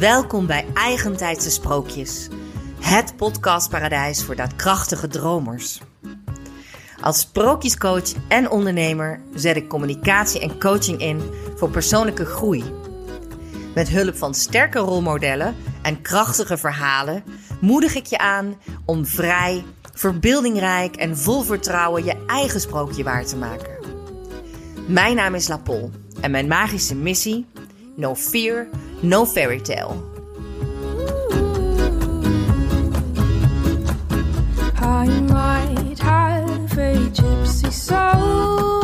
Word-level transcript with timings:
Welkom 0.00 0.46
bij 0.46 0.66
Eigentijdse 0.74 1.50
Sprookjes, 1.50 2.28
het 2.80 3.16
podcastparadijs 3.16 4.24
voor 4.24 4.36
daadkrachtige 4.36 5.08
dromers. 5.08 5.80
Als 7.00 7.20
sprookjescoach 7.20 8.12
en 8.28 8.50
ondernemer 8.50 9.20
zet 9.34 9.56
ik 9.56 9.68
communicatie 9.68 10.40
en 10.40 10.58
coaching 10.58 11.00
in 11.00 11.20
voor 11.56 11.70
persoonlijke 11.70 12.24
groei. 12.24 12.64
Met 13.74 13.88
hulp 13.88 14.16
van 14.16 14.34
sterke 14.34 14.78
rolmodellen 14.78 15.56
en 15.82 16.02
krachtige 16.02 16.58
verhalen 16.58 17.24
moedig 17.60 17.94
ik 17.94 18.06
je 18.06 18.18
aan 18.18 18.54
om 18.84 19.06
vrij, 19.06 19.64
verbeeldingrijk 19.94 20.96
en 20.96 21.18
vol 21.18 21.42
vertrouwen 21.42 22.04
je 22.04 22.24
eigen 22.26 22.60
sprookje 22.60 23.02
waar 23.02 23.26
te 23.26 23.36
maken. 23.36 23.78
Mijn 24.86 25.16
naam 25.16 25.34
is 25.34 25.48
Lapol 25.48 25.90
en 26.20 26.30
mijn 26.30 26.46
magische 26.46 26.94
missie: 26.94 27.46
No 28.00 28.14
Fear, 28.14 28.70
No 29.02 29.26
Fairy 29.26 29.60
Tale. 29.60 30.02
I 34.78 35.06
might 35.28 35.98
have 35.98 36.78
a 36.78 36.94
gypsy 37.12 37.70
soul, 37.70 38.79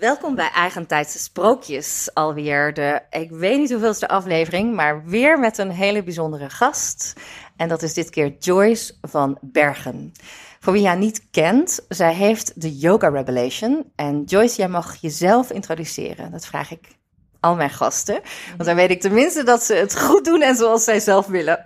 Welkom 0.00 0.34
bij 0.34 0.50
Eigentijdse 0.50 1.18
Sprookjes. 1.18 2.10
Alweer 2.14 2.74
de, 2.74 3.00
ik 3.10 3.30
weet 3.30 3.58
niet 3.58 3.70
hoeveelste 3.70 4.08
aflevering, 4.08 4.74
maar 4.74 5.04
weer 5.04 5.38
met 5.38 5.58
een 5.58 5.70
hele 5.70 6.02
bijzondere 6.02 6.50
gast. 6.50 7.14
En 7.56 7.68
dat 7.68 7.82
is 7.82 7.94
dit 7.94 8.10
keer 8.10 8.36
Joyce 8.38 8.94
van 9.02 9.38
Bergen. 9.40 10.12
Voor 10.60 10.72
wie 10.72 10.86
haar 10.86 10.96
niet 10.96 11.26
kent, 11.30 11.84
zij 11.88 12.14
heeft 12.14 12.60
de 12.60 12.76
Yoga 12.76 13.08
Revelation. 13.08 13.92
En 13.96 14.24
Joyce, 14.24 14.56
jij 14.56 14.68
mag 14.68 14.96
jezelf 14.96 15.50
introduceren. 15.50 16.30
Dat 16.30 16.46
vraag 16.46 16.70
ik 16.70 16.99
al 17.40 17.54
mijn 17.54 17.70
gasten. 17.70 18.20
Want 18.56 18.64
dan 18.64 18.76
weet 18.76 18.90
ik 18.90 19.00
tenminste 19.00 19.42
dat 19.44 19.62
ze 19.62 19.74
het 19.74 20.00
goed 20.00 20.24
doen 20.24 20.42
en 20.42 20.56
zoals 20.56 20.84
zij 20.84 21.00
zelf 21.00 21.26
willen. 21.26 21.64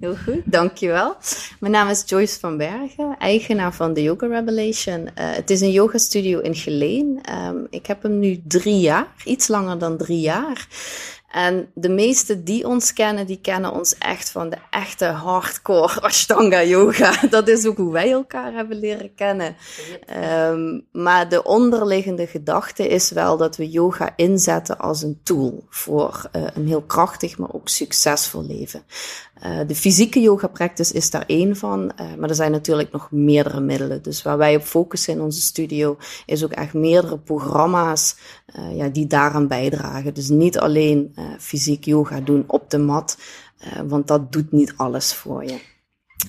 Heel 0.00 0.16
goed, 0.24 0.42
dankjewel. 0.44 1.16
Mijn 1.60 1.72
naam 1.72 1.88
is 1.88 2.02
Joyce 2.06 2.38
van 2.40 2.56
Bergen, 2.56 3.16
eigenaar 3.18 3.74
van 3.74 3.94
de 3.94 4.02
Yoga 4.02 4.26
Revelation. 4.26 5.10
Eh, 5.14 5.30
het 5.30 5.50
is 5.50 5.60
een 5.60 5.70
yoga 5.70 5.98
studio 5.98 6.38
in 6.38 6.54
Geleen. 6.54 7.18
Ehm, 7.22 7.56
ik 7.70 7.86
heb 7.86 8.02
hem 8.02 8.18
nu 8.18 8.40
drie 8.46 8.80
jaar, 8.80 9.06
iets 9.24 9.48
langer 9.48 9.78
dan 9.78 9.96
drie 9.96 10.20
jaar. 10.20 10.66
En 11.28 11.70
de 11.74 11.88
meesten 11.88 12.44
die 12.44 12.66
ons 12.66 12.92
kennen, 12.92 13.26
die 13.26 13.40
kennen 13.40 13.72
ons 13.72 13.98
echt 13.98 14.30
van 14.30 14.50
de 14.50 14.56
echte 14.70 15.04
hardcore 15.04 16.00
Ashtanga 16.08 16.62
yoga. 16.62 17.26
Dat 17.30 17.48
is 17.48 17.66
ook 17.66 17.76
hoe 17.76 17.92
wij 17.92 18.10
elkaar 18.12 18.52
hebben 18.52 18.78
leren 18.78 19.14
kennen. 19.14 19.56
Um, 20.50 20.86
maar 20.92 21.28
de 21.28 21.42
onderliggende 21.42 22.26
gedachte 22.26 22.88
is 22.88 23.10
wel 23.10 23.36
dat 23.36 23.56
we 23.56 23.70
yoga 23.70 24.12
inzetten 24.16 24.78
als 24.78 25.02
een 25.02 25.20
tool 25.22 25.66
voor 25.68 26.28
uh, 26.36 26.42
een 26.54 26.66
heel 26.66 26.82
krachtig, 26.82 27.38
maar 27.38 27.52
ook 27.52 27.68
succesvol 27.68 28.44
leven. 28.46 28.82
Uh, 29.46 29.58
de 29.66 29.74
fysieke 29.74 30.20
yoga 30.20 30.46
practice 30.46 30.94
is 30.94 31.10
daar 31.10 31.24
één 31.26 31.56
van, 31.56 31.92
uh, 32.00 32.14
maar 32.18 32.28
er 32.28 32.34
zijn 32.34 32.50
natuurlijk 32.50 32.92
nog 32.92 33.10
meerdere 33.10 33.60
middelen. 33.60 34.02
Dus 34.02 34.22
waar 34.22 34.38
wij 34.38 34.56
op 34.56 34.62
focussen 34.62 35.12
in 35.12 35.20
onze 35.20 35.40
studio 35.40 35.96
is 36.26 36.44
ook 36.44 36.52
echt 36.52 36.74
meerdere 36.74 37.18
programma's 37.18 38.16
uh, 38.58 38.76
ja, 38.76 38.88
die 38.88 39.06
daaraan 39.06 39.48
bijdragen. 39.48 40.14
Dus 40.14 40.28
niet 40.28 40.58
alleen 40.58 41.14
fysiek 41.38 41.84
yoga 41.84 42.20
doen 42.20 42.44
op 42.46 42.70
de 42.70 42.78
mat, 42.78 43.18
want 43.86 44.06
dat 44.06 44.32
doet 44.32 44.52
niet 44.52 44.74
alles 44.76 45.14
voor 45.14 45.44
je. 45.44 45.58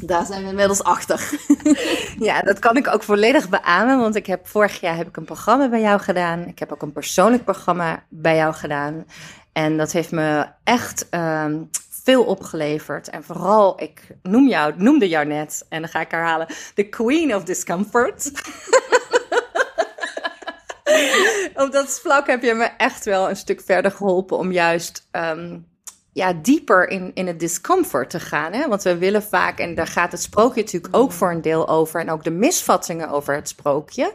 Daar 0.01 0.25
zijn 0.25 0.43
we 0.43 0.49
inmiddels 0.49 0.83
achter. 0.83 1.31
ja, 2.29 2.41
dat 2.41 2.59
kan 2.59 2.77
ik 2.77 2.87
ook 2.87 3.03
volledig 3.03 3.49
beamen, 3.49 3.99
want 3.99 4.15
ik 4.15 4.25
heb 4.25 4.47
vorig 4.47 4.79
jaar 4.79 4.95
heb 4.95 5.07
ik 5.07 5.17
een 5.17 5.25
programma 5.25 5.69
bij 5.69 5.81
jou 5.81 5.99
gedaan. 5.99 6.47
Ik 6.47 6.59
heb 6.59 6.71
ook 6.71 6.81
een 6.81 6.91
persoonlijk 6.91 7.43
programma 7.43 8.03
bij 8.09 8.35
jou 8.35 8.53
gedaan. 8.53 9.05
En 9.51 9.77
dat 9.77 9.91
heeft 9.91 10.11
me 10.11 10.45
echt 10.63 11.07
um, 11.11 11.69
veel 12.09 12.23
opgeleverd. 12.23 13.09
En 13.09 13.23
vooral, 13.23 13.81
ik 13.81 14.07
noem 14.21 14.47
jou, 14.47 14.73
noemde 14.77 15.07
jou 15.07 15.25
net, 15.25 15.65
en 15.69 15.81
dan 15.81 15.89
ga 15.89 15.99
ik 15.99 16.11
herhalen, 16.11 16.47
de 16.73 16.89
queen 16.89 17.35
of 17.35 17.43
discomfort. 17.43 18.31
Op 21.63 21.71
dat 21.71 21.99
vlak 21.99 22.27
heb 22.27 22.43
je 22.43 22.53
me 22.53 22.63
echt 22.63 23.05
wel 23.05 23.29
een 23.29 23.35
stuk 23.35 23.61
verder 23.61 23.91
geholpen 23.91 24.37
om 24.37 24.51
juist 24.51 25.07
um, 25.11 25.67
ja, 26.13 26.33
dieper 26.33 26.89
in, 26.89 27.11
in 27.13 27.27
het 27.27 27.39
discomfort 27.39 28.09
te 28.09 28.19
gaan. 28.19 28.53
Hè? 28.53 28.67
Want 28.67 28.83
we 28.83 28.97
willen 28.97 29.23
vaak, 29.23 29.59
en 29.59 29.75
daar 29.75 29.87
gaat 29.87 30.11
het 30.11 30.21
sprookje 30.21 30.61
natuurlijk 30.61 30.95
ook 30.95 31.11
voor 31.11 31.31
een 31.31 31.41
deel 31.41 31.67
over, 31.67 31.99
en 32.01 32.11
ook 32.11 32.23
de 32.23 32.31
misvattingen 32.31 33.09
over 33.09 33.35
het 33.35 33.47
sprookje, 33.47 34.13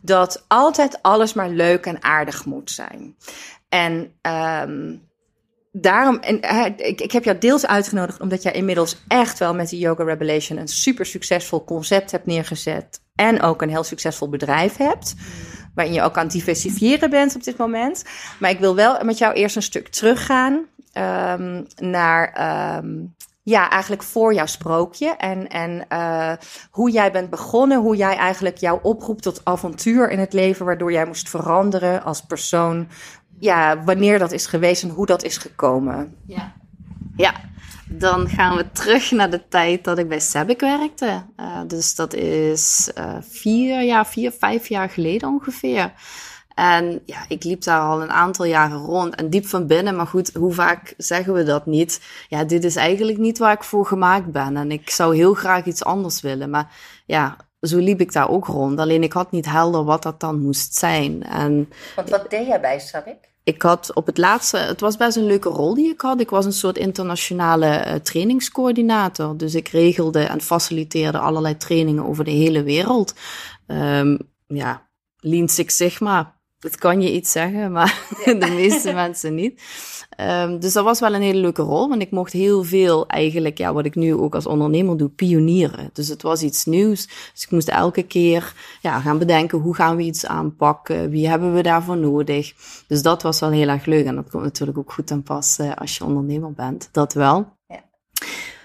dat 0.00 0.44
altijd 0.48 0.98
alles 1.02 1.32
maar 1.32 1.48
leuk 1.48 1.86
en 1.86 2.02
aardig 2.02 2.44
moet 2.44 2.70
zijn. 2.70 3.16
En 3.68 4.12
um, 4.68 5.10
daarom, 5.72 6.16
en 6.16 6.36
ik, 6.76 7.00
ik 7.00 7.12
heb 7.12 7.24
jou 7.24 7.38
deels 7.38 7.66
uitgenodigd 7.66 8.20
omdat 8.20 8.42
jij 8.42 8.52
inmiddels 8.52 8.96
echt 9.08 9.38
wel 9.38 9.54
met 9.54 9.68
die 9.68 9.78
Yoga 9.78 10.04
Revelation 10.04 10.58
een 10.58 10.68
super 10.68 11.06
succesvol 11.06 11.64
concept 11.64 12.10
hebt 12.10 12.26
neergezet. 12.26 13.00
En 13.14 13.42
ook 13.42 13.62
een 13.62 13.68
heel 13.68 13.84
succesvol 13.84 14.28
bedrijf 14.28 14.76
hebt. 14.76 15.14
Waarin 15.74 15.94
je 15.94 16.02
ook 16.02 16.16
aan 16.16 16.24
het 16.24 16.32
diversifieren 16.32 17.10
bent 17.10 17.34
op 17.34 17.44
dit 17.44 17.56
moment. 17.56 18.04
Maar 18.38 18.50
ik 18.50 18.58
wil 18.58 18.74
wel 18.74 19.04
met 19.04 19.18
jou 19.18 19.34
eerst 19.34 19.56
een 19.56 19.62
stuk 19.62 19.88
teruggaan 19.88 20.66
um, 20.94 21.66
naar. 21.76 22.76
Um, 22.76 23.14
ja, 23.44 23.70
eigenlijk 23.70 24.02
voor 24.02 24.34
jouw 24.34 24.46
sprookje. 24.46 25.16
En, 25.16 25.48
en 25.48 25.86
uh, 25.92 26.32
hoe 26.70 26.90
jij 26.90 27.12
bent 27.12 27.30
begonnen, 27.30 27.80
hoe 27.80 27.96
jij 27.96 28.16
eigenlijk 28.16 28.56
jouw 28.56 28.78
oproep 28.82 29.20
tot 29.20 29.40
avontuur 29.44 30.10
in 30.10 30.18
het 30.18 30.32
leven, 30.32 30.66
waardoor 30.66 30.92
jij 30.92 31.06
moest 31.06 31.28
veranderen 31.28 32.02
als 32.02 32.20
persoon, 32.20 32.88
ja, 33.42 33.84
wanneer 33.84 34.18
dat 34.18 34.32
is 34.32 34.46
geweest 34.46 34.82
en 34.82 34.88
hoe 34.88 35.06
dat 35.06 35.22
is 35.22 35.36
gekomen. 35.36 36.16
Ja, 36.26 36.52
ja. 37.16 37.34
dan 37.88 38.28
gaan 38.28 38.56
we 38.56 38.70
terug 38.72 39.10
naar 39.10 39.30
de 39.30 39.48
tijd 39.48 39.84
dat 39.84 39.98
ik 39.98 40.08
bij 40.08 40.20
Sebik 40.20 40.60
werkte. 40.60 41.22
Uh, 41.36 41.60
dus 41.66 41.94
dat 41.94 42.14
is 42.14 42.90
uh, 42.98 43.16
vier 43.20 43.82
jaar, 43.82 44.06
vier, 44.06 44.32
vijf 44.32 44.68
jaar 44.68 44.88
geleden 44.88 45.28
ongeveer. 45.28 45.92
En 46.54 47.02
ja, 47.06 47.24
ik 47.28 47.44
liep 47.44 47.62
daar 47.62 47.80
al 47.80 48.02
een 48.02 48.10
aantal 48.10 48.44
jaren 48.44 48.78
rond 48.78 49.14
en 49.14 49.30
diep 49.30 49.46
van 49.46 49.66
binnen. 49.66 49.96
Maar 49.96 50.06
goed, 50.06 50.32
hoe 50.32 50.52
vaak 50.52 50.94
zeggen 50.96 51.32
we 51.32 51.42
dat 51.42 51.66
niet? 51.66 52.00
Ja, 52.28 52.44
dit 52.44 52.64
is 52.64 52.76
eigenlijk 52.76 53.18
niet 53.18 53.38
waar 53.38 53.52
ik 53.52 53.62
voor 53.62 53.86
gemaakt 53.86 54.32
ben. 54.32 54.56
En 54.56 54.70
ik 54.70 54.90
zou 54.90 55.16
heel 55.16 55.34
graag 55.34 55.64
iets 55.64 55.84
anders 55.84 56.20
willen. 56.20 56.50
Maar 56.50 56.74
ja, 57.06 57.36
zo 57.60 57.78
liep 57.78 58.00
ik 58.00 58.12
daar 58.12 58.28
ook 58.28 58.46
rond. 58.46 58.78
Alleen 58.78 59.02
ik 59.02 59.12
had 59.12 59.30
niet 59.30 59.46
helder 59.46 59.84
wat 59.84 60.02
dat 60.02 60.20
dan 60.20 60.40
moest 60.40 60.74
zijn. 60.74 61.22
En 61.22 61.72
Want 61.96 62.10
wat 62.10 62.30
deed 62.30 62.46
jij 62.46 62.60
bij 62.60 62.78
Sabik? 62.78 63.30
Ik 63.44 63.62
had 63.62 63.94
op 63.94 64.06
het 64.06 64.18
laatste, 64.18 64.56
het 64.56 64.80
was 64.80 64.96
best 64.96 65.16
een 65.16 65.26
leuke 65.26 65.48
rol 65.48 65.74
die 65.74 65.92
ik 65.92 66.00
had. 66.00 66.20
Ik 66.20 66.30
was 66.30 66.44
een 66.44 66.52
soort 66.52 66.78
internationale 66.78 67.84
uh, 67.86 67.94
trainingscoördinator. 67.94 69.36
Dus 69.36 69.54
ik 69.54 69.68
regelde 69.68 70.20
en 70.20 70.40
faciliteerde 70.40 71.18
allerlei 71.18 71.56
trainingen 71.56 72.04
over 72.04 72.24
de 72.24 72.30
hele 72.30 72.62
wereld. 72.62 73.14
Um, 73.66 74.18
ja, 74.46 74.88
Lean 75.16 75.48
Six 75.48 75.76
Sigma, 75.76 76.40
dat 76.62 76.76
kan 76.76 77.00
je 77.00 77.12
iets 77.12 77.30
zeggen, 77.30 77.72
maar 77.72 78.00
ja. 78.24 78.34
de 78.46 78.50
meeste 78.50 78.92
mensen 78.92 79.34
niet. 79.34 79.62
Um, 80.20 80.60
dus 80.60 80.72
dat 80.72 80.84
was 80.84 81.00
wel 81.00 81.14
een 81.14 81.22
hele 81.22 81.40
leuke 81.40 81.62
rol, 81.62 81.88
want 81.88 82.02
ik 82.02 82.10
mocht 82.10 82.32
heel 82.32 82.64
veel 82.64 83.06
eigenlijk, 83.06 83.58
ja, 83.58 83.72
wat 83.72 83.84
ik 83.84 83.94
nu 83.94 84.14
ook 84.14 84.34
als 84.34 84.46
ondernemer 84.46 84.96
doe, 84.96 85.08
pionieren. 85.08 85.90
Dus 85.92 86.08
het 86.08 86.22
was 86.22 86.42
iets 86.42 86.64
nieuws. 86.64 87.06
Dus 87.06 87.42
ik 87.42 87.50
moest 87.50 87.68
elke 87.68 88.02
keer 88.02 88.54
ja, 88.80 89.00
gaan 89.00 89.18
bedenken, 89.18 89.58
hoe 89.58 89.74
gaan 89.74 89.96
we 89.96 90.02
iets 90.02 90.26
aanpakken? 90.26 91.10
Wie 91.10 91.28
hebben 91.28 91.54
we 91.54 91.62
daarvoor 91.62 91.96
nodig? 91.96 92.54
Dus 92.86 93.02
dat 93.02 93.22
was 93.22 93.40
wel 93.40 93.50
heel 93.50 93.68
erg 93.68 93.84
leuk 93.84 94.04
en 94.04 94.14
dat 94.14 94.30
komt 94.30 94.42
natuurlijk 94.42 94.78
ook 94.78 94.92
goed 94.92 95.10
aan 95.10 95.22
pas 95.22 95.58
uh, 95.58 95.74
als 95.74 95.96
je 95.96 96.04
ondernemer 96.04 96.52
bent. 96.52 96.88
Dat 96.92 97.12
wel. 97.12 97.56
Ja. 97.66 97.82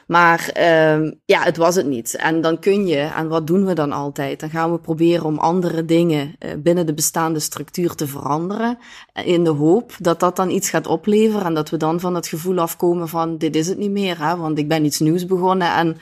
Maar 0.08 0.50
um, 0.94 1.20
ja, 1.26 1.44
het 1.44 1.58
was 1.58 1.76
het 1.76 1.86
niet. 1.86 2.16
En 2.16 2.42
dan 2.42 2.60
kun 2.60 2.88
je, 2.88 2.98
en 2.98 3.28
wat 3.28 3.48
doen 3.48 3.66
we 3.66 3.74
dan 3.74 3.92
altijd? 3.92 4.40
Dan 4.40 4.50
gaan 4.50 4.72
we 4.72 4.80
proberen 4.80 5.26
om 5.26 5.38
andere 5.38 5.86
dingen 5.86 6.36
uh, 6.40 6.52
binnen 6.58 6.86
de 6.86 6.94
bestaande 6.94 7.40
structuur 7.40 7.96
te 7.96 8.08
veranderen. 8.08 8.78
In 9.24 9.44
de 9.44 9.50
hoop 9.50 9.96
dat 10.00 10.20
dat 10.20 10.36
dan 10.36 10.50
iets 10.50 10.70
gaat 10.70 10.88
opleveren. 10.88 11.46
En 11.46 11.54
dat 11.54 11.70
we 11.70 11.78
dan 11.78 12.00
van 12.00 12.16
het 12.16 12.28
gevoel 12.28 12.60
afkomen 12.60 13.08
van, 13.08 13.38
dit 13.38 13.56
is 13.56 13.68
het 13.68 13.78
niet 13.78 13.92
meer, 13.92 14.24
hè? 14.24 14.36
want 14.36 14.58
ik 14.58 14.68
ben 14.68 14.86
iets 14.86 15.00
nieuws 15.00 15.26
begonnen. 15.26 15.74
En 15.74 15.98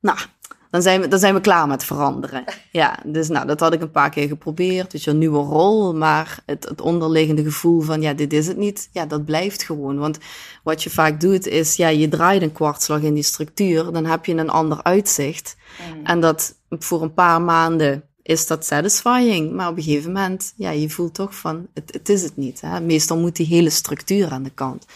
nou, 0.00 0.18
dan 0.70 0.82
zijn 0.82 1.00
we, 1.00 1.08
dan 1.08 1.18
zijn 1.18 1.34
we 1.34 1.40
klaar 1.40 1.66
met 1.66 1.84
veranderen. 1.84 2.44
Ja, 2.72 2.98
dus 3.04 3.28
nou, 3.28 3.46
dat 3.46 3.60
had 3.60 3.72
ik 3.72 3.80
een 3.80 3.90
paar 3.90 4.10
keer 4.10 4.28
geprobeerd. 4.28 4.90
Dus 4.90 5.06
een 5.06 5.18
nieuwe 5.18 5.38
rol, 5.38 5.94
maar 5.94 6.42
het, 6.46 6.68
het 6.68 6.80
onderliggende 6.80 7.42
gevoel 7.42 7.80
van, 7.80 8.02
ja, 8.02 8.12
dit 8.12 8.32
is 8.32 8.46
het 8.46 8.56
niet, 8.56 8.88
ja, 8.92 9.06
dat 9.06 9.24
blijft 9.24 9.62
gewoon. 9.62 9.98
Want 9.98 10.18
wat 10.62 10.82
je 10.82 10.90
vaak 10.90 11.20
doet 11.20 11.46
is, 11.46 11.76
ja, 11.76 11.88
je 11.88 12.08
draait 12.08 12.42
een 12.42 12.52
kwartslag 12.52 13.00
in 13.00 13.14
die 13.14 13.22
structuur, 13.22 13.92
dan 13.92 14.06
heb 14.06 14.24
je 14.24 14.34
een 14.34 14.50
ander 14.50 14.82
uitzicht. 14.82 15.56
Mm. 15.94 16.06
En 16.06 16.20
dat 16.20 16.54
voor 16.68 17.02
een 17.02 17.14
paar 17.14 17.42
maanden 17.42 18.04
is 18.22 18.46
dat 18.46 18.66
satisfying. 18.66 19.52
Maar 19.52 19.68
op 19.68 19.76
een 19.76 19.82
gegeven 19.82 20.12
moment, 20.12 20.52
ja, 20.56 20.70
je 20.70 20.90
voelt 20.90 21.14
toch 21.14 21.34
van, 21.34 21.66
het, 21.74 21.92
het 21.92 22.08
is 22.08 22.22
het 22.22 22.36
niet. 22.36 22.60
Hè? 22.60 22.80
Meestal 22.80 23.18
moet 23.18 23.36
die 23.36 23.46
hele 23.46 23.70
structuur 23.70 24.30
aan 24.30 24.42
de 24.42 24.50
kant. 24.54 24.86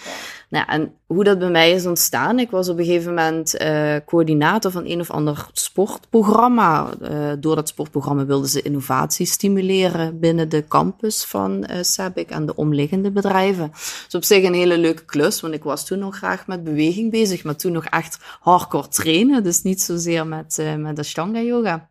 Nou, 0.55 0.67
en 0.69 0.95
hoe 1.07 1.25
dat 1.25 1.39
bij 1.39 1.51
mij 1.51 1.71
is 1.71 1.87
ontstaan, 1.87 2.39
ik 2.39 2.51
was 2.51 2.69
op 2.69 2.79
een 2.79 2.85
gegeven 2.85 3.15
moment 3.15 3.57
eh, 3.57 3.97
coördinator 4.07 4.71
van 4.71 4.87
een 4.87 5.01
of 5.01 5.11
ander 5.11 5.47
sportprogramma. 5.53 6.91
Eh, 7.01 7.33
door 7.39 7.55
dat 7.55 7.69
sportprogramma 7.69 8.27
wilden 8.27 8.49
ze 8.49 8.63
innovatie 8.63 9.27
stimuleren 9.27 10.21
binnen 10.21 10.49
de 10.49 10.67
campus 10.69 11.25
van 11.25 11.65
eh 11.65 11.83
SABIC 11.83 12.31
en 12.31 12.47
de 12.47 12.57
omliggende 12.57 13.11
bedrijven. 13.11 13.71
Dus 14.05 14.15
op 14.15 14.25
zich 14.25 14.45
een 14.45 14.55
hele 14.55 14.79
leuke 14.79 15.05
klus, 15.05 15.41
want 15.41 15.55
ik 15.55 15.63
was 15.63 15.87
toen 15.87 15.99
nog 15.99 16.17
graag 16.17 16.47
met 16.47 16.65
beweging 16.65 17.11
bezig, 17.11 17.45
maar 17.45 17.57
toen 17.57 17.73
nog 17.73 17.85
echt 17.85 18.19
hardcore 18.41 18.89
trainen, 18.89 19.43
dus 19.43 19.63
niet 19.63 19.83
zozeer 19.83 20.27
met, 20.27 20.59
eh, 20.59 20.75
met 20.75 20.99
Ashtanga 20.99 21.41
yoga. 21.41 21.89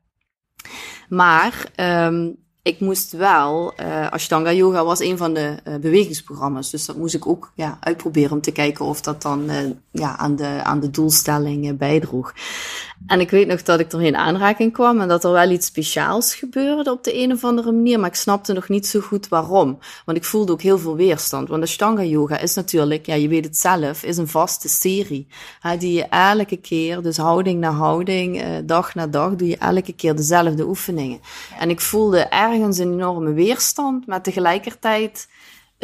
Maar 1.09 1.65
ehm, 1.75 2.29
ik 2.63 2.79
moest 2.79 3.11
wel, 3.11 3.73
eh 3.75 4.11
Ashtanga 4.11 4.53
Yoga 4.53 4.83
was 4.85 4.99
een 4.99 5.17
van 5.17 5.33
de 5.33 5.55
eh, 5.63 5.75
bewegingsprogramma's. 5.75 6.69
Dus 6.69 6.85
dat 6.85 6.95
moest 6.95 7.15
ik 7.15 7.27
ook 7.27 7.51
ja, 7.55 7.77
uitproberen 7.79 8.31
om 8.31 8.41
te 8.41 8.51
kijken 8.51 8.85
of 8.85 9.01
dat 9.01 9.21
dan 9.21 9.49
eh, 9.49 9.57
ja, 9.91 10.17
aan, 10.17 10.35
de, 10.35 10.63
aan 10.63 10.79
de 10.79 10.89
doelstelling 10.89 11.77
bijdroeg. 11.77 12.33
En 13.07 13.19
ik 13.19 13.29
weet 13.29 13.47
nog 13.47 13.63
dat 13.63 13.79
ik 13.79 13.91
er 13.91 14.01
in 14.01 14.15
aanraking 14.15 14.73
kwam 14.73 15.01
en 15.01 15.07
dat 15.07 15.23
er 15.23 15.31
wel 15.31 15.49
iets 15.49 15.65
speciaals 15.65 16.35
gebeurde 16.35 16.91
op 16.91 17.03
de 17.03 17.17
een 17.17 17.31
of 17.31 17.43
andere 17.43 17.71
manier. 17.71 17.99
Maar 17.99 18.09
ik 18.09 18.15
snapte 18.15 18.53
nog 18.53 18.69
niet 18.69 18.87
zo 18.87 18.99
goed 18.99 19.27
waarom. 19.27 19.79
Want 20.05 20.17
ik 20.17 20.23
voelde 20.23 20.51
ook 20.51 20.61
heel 20.61 20.77
veel 20.79 20.95
weerstand. 20.95 21.49
Want 21.49 21.63
Ashtanga 21.63 22.03
Yoga 22.03 22.37
is 22.37 22.53
natuurlijk, 22.53 23.05
ja, 23.05 23.13
je 23.13 23.27
weet 23.27 23.45
het 23.45 23.57
zelf, 23.57 24.03
is 24.03 24.17
een 24.17 24.27
vaste 24.27 24.69
serie. 24.69 25.27
Hè, 25.59 25.77
die 25.77 25.93
je 25.93 26.03
elke 26.03 26.57
keer, 26.57 27.01
dus 27.01 27.17
houding 27.17 27.59
na 27.59 27.71
houding, 27.71 28.41
eh, 28.41 28.49
dag 28.63 28.95
na 28.95 29.07
dag, 29.07 29.35
doe 29.35 29.47
je 29.47 29.57
elke 29.57 29.93
keer 29.93 30.15
dezelfde 30.15 30.65
oefeningen. 30.67 31.19
En 31.59 31.69
ik 31.69 31.81
voelde 31.81 32.19
ergens 32.19 32.77
een 32.77 32.91
enorme 32.91 33.33
weerstand, 33.33 34.07
maar 34.07 34.21
tegelijkertijd, 34.21 35.27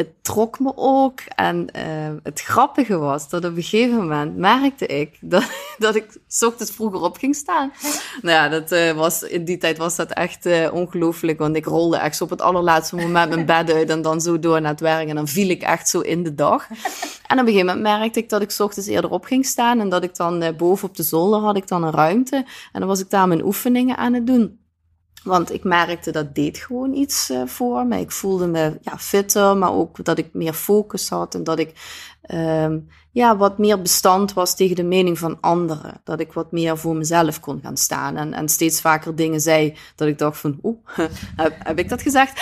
het 0.00 0.24
trok 0.24 0.58
me 0.58 0.72
ook. 0.76 1.20
En 1.34 1.70
eh, 1.70 1.84
het 2.22 2.40
grappige 2.40 2.98
was 2.98 3.28
dat 3.28 3.44
op 3.44 3.56
een 3.56 3.62
gegeven 3.62 3.96
moment 3.96 4.36
merkte 4.36 4.86
ik 4.86 5.16
dat, 5.20 5.44
dat 5.78 5.94
ik 5.94 6.18
's 6.28 6.42
ochtends 6.42 6.72
vroeger 6.72 7.02
op 7.02 7.16
ging 7.16 7.34
staan. 7.34 7.72
Nou 8.22 8.36
ja, 8.36 8.48
dat, 8.48 8.72
eh, 8.72 8.92
was, 8.92 9.22
in 9.22 9.44
die 9.44 9.58
tijd 9.58 9.78
was 9.78 9.96
dat 9.96 10.10
echt 10.10 10.46
eh, 10.46 10.72
ongelooflijk, 10.72 11.38
want 11.38 11.56
ik 11.56 11.64
rolde 11.64 11.96
echt 11.96 12.20
op 12.20 12.30
het 12.30 12.40
allerlaatste 12.40 12.96
moment 12.96 13.30
mijn 13.30 13.46
bed 13.46 13.72
uit 13.72 13.90
en 13.90 14.02
dan 14.02 14.20
zo 14.20 14.38
door 14.38 14.60
naar 14.60 14.70
het 14.70 14.80
werk. 14.80 15.08
En 15.08 15.14
dan 15.14 15.28
viel 15.28 15.48
ik 15.48 15.62
echt 15.62 15.88
zo 15.88 16.00
in 16.00 16.22
de 16.22 16.34
dag. 16.34 16.66
En 17.30 17.38
op 17.38 17.46
een 17.46 17.52
gegeven 17.52 17.66
moment 17.66 17.98
merkte 17.98 18.18
ik 18.18 18.28
dat 18.28 18.42
ik 18.42 18.50
's 18.50 18.60
ochtends 18.60 18.88
eerder 18.88 19.10
op 19.10 19.24
ging 19.24 19.46
staan 19.46 19.80
en 19.80 19.88
dat 19.88 20.04
ik 20.04 20.16
dan 20.16 20.42
eh, 20.42 20.56
boven 20.56 20.88
op 20.88 20.96
de 20.96 21.02
zolder 21.02 21.40
had 21.40 21.56
ik 21.56 21.68
dan 21.68 21.82
een 21.82 21.92
ruimte. 21.92 22.36
En 22.72 22.80
dan 22.80 22.86
was 22.88 23.00
ik 23.00 23.10
daar 23.10 23.28
mijn 23.28 23.44
oefeningen 23.44 23.96
aan 23.96 24.14
het 24.14 24.26
doen. 24.26 24.59
Want 25.22 25.52
ik 25.52 25.64
merkte 25.64 26.10
dat 26.10 26.34
deed 26.34 26.58
gewoon 26.58 26.94
iets 26.94 27.30
eh, 27.30 27.42
voor 27.46 27.86
me. 27.86 28.00
Ik 28.00 28.12
voelde 28.12 28.46
me 28.46 28.78
ja, 28.80 28.98
fitter, 28.98 29.56
maar 29.56 29.72
ook 29.72 30.04
dat 30.04 30.18
ik 30.18 30.28
meer 30.32 30.52
focus 30.52 31.08
had 31.08 31.34
en 31.34 31.44
dat 31.44 31.58
ik 31.58 31.72
ehm, 32.22 32.78
ja, 33.12 33.36
wat 33.36 33.58
meer 33.58 33.82
bestand 33.82 34.32
was 34.32 34.56
tegen 34.56 34.76
de 34.76 34.82
mening 34.82 35.18
van 35.18 35.40
anderen. 35.40 36.00
Dat 36.04 36.20
ik 36.20 36.32
wat 36.32 36.52
meer 36.52 36.78
voor 36.78 36.96
mezelf 36.96 37.40
kon 37.40 37.60
gaan 37.62 37.76
staan 37.76 38.16
en, 38.16 38.32
en 38.32 38.48
steeds 38.48 38.80
vaker 38.80 39.16
dingen 39.16 39.40
zei 39.40 39.76
dat 39.96 40.08
ik 40.08 40.18
dacht 40.18 40.38
van, 40.38 40.58
oeh, 40.62 40.78
heb, 41.36 41.54
heb 41.58 41.78
ik 41.78 41.88
dat 41.88 42.02
gezegd? 42.02 42.40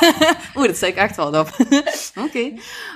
oeh, 0.56 0.66
dat 0.66 0.76
zei 0.76 0.90
ik 0.90 0.96
echt 0.96 1.16
wel 1.16 1.40
op. 1.40 1.56
Oké. 2.26 2.52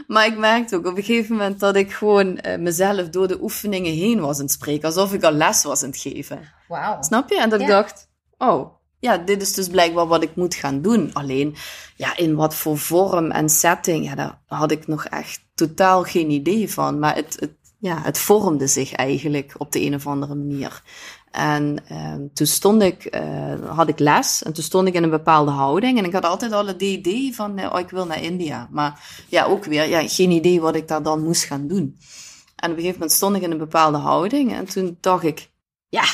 Maar 0.07 0.27
ik 0.27 0.39
merkte 0.39 0.77
ook 0.77 0.87
op 0.87 0.97
een 0.97 1.05
gegeven 1.05 1.37
moment 1.37 1.61
dat 1.61 1.77
ik 1.77 1.93
gewoon 1.93 2.39
eh, 2.39 2.59
mezelf 2.59 3.09
door 3.09 3.29
de 3.29 3.43
oefeningen 3.43 3.93
heen 3.93 4.21
was 4.21 4.37
aan 4.37 4.45
het 4.45 4.53
spreken, 4.53 4.89
alsof 4.89 5.13
ik 5.13 5.23
al 5.23 5.33
les 5.33 5.65
was 5.65 5.83
aan 5.83 5.89
het 5.89 5.99
geven. 5.99 6.41
Wauw. 6.69 7.03
Snap 7.03 7.29
je? 7.29 7.41
En 7.41 7.51
dat 7.51 7.61
ik 7.61 7.67
dacht, 7.67 8.09
oh, 8.39 8.83
ja, 9.05 9.19
dit 9.19 9.43
is 9.43 9.53
dus 9.53 9.69
blijkbaar 9.69 10.06
wat 10.06 10.23
ik 10.23 10.37
moet 10.37 10.55
gaan 10.55 10.83
doen. 10.83 11.11
Alleen, 11.12 11.55
ja, 11.97 12.17
in 12.17 12.35
wat 12.35 12.55
voor 12.55 12.79
vorm 12.79 13.31
en 13.31 13.49
setting, 13.49 14.05
ja, 14.05 14.15
daar 14.15 14.39
had 14.47 14.71
ik 14.71 14.87
nog 14.87 15.05
echt 15.05 15.45
totaal 15.55 16.03
geen 16.03 16.31
idee 16.31 16.73
van. 16.73 16.99
Maar 16.99 17.15
het, 17.15 17.37
het, 17.41 17.53
ja, 17.79 18.01
het 18.03 18.19
vormde 18.19 18.67
zich 18.67 18.93
eigenlijk 18.93 19.55
op 19.59 19.73
de 19.73 19.81
een 19.81 19.95
of 19.95 20.06
andere 20.06 20.35
manier. 20.35 20.83
En 21.31 21.77
ehm, 21.89 22.21
toen 22.33 22.47
stond 22.47 22.83
ik, 22.83 23.05
eh, 23.05 23.77
had 23.77 23.89
ik 23.89 23.99
les 23.99 24.43
en 24.43 24.53
toen 24.53 24.65
stond 24.65 24.89
ik 24.89 24.95
in 24.95 25.03
een 25.03 25.11
bepaalde 25.11 25.50
houding. 25.50 25.99
En 25.99 26.05
ik 26.05 26.12
had 26.12 26.25
altijd 26.25 26.53
al 26.53 26.67
het 26.67 26.83
idee 26.83 27.35
van, 27.35 27.59
eh, 27.59 27.73
oh, 27.73 27.79
ik 27.79 27.91
wil 27.91 28.07
naar 28.07 28.23
India. 28.23 28.69
Maar 28.71 29.25
ja, 29.29 29.45
ook 29.45 29.65
weer, 29.65 29.89
ja, 29.89 30.09
geen 30.09 30.31
idee 30.31 30.61
wat 30.61 30.75
ik 30.75 30.89
daar 30.89 31.03
dan 31.03 31.23
moest 31.23 31.45
gaan 31.45 31.67
doen. 31.67 31.99
En 32.57 32.71
op 32.71 32.77
een 32.77 32.83
gegeven 32.83 32.93
moment 32.93 33.12
stond 33.12 33.37
ik 33.37 33.43
in 33.43 33.50
een 33.50 33.59
bepaalde 33.59 33.99
houding 33.99 34.53
en 34.53 34.65
toen 34.65 34.97
dacht 35.00 35.25
ik, 35.25 35.50
ja, 35.89 36.05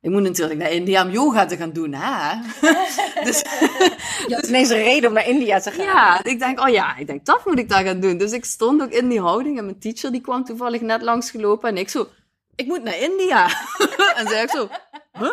ik 0.00 0.10
moet 0.10 0.22
natuurlijk 0.22 0.60
naar 0.60 0.70
India 0.70 1.04
om 1.04 1.10
yoga 1.10 1.46
te 1.46 1.56
gaan 1.56 1.72
doen, 1.72 1.92
hè? 1.94 2.34
dus 3.26 3.44
Je 4.28 4.34
had 4.34 4.46
ineens 4.46 4.70
een 4.70 4.82
reden 4.82 5.08
om 5.08 5.14
naar 5.14 5.28
India 5.28 5.60
te 5.60 5.70
gaan. 5.70 5.84
ja, 5.84 6.24
ik 6.24 6.38
denk, 6.38 6.60
oh 6.60 6.68
ja, 6.68 6.96
ik 6.96 7.06
denk, 7.06 7.26
dat 7.26 7.46
moet 7.46 7.58
ik 7.58 7.68
daar 7.68 7.84
gaan 7.84 8.00
doen. 8.00 8.18
Dus 8.18 8.32
ik 8.32 8.44
stond 8.44 8.82
ook 8.82 8.90
in 8.90 9.08
die 9.08 9.20
houding 9.20 9.58
en 9.58 9.64
mijn 9.64 9.78
teacher 9.78 10.12
die 10.12 10.20
kwam 10.20 10.44
toevallig 10.44 10.80
net 10.80 11.02
langsgelopen 11.02 11.68
en 11.68 11.76
ik 11.76 11.88
zo, 11.88 12.08
ik 12.54 12.66
moet 12.66 12.82
naar 12.82 12.98
India. 12.98 13.44
en 14.18 14.28
zei 14.28 14.42
ik 14.42 14.50
zo, 14.50 14.68
huh? 15.18 15.30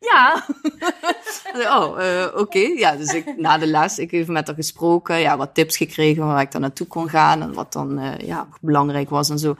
ja. 0.00 0.46
Oh, 1.54 2.04
eh, 2.04 2.36
oké. 2.36 2.58
Ja, 2.58 2.96
dus 2.96 3.12
ik, 3.12 3.36
na 3.36 3.58
de 3.58 3.66
les, 3.66 3.98
ik 3.98 4.12
even 4.12 4.32
met 4.32 4.46
haar 4.46 4.56
gesproken, 4.56 5.20
ja, 5.20 5.36
wat 5.36 5.54
tips 5.54 5.76
gekregen 5.76 6.26
waar 6.26 6.40
ik 6.40 6.52
dan 6.52 6.60
naartoe 6.60 6.86
kon 6.86 7.08
gaan 7.08 7.42
en 7.42 7.52
wat 7.52 7.72
dan, 7.72 7.98
eh, 7.98 8.26
ja, 8.26 8.48
belangrijk 8.60 9.10
was 9.10 9.28
en 9.30 9.38
zo. 9.38 9.56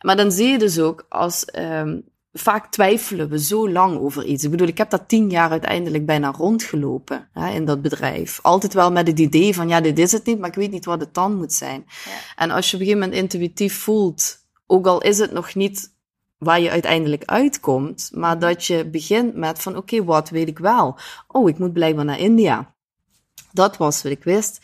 Maar 0.00 0.16
dan 0.16 0.32
zie 0.32 0.48
je 0.48 0.58
dus 0.58 0.78
ook 0.78 1.06
als, 1.08 1.44
ehm, 1.44 1.98
vaak 2.36 2.70
twijfelen 2.70 3.28
we 3.28 3.38
zo 3.38 3.70
lang 3.70 3.98
over 3.98 4.24
iets. 4.24 4.44
Ik 4.44 4.50
bedoel, 4.50 4.66
ik 4.66 4.78
heb 4.78 4.90
dat 4.90 5.08
tien 5.08 5.30
jaar 5.30 5.50
uiteindelijk 5.50 6.06
bijna 6.06 6.30
rondgelopen 6.30 7.28
hè, 7.32 7.50
in 7.50 7.64
dat 7.64 7.82
bedrijf. 7.82 8.38
Altijd 8.42 8.74
wel 8.74 8.92
met 8.92 9.06
het 9.06 9.18
idee 9.18 9.54
van, 9.54 9.68
ja, 9.68 9.80
dit 9.80 9.98
is 9.98 10.12
het 10.12 10.26
niet, 10.26 10.38
maar 10.38 10.48
ik 10.48 10.54
weet 10.54 10.70
niet 10.70 10.84
wat 10.84 11.00
het 11.00 11.14
dan 11.14 11.36
moet 11.36 11.52
zijn. 11.52 11.86
En 12.36 12.50
als 12.50 12.70
je 12.70 12.76
op 12.76 12.80
een 12.80 12.86
gegeven 12.86 13.08
moment 13.08 13.22
intuïtief 13.22 13.78
voelt, 13.78 14.38
ook 14.66 14.86
al 14.86 15.02
is 15.02 15.18
het 15.18 15.32
nog 15.32 15.54
niet 15.54 15.92
waar 16.38 16.60
je 16.60 16.70
uiteindelijk 16.70 17.24
uitkomt, 17.24 18.10
maar 18.12 18.38
dat 18.38 18.64
je 18.64 18.84
begint 18.84 19.34
met 19.34 19.62
van, 19.62 19.76
oké, 19.76 20.04
wat 20.04 20.30
weet 20.30 20.48
ik 20.48 20.58
wel? 20.58 20.98
Oh, 21.28 21.48
ik 21.48 21.58
moet 21.58 21.72
blijkbaar 21.72 22.04
naar 22.04 22.18
India. 22.18 22.74
Dat 23.52 23.76
was 23.76 24.02
wat 24.02 24.12
ik 24.12 24.24
wist. 24.24 24.60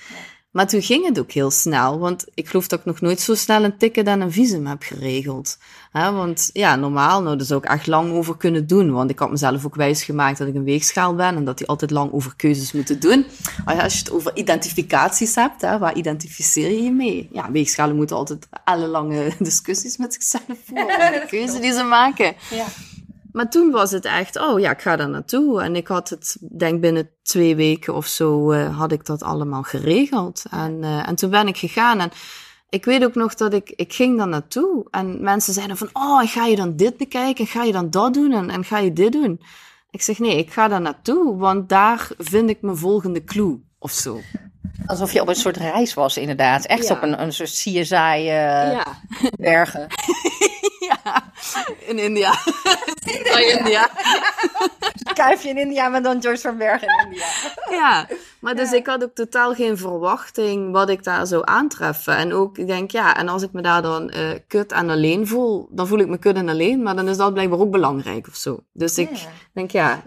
Maar 0.50 0.66
toen 0.68 0.82
ging 0.82 1.06
het 1.06 1.18
ook 1.18 1.30
heel 1.30 1.50
snel, 1.50 1.98
want 1.98 2.24
ik 2.34 2.48
geloof 2.48 2.68
dat 2.68 2.78
ik 2.78 2.84
nog 2.84 3.00
nooit 3.00 3.20
zo 3.20 3.34
snel 3.34 3.64
een 3.64 3.76
ticket 3.76 4.06
en 4.06 4.20
een 4.20 4.32
visum 4.32 4.66
heb 4.66 4.82
geregeld. 4.82 5.58
Hè, 5.92 6.12
want 6.12 6.50
ja, 6.52 6.76
normaal, 6.76 7.22
nou, 7.22 7.36
daar 7.36 7.46
zou 7.46 7.60
ik 7.62 7.70
echt 7.70 7.86
lang 7.86 8.12
over 8.12 8.36
kunnen 8.36 8.66
doen, 8.66 8.92
want 8.92 9.10
ik 9.10 9.18
had 9.18 9.30
mezelf 9.30 9.64
ook 9.66 9.74
wijsgemaakt 9.74 10.38
dat 10.38 10.48
ik 10.48 10.54
een 10.54 10.64
weegschaal 10.64 11.14
ben 11.14 11.36
en 11.36 11.44
dat 11.44 11.58
die 11.58 11.66
altijd 11.66 11.90
lang 11.90 12.12
over 12.12 12.36
keuzes 12.36 12.72
moeten 12.72 13.00
doen. 13.00 13.26
Maar 13.64 13.82
als 13.82 13.92
je 13.92 13.98
het 13.98 14.10
over 14.10 14.36
identificaties 14.36 15.34
hebt, 15.34 15.60
hè, 15.60 15.78
waar 15.78 15.96
identificeer 15.96 16.70
je 16.70 16.82
je 16.82 16.92
mee? 16.92 17.28
Ja, 17.32 17.50
weegschalen 17.50 17.96
moeten 17.96 18.16
altijd 18.16 18.48
ellenlange 18.64 19.32
discussies 19.38 19.96
met 19.96 20.12
zichzelf 20.12 20.58
voeren 20.64 21.12
de 21.12 21.26
keuze 21.36 21.60
die 21.60 21.72
ze 21.72 21.82
maken. 21.82 22.34
Ja. 22.50 22.66
Maar 23.32 23.50
toen 23.50 23.70
was 23.70 23.90
het 23.90 24.04
echt, 24.04 24.40
oh 24.40 24.60
ja, 24.60 24.70
ik 24.70 24.80
ga 24.80 24.96
daar 24.96 25.08
naartoe. 25.08 25.62
En 25.62 25.76
ik 25.76 25.86
had 25.86 26.08
het, 26.08 26.36
denk 26.58 26.80
binnen 26.80 27.10
twee 27.22 27.56
weken 27.56 27.94
of 27.94 28.06
zo, 28.06 28.50
eh, 28.50 28.78
had 28.78 28.92
ik 28.92 29.06
dat 29.06 29.22
allemaal 29.22 29.62
geregeld. 29.62 30.44
En, 30.50 30.84
eh, 30.84 31.08
en 31.08 31.14
toen 31.14 31.30
ben 31.30 31.48
ik 31.48 31.56
gegaan. 31.56 32.00
En 32.00 32.10
ik 32.68 32.84
weet 32.84 33.04
ook 33.04 33.14
nog 33.14 33.34
dat 33.34 33.52
ik, 33.52 33.72
ik 33.76 33.92
ging 33.92 34.18
daar 34.18 34.28
naartoe. 34.28 34.86
En 34.90 35.22
mensen 35.22 35.54
zeiden 35.54 35.76
van, 35.76 35.88
oh, 35.92 36.22
ga 36.22 36.46
je 36.46 36.56
dan 36.56 36.76
dit 36.76 36.96
bekijken? 36.96 37.44
En 37.44 37.50
ga 37.50 37.62
je 37.62 37.72
dan 37.72 37.90
dat 37.90 38.14
doen? 38.14 38.32
En, 38.32 38.50
en 38.50 38.64
ga 38.64 38.78
je 38.78 38.92
dit 38.92 39.12
doen? 39.12 39.40
Ik 39.90 40.02
zeg, 40.02 40.18
nee, 40.18 40.38
ik 40.38 40.52
ga 40.52 40.68
daar 40.68 40.80
naartoe, 40.80 41.36
want 41.36 41.68
daar 41.68 42.10
vind 42.18 42.50
ik 42.50 42.62
mijn 42.62 42.76
volgende 42.76 43.24
clue. 43.24 43.60
Of 43.78 43.92
zo. 43.92 44.20
Alsof 44.86 45.12
je 45.12 45.20
op 45.20 45.28
een 45.28 45.34
soort 45.34 45.56
reis 45.56 45.94
was, 45.94 46.16
inderdaad. 46.16 46.64
Echt 46.64 46.88
Ja. 46.88 46.94
op 46.94 47.02
een, 47.02 47.22
een 47.22 47.32
soort 47.32 47.50
CSI 47.50 47.74
eh 47.94 48.26
Ja. 48.72 48.84
bergen. 49.38 49.86
ja, 50.88 51.30
in 51.86 51.98
India. 51.98 52.34
Oh, 53.32 53.40
India. 53.40 53.90
Kuifje 55.14 55.48
in 55.48 55.58
India, 55.58 55.88
maar 55.88 56.02
dan 56.02 56.18
Joyce 56.18 56.42
van 56.42 56.56
Bergen 56.56 56.88
in 56.88 57.06
India. 57.06 57.26
Ja, 57.70 58.06
maar 58.40 58.54
dus 58.54 58.72
ik 58.72 58.86
had 58.86 59.02
ook 59.04 59.14
totaal 59.14 59.54
geen 59.54 59.78
verwachting 59.78 60.72
wat 60.72 60.88
ik 60.88 61.04
daar 61.04 61.26
zou 61.26 61.42
aantreffen. 61.44 62.16
En 62.16 62.32
ook, 62.34 62.58
ik 62.58 62.66
denk, 62.66 62.90
ja, 62.90 63.16
en 63.16 63.28
als 63.28 63.42
ik 63.42 63.52
me 63.52 63.62
daar 63.62 63.82
dan 63.82 64.10
eh, 64.10 64.28
kut 64.46 64.72
en 64.72 64.90
alleen 64.90 65.26
voel, 65.26 65.68
dan 65.70 65.86
voel 65.86 65.98
ik 65.98 66.06
me 66.08 66.18
kut 66.18 66.36
en 66.36 66.48
alleen, 66.48 66.82
maar 66.82 66.96
dan 66.96 67.08
is 67.08 67.16
dat 67.16 67.32
blijkbaar 67.32 67.58
ook 67.58 67.70
belangrijk 67.70 68.26
of 68.28 68.34
zo. 68.36 68.58
Dus 68.72 68.98
ik 68.98 69.08
denk, 69.52 69.70
ja, 69.70 70.02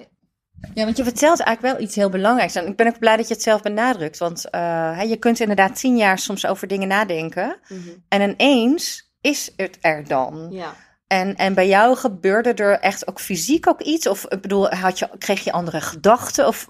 Ja, 0.73 0.83
want 0.83 0.97
je 0.97 1.03
vertelt 1.03 1.39
eigenlijk 1.39 1.75
wel 1.75 1.85
iets 1.85 1.95
heel 1.95 2.09
belangrijks. 2.09 2.55
En 2.55 2.67
ik 2.67 2.75
ben 2.75 2.87
ook 2.87 2.99
blij 2.99 3.17
dat 3.17 3.27
je 3.27 3.33
het 3.33 3.43
zelf 3.43 3.61
benadrukt. 3.61 4.17
Want 4.17 4.49
eh, 4.49 4.99
je 5.05 5.17
kunt 5.17 5.39
inderdaad 5.39 5.75
tien 5.75 5.97
jaar 5.97 6.19
soms 6.19 6.45
over 6.45 6.67
dingen 6.67 6.87
nadenken. 6.87 7.59
En 8.07 8.21
ineens 8.21 9.11
is 9.21 9.51
het 9.55 9.77
er 9.81 10.07
dan. 10.07 10.47
ja. 10.51 10.73
En, 11.07 11.35
en 11.35 11.53
bij 11.53 11.67
jou 11.67 11.95
gebeurde 11.95 12.53
er 12.53 12.79
echt 12.79 13.07
ook 13.07 13.19
fysiek 13.19 13.67
ook 13.67 13.81
iets? 13.81 14.07
Of 14.07 14.25
ik 14.25 14.41
bedoel, 14.41 14.69
had 14.69 14.99
je, 14.99 15.09
kreeg 15.17 15.43
je 15.43 15.51
andere 15.51 15.81
gedachten? 15.81 16.47
Of 16.47 16.67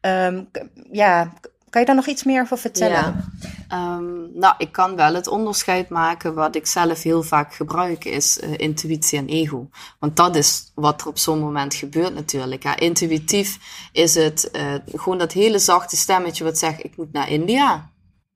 ehm, 0.00 0.44
ja, 0.90 1.32
kan 1.74 1.82
je 1.82 1.88
daar 1.88 2.04
nog 2.04 2.14
iets 2.14 2.24
meer 2.24 2.42
over 2.42 2.58
vertellen? 2.58 3.32
Ehm, 3.68 4.38
nou, 4.38 4.54
ik 4.58 4.72
kan 4.72 4.96
wel 4.96 5.14
het 5.14 5.26
onderscheid 5.26 5.88
maken. 5.88 6.34
Wat 6.34 6.54
ik 6.54 6.66
zelf 6.66 7.02
heel 7.02 7.22
vaak 7.22 7.54
gebruik 7.54 8.04
is 8.04 8.40
eh, 8.40 8.58
intuïtie 8.58 9.18
en 9.18 9.26
ego. 9.26 9.68
Want 9.98 10.16
dat 10.16 10.36
is 10.36 10.72
wat 10.74 11.00
er 11.00 11.06
op 11.06 11.18
zo'n 11.18 11.38
moment 11.38 11.74
gebeurt 11.74 12.14
natuurlijk. 12.14 12.62
Ja, 12.62 12.76
intuïtief 12.76 13.58
is 13.92 14.14
het 14.14 14.50
eh, 14.50 14.74
gewoon 14.94 15.18
dat 15.18 15.32
hele 15.32 15.58
zachte 15.58 15.96
stemmetje 15.96 16.44
wat 16.44 16.58
zegt, 16.58 16.84
ik 16.84 16.96
moet 16.96 17.12
naar 17.12 17.28
India. 17.28 17.90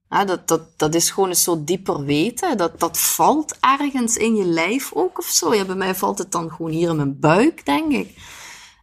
Dat, 0.09 0.49
dat, 0.49 0.63
dat 0.77 0.95
is 0.95 1.11
gewoon 1.11 1.29
een 1.29 1.35
soort 1.35 1.67
dieper 1.67 2.05
weten. 2.05 2.57
Dat, 2.57 2.81
dat 2.81 2.99
valt 2.99 3.57
ergens 3.61 4.17
in 4.17 4.35
je 4.35 4.45
lijf 4.45 4.93
ook 4.95 5.19
of 5.19 5.27
zo. 5.27 5.55
Ja, 5.55 5.65
bij 5.65 5.75
mij 5.75 5.95
valt 5.95 6.19
het 6.19 6.33
dan 6.33 6.51
gewoon 6.51 6.71
hier 6.71 6.91
in 6.91 6.97
mijn 6.97 7.19
buik, 7.19 7.67
denk 7.67 7.93
ik. 7.93 8.17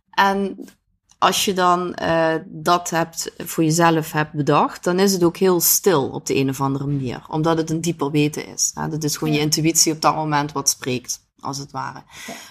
En 0.10 0.68
als 1.18 1.46
je 1.46 1.54
dan 1.54 1.94
eh, 1.94 2.36
dat 2.46 2.90
hebt, 2.90 3.34
voor 3.38 3.64
jezelf 3.64 4.12
hebt 4.12 4.34
bedacht, 4.34 4.84
dan 4.84 5.00
is 5.00 5.14
het 5.14 5.24
ook 5.24 5.38
heel 5.38 5.60
stil 5.60 6.10
op 6.10 6.26
de 6.26 6.36
een 6.36 6.50
of 6.50 6.62
andere 6.62 6.86
manier. 6.86 7.26
Omdat 7.28 7.58
het 7.58 7.70
een 7.70 7.82
dieper 7.82 8.12
weten 8.12 8.48
is. 8.48 8.72
Ja, 8.76 8.88
dat 8.88 9.04
is 9.04 9.18
gewoon 9.18 9.34
je 9.34 9.40
intuïtie 9.40 9.94
op 9.94 10.02
dat 10.02 10.16
moment 10.16 10.52
wat 10.52 10.70
spreekt, 10.70 11.20
als 11.40 11.58
het 11.58 11.72
ware. 11.72 12.04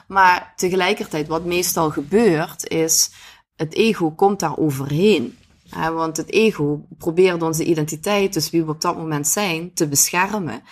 Maar 0.07 0.53
tegelijkertijd, 0.57 1.29
wat 1.29 1.45
meestal 1.45 1.91
gebeurt, 1.91 2.69
is 2.69 3.11
het 3.57 3.75
ego 3.75 4.11
komt 4.11 4.41
daar 4.41 4.57
overheen. 4.57 5.39
Hè, 5.69 5.93
want 5.93 6.17
het 6.17 6.31
ego 6.31 6.87
probeert 6.99 7.43
onze 7.43 7.65
identiteit, 7.65 8.33
dus 8.33 8.51
wie 8.51 8.65
we 8.65 8.71
op 8.71 8.81
dat 8.81 8.97
moment 8.97 9.29
zijn, 9.29 9.75
te 9.75 9.89
beschermen. 9.89 10.63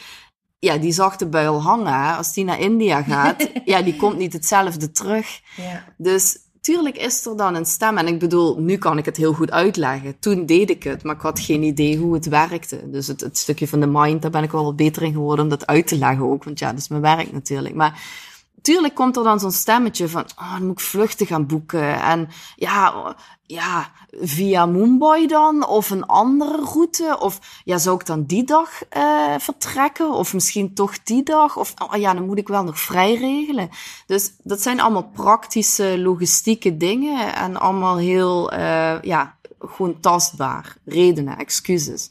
Ja, 0.58 0.76
die 0.76 0.92
zachte 0.92 1.26
buil 1.26 1.62
hangen, 1.62 2.04
hè. 2.04 2.12
als 2.12 2.32
die 2.32 2.44
naar 2.44 2.60
India 2.60 3.02
gaat, 3.02 3.48
ja, 3.64 3.82
die 3.82 3.96
komt 3.96 4.18
niet 4.18 4.32
hetzelfde 4.32 4.90
terug. 4.90 5.40
Ja. 5.56 5.84
Dus 5.96 6.38
tuurlijk 6.62 6.96
is 6.96 7.26
er 7.26 7.36
dan 7.36 7.54
een 7.54 7.66
stem. 7.66 7.98
En 7.98 8.06
ik 8.06 8.18
bedoel, 8.18 8.60
nu 8.60 8.76
kan 8.76 8.98
ik 8.98 9.04
het 9.04 9.16
heel 9.16 9.32
goed 9.32 9.50
uitleggen. 9.50 10.18
Toen 10.18 10.46
deed 10.46 10.70
ik 10.70 10.82
het, 10.82 11.02
maar 11.02 11.14
ik 11.14 11.20
had 11.20 11.40
geen 11.40 11.62
idee 11.62 11.98
hoe 11.98 12.14
het 12.14 12.26
werkte. 12.26 12.90
Dus 12.90 13.06
het, 13.06 13.20
het 13.20 13.38
stukje 13.38 13.68
van 13.68 13.80
de 13.80 13.86
mind, 13.86 14.22
daar 14.22 14.30
ben 14.30 14.42
ik 14.42 14.50
wel 14.50 14.64
wat 14.64 14.76
beter 14.76 15.02
in 15.02 15.12
geworden 15.12 15.44
om 15.44 15.50
dat 15.50 15.66
uit 15.66 15.86
te 15.86 15.98
leggen 15.98 16.30
ook. 16.30 16.44
Want 16.44 16.58
ja, 16.58 16.70
dat 16.70 16.80
is 16.80 16.88
mijn 16.88 17.02
werk 17.02 17.32
natuurlijk. 17.32 17.74
Maar 17.74 18.02
tuurlijk 18.62 18.94
komt 18.94 19.16
er 19.16 19.22
dan 19.22 19.40
zo'n 19.40 19.52
stemmetje 19.52 20.08
van, 20.08 20.24
oh, 20.38 20.52
dan 20.52 20.66
moet 20.66 20.80
ik 20.80 20.86
vluchten 20.86 21.26
gaan 21.26 21.46
boeken. 21.46 22.02
En 22.02 22.28
ja, 22.56 23.14
ja, 23.46 23.90
via 24.20 24.66
Mumbai 24.66 25.26
dan, 25.26 25.66
of 25.66 25.90
een 25.90 26.06
andere 26.06 26.64
route. 26.64 27.16
Of 27.20 27.60
ja, 27.64 27.78
zou 27.78 27.96
ik 28.00 28.06
dan 28.06 28.24
die 28.24 28.44
dag 28.44 28.88
eh, 28.88 29.34
vertrekken? 29.38 30.10
Of 30.10 30.34
misschien 30.34 30.74
toch 30.74 31.02
die 31.02 31.22
dag? 31.22 31.56
Of 31.56 31.74
oh, 31.78 31.98
ja, 31.98 32.14
dan 32.14 32.26
moet 32.26 32.38
ik 32.38 32.48
wel 32.48 32.64
nog 32.64 32.80
vrij 32.80 33.14
regelen. 33.14 33.70
Dus 34.06 34.32
dat 34.42 34.62
zijn 34.62 34.80
allemaal 34.80 35.08
praktische, 35.08 35.98
logistieke 35.98 36.76
dingen. 36.76 37.34
En 37.34 37.56
allemaal 37.56 37.96
heel, 37.96 38.52
eh, 38.52 39.02
ja, 39.02 39.36
gewoon 39.58 40.00
tastbaar. 40.00 40.76
Redenen, 40.84 41.38
excuses 41.38 42.10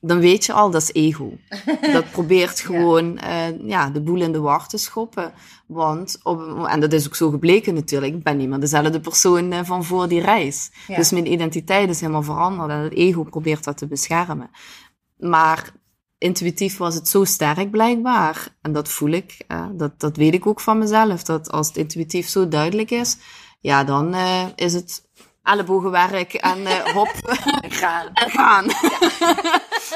dan 0.00 0.18
weet 0.18 0.44
je 0.44 0.52
al, 0.52 0.70
dat 0.70 0.82
is 0.82 0.92
ego. 0.92 1.38
Dat 1.92 2.10
probeert 2.10 2.60
gewoon 2.60 3.18
eh, 3.18 3.60
ja, 3.66 3.90
de 3.90 4.00
boel 4.00 4.20
in 4.20 4.32
de 4.32 4.40
war 4.40 4.68
te 4.68 4.78
schoppen. 4.78 5.32
Want, 5.66 6.20
op, 6.22 6.64
en 6.66 6.80
dat 6.80 6.92
is 6.92 7.06
ook 7.06 7.14
zo 7.14 7.30
gebleken 7.30 7.74
natuurlijk, 7.74 8.14
ik 8.14 8.22
ben 8.22 8.36
niet 8.36 8.48
meer 8.48 8.60
dezelfde 8.60 9.00
persoon 9.00 9.52
eh, 9.52 9.64
van 9.64 9.84
voor 9.84 10.08
die 10.08 10.20
reis. 10.20 10.70
Ja. 10.86 10.96
Dus 10.96 11.10
mijn 11.10 11.32
identiteit 11.32 11.88
is 11.88 12.00
helemaal 12.00 12.22
veranderd 12.22 12.70
en 12.70 12.78
het 12.78 12.92
ego 12.92 13.22
probeert 13.22 13.64
dat 13.64 13.76
te 13.76 13.86
beschermen. 13.86 14.50
Maar 15.16 15.72
intuïtief 16.18 16.76
was 16.76 16.94
het 16.94 17.08
zo 17.08 17.24
sterk 17.24 17.70
blijkbaar. 17.70 18.56
En 18.62 18.72
dat 18.72 18.88
voel 18.88 19.10
ik, 19.10 19.44
eh, 19.46 19.66
dat, 19.72 20.00
dat 20.00 20.16
weet 20.16 20.34
ik 20.34 20.46
ook 20.46 20.60
van 20.60 20.78
mezelf. 20.78 21.22
Dat 21.22 21.50
als 21.50 21.66
het 21.66 21.76
intuïtief 21.76 22.28
zo 22.28 22.48
duidelijk 22.48 22.90
is, 22.90 23.16
ja, 23.60 23.84
dan 23.84 24.14
is 24.54 24.72
het 24.72 25.08
ellebogenwerk 25.42 26.34
en 26.34 26.66
eh, 26.66 26.84
hop, 26.96 27.12
Gaan. 27.68 28.10
en 28.12 28.30
gaan. 28.30 28.66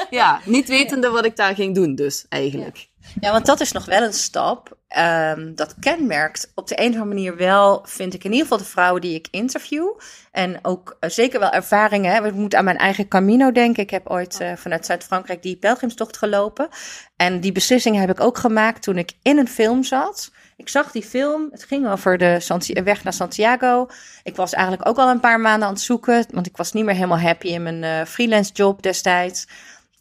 Ja. 0.09 0.39
niet 0.45 0.67
wetende 0.67 1.09
wat 1.09 1.25
ik 1.25 1.35
daar 1.35 1.55
ging 1.55 1.75
doen 1.75 1.95
dus, 1.95 2.25
eigenlijk. 2.29 2.87
Ja, 3.19 3.31
want 3.31 3.45
dat 3.45 3.59
is 3.59 3.71
nog 3.71 3.85
wel 3.85 4.03
een 4.03 4.13
stap. 4.13 4.77
Ehm, 4.87 5.55
dat 5.55 5.75
kenmerkt 5.79 6.51
op 6.55 6.67
de 6.67 6.79
een 6.79 6.87
of 6.87 6.99
andere 6.99 7.13
manier 7.13 7.37
wel, 7.37 7.85
vind 7.87 8.13
ik 8.13 8.23
in 8.23 8.31
ieder 8.31 8.47
geval 8.47 8.63
de 8.63 8.69
vrouwen 8.69 9.01
die 9.01 9.15
ik 9.15 9.27
interview. 9.31 9.87
En 10.31 10.59
ook 10.61 10.97
eh, 10.99 11.09
zeker 11.09 11.39
wel 11.39 11.49
ervaringen. 11.51 12.13
Hè. 12.13 12.25
Ik 12.27 12.33
moet 12.33 12.55
aan 12.55 12.63
mijn 12.63 12.77
eigen 12.77 13.07
Camino 13.07 13.51
denken. 13.51 13.83
Ik 13.83 13.89
heb 13.89 14.09
ooit 14.09 14.39
eh, 14.39 14.53
vanuit 14.55 14.85
Zuid-Frankrijk 14.85 15.41
die 15.41 15.57
pelgrimstocht 15.57 16.17
gelopen. 16.17 16.67
En 17.15 17.39
die 17.39 17.51
beslissing 17.51 17.95
heb 17.95 18.09
ik 18.09 18.19
ook 18.19 18.37
gemaakt 18.37 18.81
toen 18.81 18.97
ik 18.97 19.11
in 19.21 19.37
een 19.37 19.47
film 19.47 19.83
zat. 19.83 20.31
Ik 20.57 20.69
zag 20.69 20.91
die 20.91 21.03
film. 21.03 21.47
Het 21.51 21.63
ging 21.63 21.87
over 21.87 22.17
de 22.17 22.81
weg 22.83 23.03
naar 23.03 23.13
Santiago. 23.13 23.87
Ik 24.23 24.35
was 24.35 24.53
eigenlijk 24.53 24.87
ook 24.87 24.97
al 24.97 25.09
een 25.09 25.19
paar 25.19 25.39
maanden 25.39 25.67
aan 25.67 25.73
het 25.73 25.83
zoeken. 25.83 26.25
Want 26.29 26.47
ik 26.47 26.57
was 26.57 26.71
niet 26.71 26.85
meer 26.85 26.93
helemaal 26.95 27.19
happy 27.19 27.47
in 27.47 27.63
mijn 27.63 27.83
eh, 27.83 28.05
freelance 28.05 28.53
job 28.53 28.81
destijds. 28.81 29.47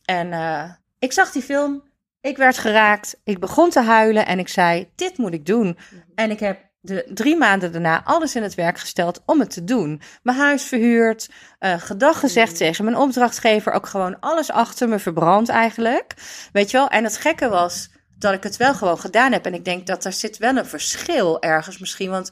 En 0.04 0.32
eh, 0.32 0.70
ik 0.98 1.12
zag 1.12 1.30
die 1.30 1.42
film. 1.42 1.82
Ik 2.20 2.36
werd 2.36 2.58
geraakt. 2.58 3.20
Ik 3.24 3.40
begon 3.40 3.70
te 3.70 3.80
huilen. 3.80 4.26
En 4.26 4.38
ik 4.38 4.48
zei: 4.48 4.90
Dit 4.94 5.18
moet 5.18 5.32
ik 5.32 5.46
doen. 5.46 5.78
En 6.14 6.30
ik 6.30 6.40
heb 6.40 6.58
de 6.80 7.10
drie 7.14 7.36
maanden 7.36 7.72
daarna 7.72 8.04
alles 8.04 8.34
in 8.34 8.42
het 8.42 8.54
werk 8.54 8.78
gesteld 8.78 9.22
om 9.26 9.40
het 9.40 9.50
te 9.50 9.64
doen. 9.64 10.00
Mijn 10.22 10.38
huis 10.38 10.62
verhuurd. 10.62 11.30
eh 11.58 11.80
gedag 11.80 12.20
gezegd 12.20 12.56
tegen 12.56 12.84
mijn 12.84 12.96
opdrachtgever. 12.96 13.72
Ook 13.72 13.86
gewoon 13.86 14.20
alles 14.20 14.50
achter 14.50 14.88
me 14.88 14.98
verbrand 14.98 15.48
eigenlijk. 15.48 16.14
Weet 16.52 16.70
je 16.70 16.76
wel? 16.76 16.88
En 16.88 17.04
het 17.04 17.16
gekke 17.16 17.48
was 17.48 17.90
dat 18.18 18.34
ik 18.34 18.42
het 18.42 18.56
wel 18.56 18.74
gewoon 18.74 18.98
gedaan 18.98 19.32
heb. 19.32 19.46
En 19.46 19.54
ik 19.54 19.64
denk 19.64 19.86
dat 19.86 20.04
er 20.04 20.12
zit 20.12 20.38
wel 20.38 20.56
een 20.56 20.66
verschil 20.66 21.42
ergens 21.42 21.78
misschien. 21.78 22.10
Want 22.10 22.30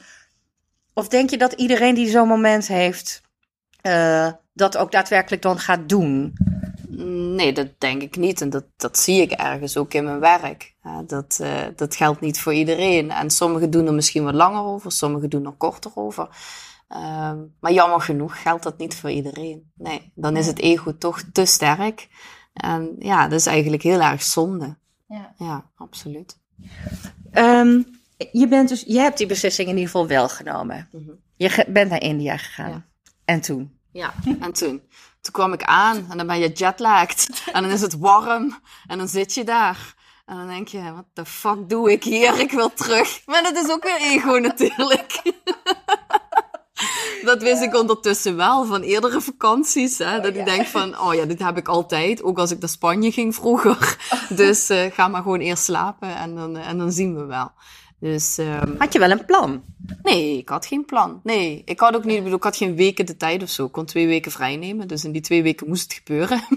of 0.94 1.08
denk 1.08 1.30
je 1.30 1.38
dat 1.38 1.52
iedereen 1.52 1.94
die 1.94 2.10
zo'n 2.10 2.28
moment 2.28 2.66
heeft, 2.66 3.22
eh, 3.80 4.32
dat 4.52 4.76
ook 4.76 4.92
daadwerkelijk 4.92 5.42
dan 5.42 5.58
gaat 5.58 5.88
doen? 5.88 6.32
Nee, 7.36 7.52
dat 7.52 7.68
denk 7.78 8.02
ik 8.02 8.16
niet. 8.16 8.40
En 8.40 8.50
dat, 8.50 8.64
dat 8.76 8.98
zie 8.98 9.20
ik 9.20 9.32
ergens 9.32 9.76
ook 9.76 9.94
in 9.94 10.04
mijn 10.04 10.20
werk. 10.20 10.74
Dat, 11.06 11.38
eh, 11.40 11.60
dat 11.76 11.96
geldt 11.96 12.20
niet 12.20 12.40
voor 12.40 12.54
iedereen. 12.54 13.10
En 13.10 13.30
sommigen 13.30 13.70
doen 13.70 13.86
er 13.86 13.94
misschien 13.94 14.24
wat 14.24 14.34
langer 14.34 14.62
over, 14.62 14.92
sommigen 14.92 15.30
doen 15.30 15.46
er 15.46 15.52
korter 15.52 15.90
over. 15.94 16.28
Ehm, 16.88 17.38
maar 17.60 17.72
jammer 17.72 18.00
genoeg 18.00 18.42
geldt 18.42 18.62
dat 18.62 18.78
niet 18.78 18.94
voor 18.94 19.10
iedereen. 19.10 19.72
Nee, 19.74 20.12
dan 20.14 20.36
is 20.36 20.46
het 20.46 20.58
ego 20.58 20.98
toch 20.98 21.22
te 21.32 21.44
sterk. 21.44 22.08
En 22.52 22.96
ja, 22.98 23.28
dat 23.28 23.38
is 23.38 23.46
eigenlijk 23.46 23.82
heel 23.82 24.00
erg 24.00 24.22
zonde. 24.22 24.76
Ja. 25.12 25.34
Ja, 25.36 25.70
absoluut. 25.76 26.38
Ehm, 27.30 27.82
je, 28.32 28.48
bent 28.48 28.68
dus, 28.68 28.84
je 28.86 28.98
hebt 28.98 29.18
die 29.18 29.26
beslissing 29.26 29.68
in 29.68 29.74
ieder 29.74 29.90
geval 29.90 30.06
wel 30.06 30.28
genomen. 30.28 30.88
Mhm. 30.92 31.10
Je 31.36 31.48
ge- 31.48 31.66
bent 31.68 31.90
naar 31.90 32.02
India 32.02 32.36
gegaan. 32.36 32.70
Ja. 32.70 32.82
En 33.24 33.40
toen? 33.40 33.78
Ja, 33.92 34.14
en 34.40 34.52
toen? 34.52 34.82
Toen 35.20 35.32
kwam 35.32 35.52
ik 35.52 35.62
aan 35.62 36.06
en 36.10 36.16
dan 36.16 36.26
ben 36.26 36.38
je 36.38 36.48
jetlagged. 36.52 37.42
En 37.52 37.62
dan 37.62 37.70
is 37.72 37.80
het 37.80 37.98
warm 37.98 38.58
en 38.86 38.98
dan 38.98 39.08
zit 39.08 39.34
je 39.34 39.44
daar. 39.44 39.94
En 40.26 40.36
dan 40.36 40.46
denk 40.46 40.68
je, 40.68 40.92
wat 40.94 41.04
de 41.12 41.24
fuck 41.24 41.68
doe 41.68 41.92
ik 41.92 42.04
hier? 42.04 42.38
Ik 42.40 42.50
wil 42.50 42.72
terug. 42.74 43.22
Maar 43.26 43.42
dat 43.42 43.56
is 43.56 43.70
ook 43.70 43.82
weer 43.82 44.00
ego 44.00 44.30
natuurlijk. 44.38 45.20
Dat 47.24 47.42
wist 47.42 47.62
ik 47.62 47.76
ondertussen 47.76 48.36
wel 48.36 48.64
van 48.64 48.80
eerdere 48.80 49.20
vakanties. 49.20 49.98
Hè, 49.98 50.20
dat 50.20 50.36
ik 50.36 50.44
denk 50.44 50.66
van, 50.66 50.98
oh 51.00 51.14
ja, 51.14 51.24
dit 51.24 51.38
heb 51.38 51.56
ik 51.56 51.68
altijd. 51.68 52.22
Ook 52.22 52.38
als 52.38 52.50
ik 52.50 52.60
naar 52.60 52.68
Spanje 52.68 53.12
ging 53.12 53.34
vroeger. 53.34 53.96
Dus 54.28 54.68
eh, 54.68 54.92
ga 54.92 55.08
maar 55.08 55.22
gewoon 55.22 55.40
eerst 55.40 55.64
slapen 55.64 56.16
en 56.16 56.34
dan, 56.34 56.56
en 56.56 56.78
dan 56.78 56.92
zien 56.92 57.14
we 57.16 57.24
wel. 57.24 57.50
Dus 58.00 58.38
ehm, 58.38 58.76
Had 58.78 58.92
je 58.92 58.98
wel 58.98 59.10
een 59.10 59.24
plan? 59.24 59.62
Nee, 60.02 60.38
ik 60.38 60.48
had 60.48 60.66
geen 60.66 60.84
plan. 60.84 61.20
Nee, 61.22 61.62
ik 61.64 61.80
had 61.80 61.96
ook 61.96 62.04
niet, 62.04 62.18
bedoel, 62.18 62.36
ik 62.36 62.42
had 62.42 62.56
geen 62.56 62.76
weken 62.76 63.06
de 63.06 63.16
tijd 63.16 63.42
of 63.42 63.48
zo. 63.48 63.64
Ik 63.64 63.72
kon 63.72 63.84
twee 63.84 64.06
weken 64.06 64.32
vrij 64.32 64.56
nemen, 64.56 64.88
dus 64.88 65.04
in 65.04 65.12
die 65.12 65.22
twee 65.22 65.42
weken 65.42 65.68
moest 65.68 65.82
het 65.82 65.92
gebeuren. 65.92 66.42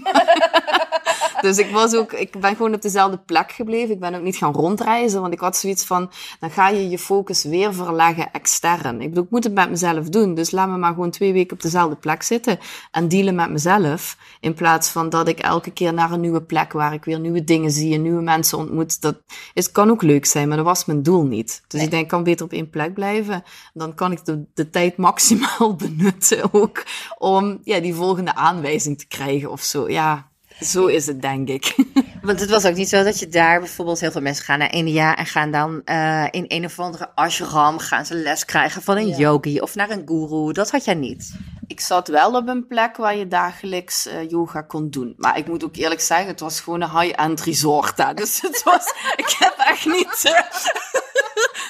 dus 1.40 1.58
ik 1.58 1.70
was 1.70 1.94
ook, 1.94 2.12
ik 2.12 2.40
ben 2.40 2.56
gewoon 2.56 2.74
op 2.74 2.82
dezelfde 2.82 3.18
plek 3.18 3.52
gebleven. 3.52 3.94
Ik 3.94 4.00
ben 4.00 4.14
ook 4.14 4.22
niet 4.22 4.36
gaan 4.36 4.52
rondreizen, 4.52 5.20
want 5.20 5.32
ik 5.32 5.40
had 5.40 5.56
zoiets 5.56 5.84
van, 5.84 6.10
dan 6.40 6.50
ga 6.50 6.68
je 6.68 6.88
je 6.88 6.98
focus 6.98 7.44
weer 7.44 7.74
verleggen 7.74 8.32
extern. 8.32 9.00
Ik 9.00 9.08
bedoel, 9.08 9.24
ik 9.24 9.30
moet 9.30 9.44
het 9.44 9.54
met 9.54 9.70
mezelf 9.70 10.08
doen, 10.08 10.34
dus 10.34 10.50
laat 10.50 10.68
me 10.68 10.76
maar 10.76 10.92
gewoon 10.92 11.10
twee 11.10 11.32
weken 11.32 11.52
op 11.52 11.62
dezelfde 11.62 11.96
plek 11.96 12.22
zitten 12.22 12.58
en 12.90 13.08
dealen 13.08 13.34
met 13.34 13.50
mezelf. 13.50 14.16
In 14.40 14.54
plaats 14.54 14.88
van 14.88 15.08
dat 15.08 15.28
ik 15.28 15.38
elke 15.38 15.70
keer 15.70 15.94
naar 15.94 16.10
een 16.10 16.20
nieuwe 16.20 16.42
plek 16.42 16.72
waar 16.72 16.92
ik 16.92 17.04
weer 17.04 17.20
nieuwe 17.20 17.44
dingen 17.44 17.70
zie 17.70 17.94
en 17.94 18.02
nieuwe 18.02 18.22
mensen 18.22 18.58
ontmoet. 18.58 19.00
Dat 19.00 19.16
is, 19.54 19.72
kan 19.72 19.90
ook 19.90 20.02
leuk 20.02 20.24
zijn, 20.26 20.48
maar 20.48 20.56
dat 20.56 20.66
was 20.66 20.84
mijn 20.84 21.02
doel 21.02 21.24
niet. 21.24 21.62
Dus 21.68 21.82
ik 21.82 21.90
denk, 21.90 22.02
ik 22.02 22.08
kan 22.08 22.22
beter 22.22 22.44
op 22.44 22.52
één 22.52 22.70
plek 22.70 22.94
blijven. 22.94 23.44
Dan 23.74 23.94
kan 23.94 24.12
ik 24.12 24.24
de, 24.24 24.44
de 24.54 24.70
tijd 24.70 24.96
maximaal 24.96 25.74
benutten 25.86 26.52
ook 26.52 26.84
om 27.18 27.60
ja, 27.64 27.80
die 27.80 27.94
volgende 27.94 28.34
aanwijzing 28.34 28.98
te 28.98 29.06
krijgen 29.06 29.50
of 29.50 29.62
zo. 29.62 29.90
Ja, 29.90 30.30
zo 30.60 30.86
is 30.86 31.06
het, 31.06 31.22
denk 31.22 31.48
ik. 31.48 31.74
Want 32.22 32.40
het 32.40 32.50
was 32.50 32.64
ook 32.64 32.74
niet 32.74 32.88
zo 32.88 33.02
dat 33.04 33.18
je 33.18 33.28
daar 33.28 33.58
bijvoorbeeld 33.60 34.00
heel 34.00 34.10
veel 34.10 34.20
mensen 34.20 34.44
gaan 34.44 34.58
naar 34.58 34.72
India 34.72 35.16
en 35.16 35.26
gaan 35.26 35.50
dan 35.50 35.82
eh, 35.84 36.26
in 36.30 36.44
een 36.48 36.64
of 36.64 36.78
andere 36.78 37.08
ashram 37.14 37.78
gaan 37.78 38.06
ze 38.06 38.14
les 38.14 38.44
krijgen 38.44 38.82
van 38.82 38.96
een 38.96 39.08
Ja. 39.08 39.16
yogi 39.16 39.60
of 39.60 39.74
naar 39.74 39.90
een 39.90 40.02
guru. 40.06 40.52
Dat 40.52 40.70
had 40.70 40.84
jij 40.84 40.94
niet. 40.94 41.32
Ik 41.66 41.80
zat 41.80 42.08
wel 42.08 42.34
op 42.34 42.48
een 42.48 42.66
plek 42.66 42.96
waar 42.96 43.16
je 43.16 43.28
dagelijks 43.28 44.06
eh, 44.06 44.30
yoga 44.30 44.62
kon 44.62 44.90
doen. 44.90 45.14
Maar 45.16 45.38
ik 45.38 45.46
moet 45.46 45.64
ook 45.64 45.76
eerlijk 45.76 46.00
zeggen, 46.00 46.26
het 46.26 46.40
was 46.40 46.60
gewoon 46.60 46.80
een 46.80 47.00
high-end 47.00 47.40
resort. 47.40 47.96
Hè. 47.96 48.14
Dus 48.14 48.40
het 48.40 48.62
was, 48.62 48.86
ik 49.16 49.36
heb 49.38 49.54
echt 49.58 49.86
niet... 49.86 50.20
eh, 50.24 50.40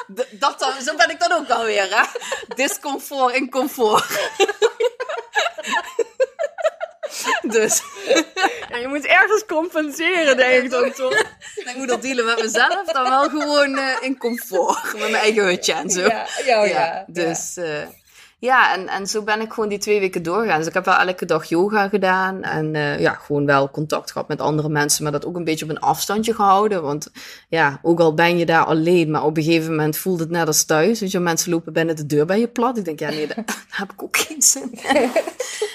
dat 0.40 0.58
dan, 0.58 0.72
zo 0.84 0.96
ben 0.96 1.10
ik 1.10 1.20
dan 1.20 1.32
ook 1.32 1.48
alweer, 1.50 1.86
hè? 1.90 2.04
Discomfort 2.54 3.34
in 3.34 3.50
comfort. 3.50 4.06
dus 7.56 7.82
Ja, 8.70 8.76
je 8.76 8.88
moet 8.88 9.06
ergens 9.06 9.44
compenseren, 9.46 10.36
denk 10.36 10.62
ik 10.64 10.70
dan 10.70 10.92
toch? 10.92 11.18
ik 11.64 11.74
moet 11.76 11.88
dat 11.88 12.02
dealen 12.02 12.24
met 12.24 12.42
mezelf, 12.42 12.92
dan 12.92 13.08
wel 13.08 13.28
gewoon 13.28 13.76
eh, 13.76 13.96
in 14.00 14.18
comfort. 14.18 14.82
Met 14.92 15.00
mijn 15.00 15.14
eigen 15.14 15.44
hutje 15.44 15.72
en 15.72 15.90
zo. 15.90 16.00
Ja, 16.00 16.26
ja, 16.44 16.64
ja. 16.64 17.04
dus 17.06 17.56
eh, 17.56 17.82
Ja, 18.38 18.74
en, 18.74 18.88
en 18.88 19.06
zo 19.06 19.22
ben 19.22 19.40
ik 19.40 19.52
gewoon 19.52 19.68
die 19.68 19.78
twee 19.78 20.00
weken 20.00 20.22
doorgegaan. 20.22 20.58
Dus 20.58 20.66
ik 20.66 20.74
heb 20.74 20.84
wel 20.84 20.94
elke 20.94 21.24
dag 21.24 21.44
yoga 21.44 21.88
gedaan. 21.88 22.42
En 22.42 22.74
eh, 22.74 23.00
ja, 23.00 23.12
gewoon 23.12 23.46
wel 23.46 23.70
contact 23.70 24.10
gehad 24.10 24.28
met 24.28 24.40
andere 24.40 24.68
mensen. 24.68 25.02
Maar 25.02 25.12
dat 25.12 25.26
ook 25.26 25.36
een 25.36 25.44
beetje 25.44 25.64
op 25.64 25.70
een 25.70 25.80
afstandje 25.80 26.34
gehouden. 26.34 26.82
Want 26.82 27.10
ja, 27.48 27.78
ook 27.82 28.00
al 28.00 28.14
ben 28.14 28.38
je 28.38 28.46
daar 28.46 28.64
alleen. 28.64 29.10
Maar 29.10 29.24
op 29.24 29.36
een 29.36 29.42
gegeven 29.42 29.70
moment 29.70 29.96
voelt 29.96 30.20
het 30.20 30.30
net 30.30 30.46
als 30.46 30.64
thuis. 30.64 31.00
Weet 31.00 31.10
je, 31.10 31.18
mensen 31.18 31.50
lopen 31.50 31.72
binnen 31.72 31.96
de 31.96 32.06
deur 32.06 32.26
bij 32.26 32.40
je 32.40 32.48
plat. 32.48 32.76
Ik 32.78 32.84
denk, 32.84 32.98
ja 32.98 33.08
nee, 33.10 33.26
daar, 33.26 33.36
daar 33.46 33.66
heb 33.68 33.92
ik 33.92 34.02
ook 34.02 34.16
geen 34.16 34.42
zin 34.42 34.70
in. 34.72 35.10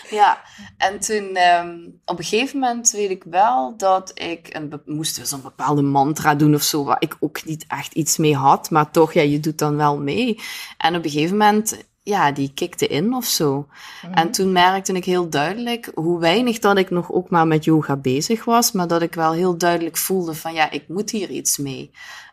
ja, 0.17 0.41
en 0.77 0.99
toen 0.99 1.35
ehm, 1.35 1.77
op 2.05 2.17
een 2.19 2.25
gegeven 2.25 2.59
moment 2.59 2.91
weet 2.91 3.09
ik 3.09 3.23
wel 3.23 3.73
dat 3.77 4.11
ik... 4.13 4.47
Een, 4.55 4.69
be- 4.69 4.81
moest 4.85 5.15
dus 5.15 5.31
een 5.31 5.41
bepaalde 5.41 5.81
mantra 5.81 6.35
doen 6.35 6.55
of 6.55 6.61
zo. 6.61 6.83
Waar 6.83 6.97
ik 6.99 7.15
ook 7.19 7.45
niet 7.45 7.65
echt 7.67 7.93
iets 7.93 8.17
mee 8.17 8.35
had. 8.35 8.69
Maar 8.69 8.91
toch, 8.91 9.13
ja, 9.13 9.21
je 9.21 9.39
doet 9.39 9.57
dan 9.57 9.75
wel 9.77 9.97
mee. 9.97 10.39
En 10.77 10.95
op 10.95 11.03
een 11.03 11.09
gegeven 11.09 11.37
moment 11.37 11.89
ja, 12.03 12.31
die 12.31 12.53
kikte 12.53 12.87
in 12.87 13.13
of 13.13 13.25
zo. 13.25 13.67
En 14.11 14.31
toen 14.31 14.51
merkte 14.51 14.93
ik 14.93 15.05
heel 15.05 15.29
duidelijk 15.29 15.91
hoe 15.95 16.19
weinig 16.19 16.59
dat 16.59 16.77
ik 16.77 16.89
nog 16.89 17.11
ook 17.11 17.29
maar 17.29 17.47
met 17.47 17.63
yoga 17.63 17.95
bezig 17.95 18.45
was, 18.45 18.71
maar 18.71 18.87
dat 18.87 19.01
ik 19.01 19.15
wel 19.15 19.31
heel 19.31 19.57
duidelijk 19.57 19.97
voelde 19.97 20.33
van 20.33 20.53
ja, 20.53 20.71
ik 20.71 20.87
moet 20.87 21.09
hier 21.09 21.29
iets 21.29 21.57
mee. 21.57 21.91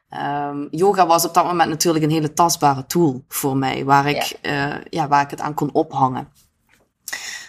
Ehm, 0.09 0.67
yoga 0.71 1.07
was 1.07 1.25
op 1.25 1.35
dat 1.35 1.45
moment 1.45 1.69
natuurlijk 1.69 2.05
een 2.05 2.11
hele 2.11 2.33
tastbare 2.33 2.87
tool 2.87 3.25
voor 3.29 3.57
mij, 3.57 3.85
waar 3.85 4.07
ik, 4.07 4.39
ja. 4.43 4.81
ja, 4.91 5.09
waar 5.09 5.23
ik 5.23 5.31
het 5.31 5.41
aan 5.41 5.55
kon 5.55 5.73
ophangen. 5.73 6.29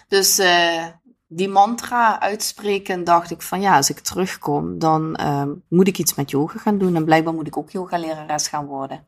Dus 0.08 0.40
uh, 0.40 0.86
die 1.32 1.48
mantra 1.48 2.20
uitspreken, 2.20 3.04
dacht 3.04 3.32
ik 3.32 3.42
van 3.42 3.62
ja, 3.62 3.76
als 3.76 3.90
ik 3.90 4.00
terugkom, 4.00 4.80
dan 4.80 5.20
uh, 5.22 5.44
moet 5.68 5.88
ik 5.88 5.98
iets 5.98 6.16
met 6.16 6.30
yoga 6.30 6.60
gaan 6.60 6.78
doen. 6.78 6.96
En 6.96 7.06
blijkbaar 7.06 7.34
moet 7.34 7.48
ik 7.48 7.58
ook 7.58 7.70
yogalerares 7.70 8.48
gaan 8.48 8.66
worden. 8.66 9.08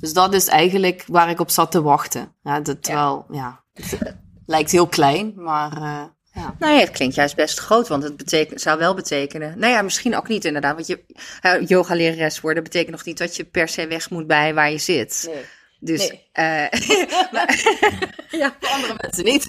Dus 0.00 0.12
dat 0.12 0.34
is 0.34 0.46
eigenlijk 0.46 1.04
waar 1.06 1.30
ik 1.30 1.40
op 1.40 1.50
zat 1.50 1.70
te 1.70 1.82
wachten. 1.82 2.34
Ja, 2.42 2.60
dat 2.60 2.86
ja. 2.86 2.94
wel, 2.94 3.26
ja, 3.30 3.64
het 3.72 4.16
lijkt 4.46 4.70
heel 4.70 4.86
klein, 4.86 5.32
maar 5.36 5.76
uh, 5.76 6.02
ja. 6.32 6.54
Nou 6.58 6.72
ja, 6.72 6.80
het 6.80 6.90
klinkt 6.90 7.14
juist 7.14 7.36
best 7.36 7.58
groot, 7.58 7.88
want 7.88 8.02
het 8.02 8.16
betekent, 8.16 8.60
zou 8.60 8.78
wel 8.78 8.94
betekenen. 8.94 9.58
Nou 9.58 9.72
ja, 9.72 9.82
misschien 9.82 10.16
ook 10.16 10.28
niet 10.28 10.44
inderdaad. 10.44 10.74
Want 10.74 10.86
je 10.86 11.04
uh, 11.42 11.68
yogalerares 11.68 12.40
worden 12.40 12.62
betekent 12.62 12.90
nog 12.90 13.04
niet 13.04 13.18
dat 13.18 13.36
je 13.36 13.44
per 13.44 13.68
se 13.68 13.86
weg 13.86 14.10
moet 14.10 14.26
bij 14.26 14.54
waar 14.54 14.70
je 14.70 14.78
zit. 14.78 15.24
Nee. 15.32 15.44
Dus, 15.82 16.08
nee. 16.08 16.28
uh, 16.34 17.04
maar, 17.32 17.60
ja, 18.40 18.56
voor 18.60 18.68
andere 18.68 18.94
mensen 19.00 19.24
niet. 19.24 19.44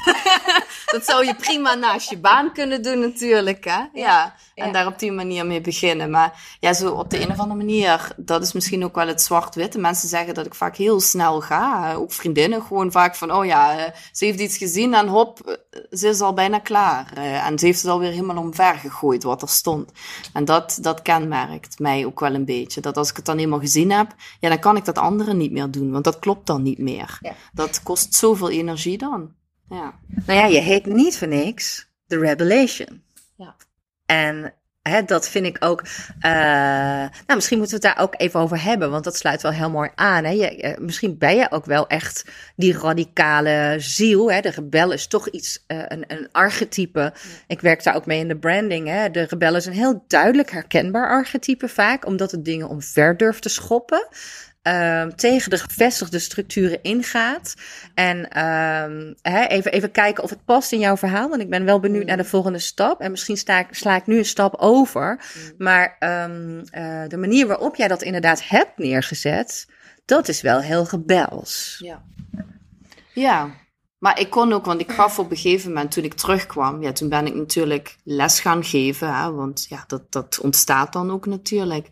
dat 0.94 1.06
zou 1.06 1.26
je 1.26 1.36
prima 1.36 1.74
naast 1.74 2.10
je 2.10 2.18
baan 2.18 2.54
kunnen 2.54 2.84
doen 2.84 3.00
natuurlijk, 3.00 3.64
hè? 3.64 3.72
Ja. 3.72 3.90
ja. 3.94 4.36
En 4.56 4.66
ja. 4.66 4.72
daar 4.72 4.88
op 4.88 5.00
die 5.00 5.12
manier 5.12 5.46
mee 5.46 5.62
beginnen. 5.62 6.10
Maar 6.10 6.58
ja, 6.60 6.74
zo 6.74 6.92
op 6.92 7.10
de 7.10 7.22
een 7.22 7.32
of 7.32 7.40
andere 7.40 7.60
manier, 7.60 8.08
dat 8.18 8.42
is 8.42 8.52
misschien 8.52 8.84
ook 8.84 8.96
wel 8.96 9.08
het 9.08 9.22
zwart-witte. 9.22 9.80
Mensen 9.80 10.10
zeggen 10.10 10.34
dat 10.34 10.46
ik 10.46 10.56
vaak 10.56 10.76
heel 10.76 11.00
snel 11.00 11.42
ga. 11.42 11.94
Ook 11.94 12.12
vriendinnen 12.12 12.62
gewoon 12.62 12.92
vaak 12.92 13.16
van, 13.16 13.34
oh 13.34 13.46
ja, 13.46 13.94
ze 14.12 14.26
heeft 14.26 14.40
iets 14.40 14.58
gezien 14.58 14.94
en 14.94 15.08
hop, 15.08 15.60
ze 15.92 16.08
is 16.08 16.22
al 16.22 16.34
bijna 16.34 16.60
klaar. 16.60 17.14
En 17.18 17.60
ze 17.60 17.66
heeft 17.66 17.82
het 17.82 17.92
alweer 17.92 18.12
helemaal 18.12 18.38
omver 18.38 18.76
gegooid 18.76 19.24
wat 19.24 19.42
er 19.42 19.50
stond. 19.50 19.92
En 20.34 20.46
dat, 20.46 20.78
dat 20.82 21.02
kenmerkt 21.02 21.80
mij 21.80 22.06
ook 22.06 22.20
wel 22.20 22.34
een 22.34 22.46
beetje. 22.46 22.82
Dat 22.82 22.98
als 22.98 23.10
ik 23.10 23.16
het 23.16 23.26
dan 23.26 23.38
eenmaal 23.38 23.60
gezien 23.60 23.92
heb, 23.92 24.16
ja, 24.40 24.50
dan 24.50 24.60
kan 24.60 24.78
ik 24.78 24.86
dat 24.86 24.98
andere 24.98 25.34
niet 25.34 25.52
meer 25.52 25.72
doen. 25.72 25.92
Want 25.92 26.04
dat 26.04 26.20
klopt 26.22 26.48
dan 26.48 26.62
niet 26.62 26.80
meer. 26.80 27.18
Ja. 27.22 27.34
Dat 27.54 27.84
kost 27.84 28.14
zoveel 28.14 28.50
energie 28.50 28.98
dan. 28.98 29.34
Ja. 29.70 29.94
Nou 30.26 30.40
ja, 30.40 30.46
je 30.46 30.60
heet 30.60 30.86
niet 30.86 31.18
voor 31.18 31.28
niks 31.28 31.90
The 32.08 32.20
Revelation. 32.20 33.04
Ja. 33.36 33.56
En 34.06 34.54
hè, 34.82 35.04
dat 35.04 35.30
vind 35.30 35.46
ik 35.46 35.58
ook. 35.60 35.82
Uh, 35.82 36.32
nou, 37.02 37.36
misschien 37.36 37.58
moeten 37.58 37.80
we 37.80 37.88
het 37.88 37.96
daar 37.96 38.06
ook 38.06 38.14
even 38.18 38.40
over 38.40 38.64
hebben, 38.64 38.92
want 38.92 39.04
dat 39.04 39.18
sluit 39.18 39.42
wel 39.42 39.52
heel 39.52 39.70
mooi 39.70 39.90
aan. 39.96 40.24
Hè? 40.24 40.32
Je, 40.32 40.64
uh, 40.64 40.78
misschien 40.78 41.18
ben 41.18 41.36
je 41.36 41.52
ook 41.52 41.66
wel 41.66 41.88
echt 41.88 42.26
die 42.56 42.78
radicale 42.78 43.76
ziel. 43.78 44.32
Hè? 44.32 44.42
De 44.42 44.50
rebel 44.50 44.92
is 44.92 45.08
toch 45.08 45.30
iets, 45.30 45.64
uh, 45.68 45.84
een, 45.88 46.04
een 46.08 46.30
archetype. 46.32 47.00
Ja. 47.00 47.14
Ik 47.48 47.62
werk 47.62 47.84
daar 47.84 47.96
ook 47.96 48.06
mee 48.06 48.20
in 48.20 48.28
de 48.28 48.38
branding. 48.38 48.88
Hè? 48.88 49.12
De 49.12 49.24
rebel 49.24 49.56
is 49.56 49.66
een 49.66 49.74
heel 49.74 50.04
duidelijk 50.08 50.52
herkenbaar 50.52 51.10
archetype 51.10 51.68
vaak, 51.68 52.06
omdat 52.06 52.32
het 52.32 52.46
dingen 52.46 52.70
omver 52.70 53.18
durft 53.18 53.42
te 53.42 53.50
schoppen. 53.50 54.08
Uh, 54.68 55.04
tegen 55.04 55.50
de 55.50 55.58
gevestigde 55.58 56.20
structuren 56.20 56.84
ingaat. 56.84 57.54
En 57.94 58.18
uh, 58.18 59.12
hè, 59.22 59.46
even, 59.46 59.72
even 59.72 59.92
kijken 59.92 60.24
of 60.24 60.30
het 60.30 60.46
past 60.46 60.72
in 60.72 60.80
jouw 60.80 60.98
verhaal. 60.98 61.30
Want 61.30 61.42
ik 61.42 61.50
ben 61.50 61.66
wel 61.66 61.80
benieuwd 61.80 62.02
mm. 62.02 62.08
naar 62.08 62.18
de 62.18 62.24
volgende 62.24 62.60
stap. 62.60 63.00
En 63.00 63.12
misschien 63.12 63.38
sta 63.38 63.60
ik, 63.60 63.68
sla 63.72 63.96
ik 63.96 64.08
nu 64.08 64.18
een 64.18 64.26
stap 64.26 64.56
over. 64.56 65.20
Mm. 65.36 65.54
Maar 65.58 65.96
um, 66.00 66.58
uh, 66.58 67.08
de 67.08 67.18
manier 67.18 67.48
waarop 67.48 67.76
jij 67.76 67.88
dat 67.88 68.02
inderdaad 68.02 68.48
hebt 68.48 68.78
neergezet, 68.78 69.68
dat 70.06 70.28
is 70.28 70.42
wel 70.42 70.60
heel 70.60 70.86
gebels. 70.86 71.76
Ja. 71.80 72.04
Ja. 73.14 73.50
Maar 73.98 74.20
ik 74.20 74.30
kon 74.30 74.54
ook, 74.54 74.66
want 74.66 74.82
ik 74.82 74.92
gaf 74.92 75.20
op 75.20 75.32
een 75.32 75.38
gegeven 75.38 75.68
moment, 75.74 75.92
toen 75.92 76.04
ik 76.04 76.14
terugkwam, 76.14 76.84
ja, 76.84 76.92
toen 76.92 77.10
ben 77.10 77.26
ik 77.26 77.36
natuurlijk 77.36 77.96
les 78.04 78.40
gaan 78.40 78.64
geven. 78.64 79.16
Hè, 79.16 79.32
want 79.32 79.66
ja, 79.70 79.84
dat, 79.88 80.12
dat 80.12 80.40
ontstaat 80.42 80.94
dan 80.94 81.12
ook 81.12 81.26
natuurlijk. 81.26 81.88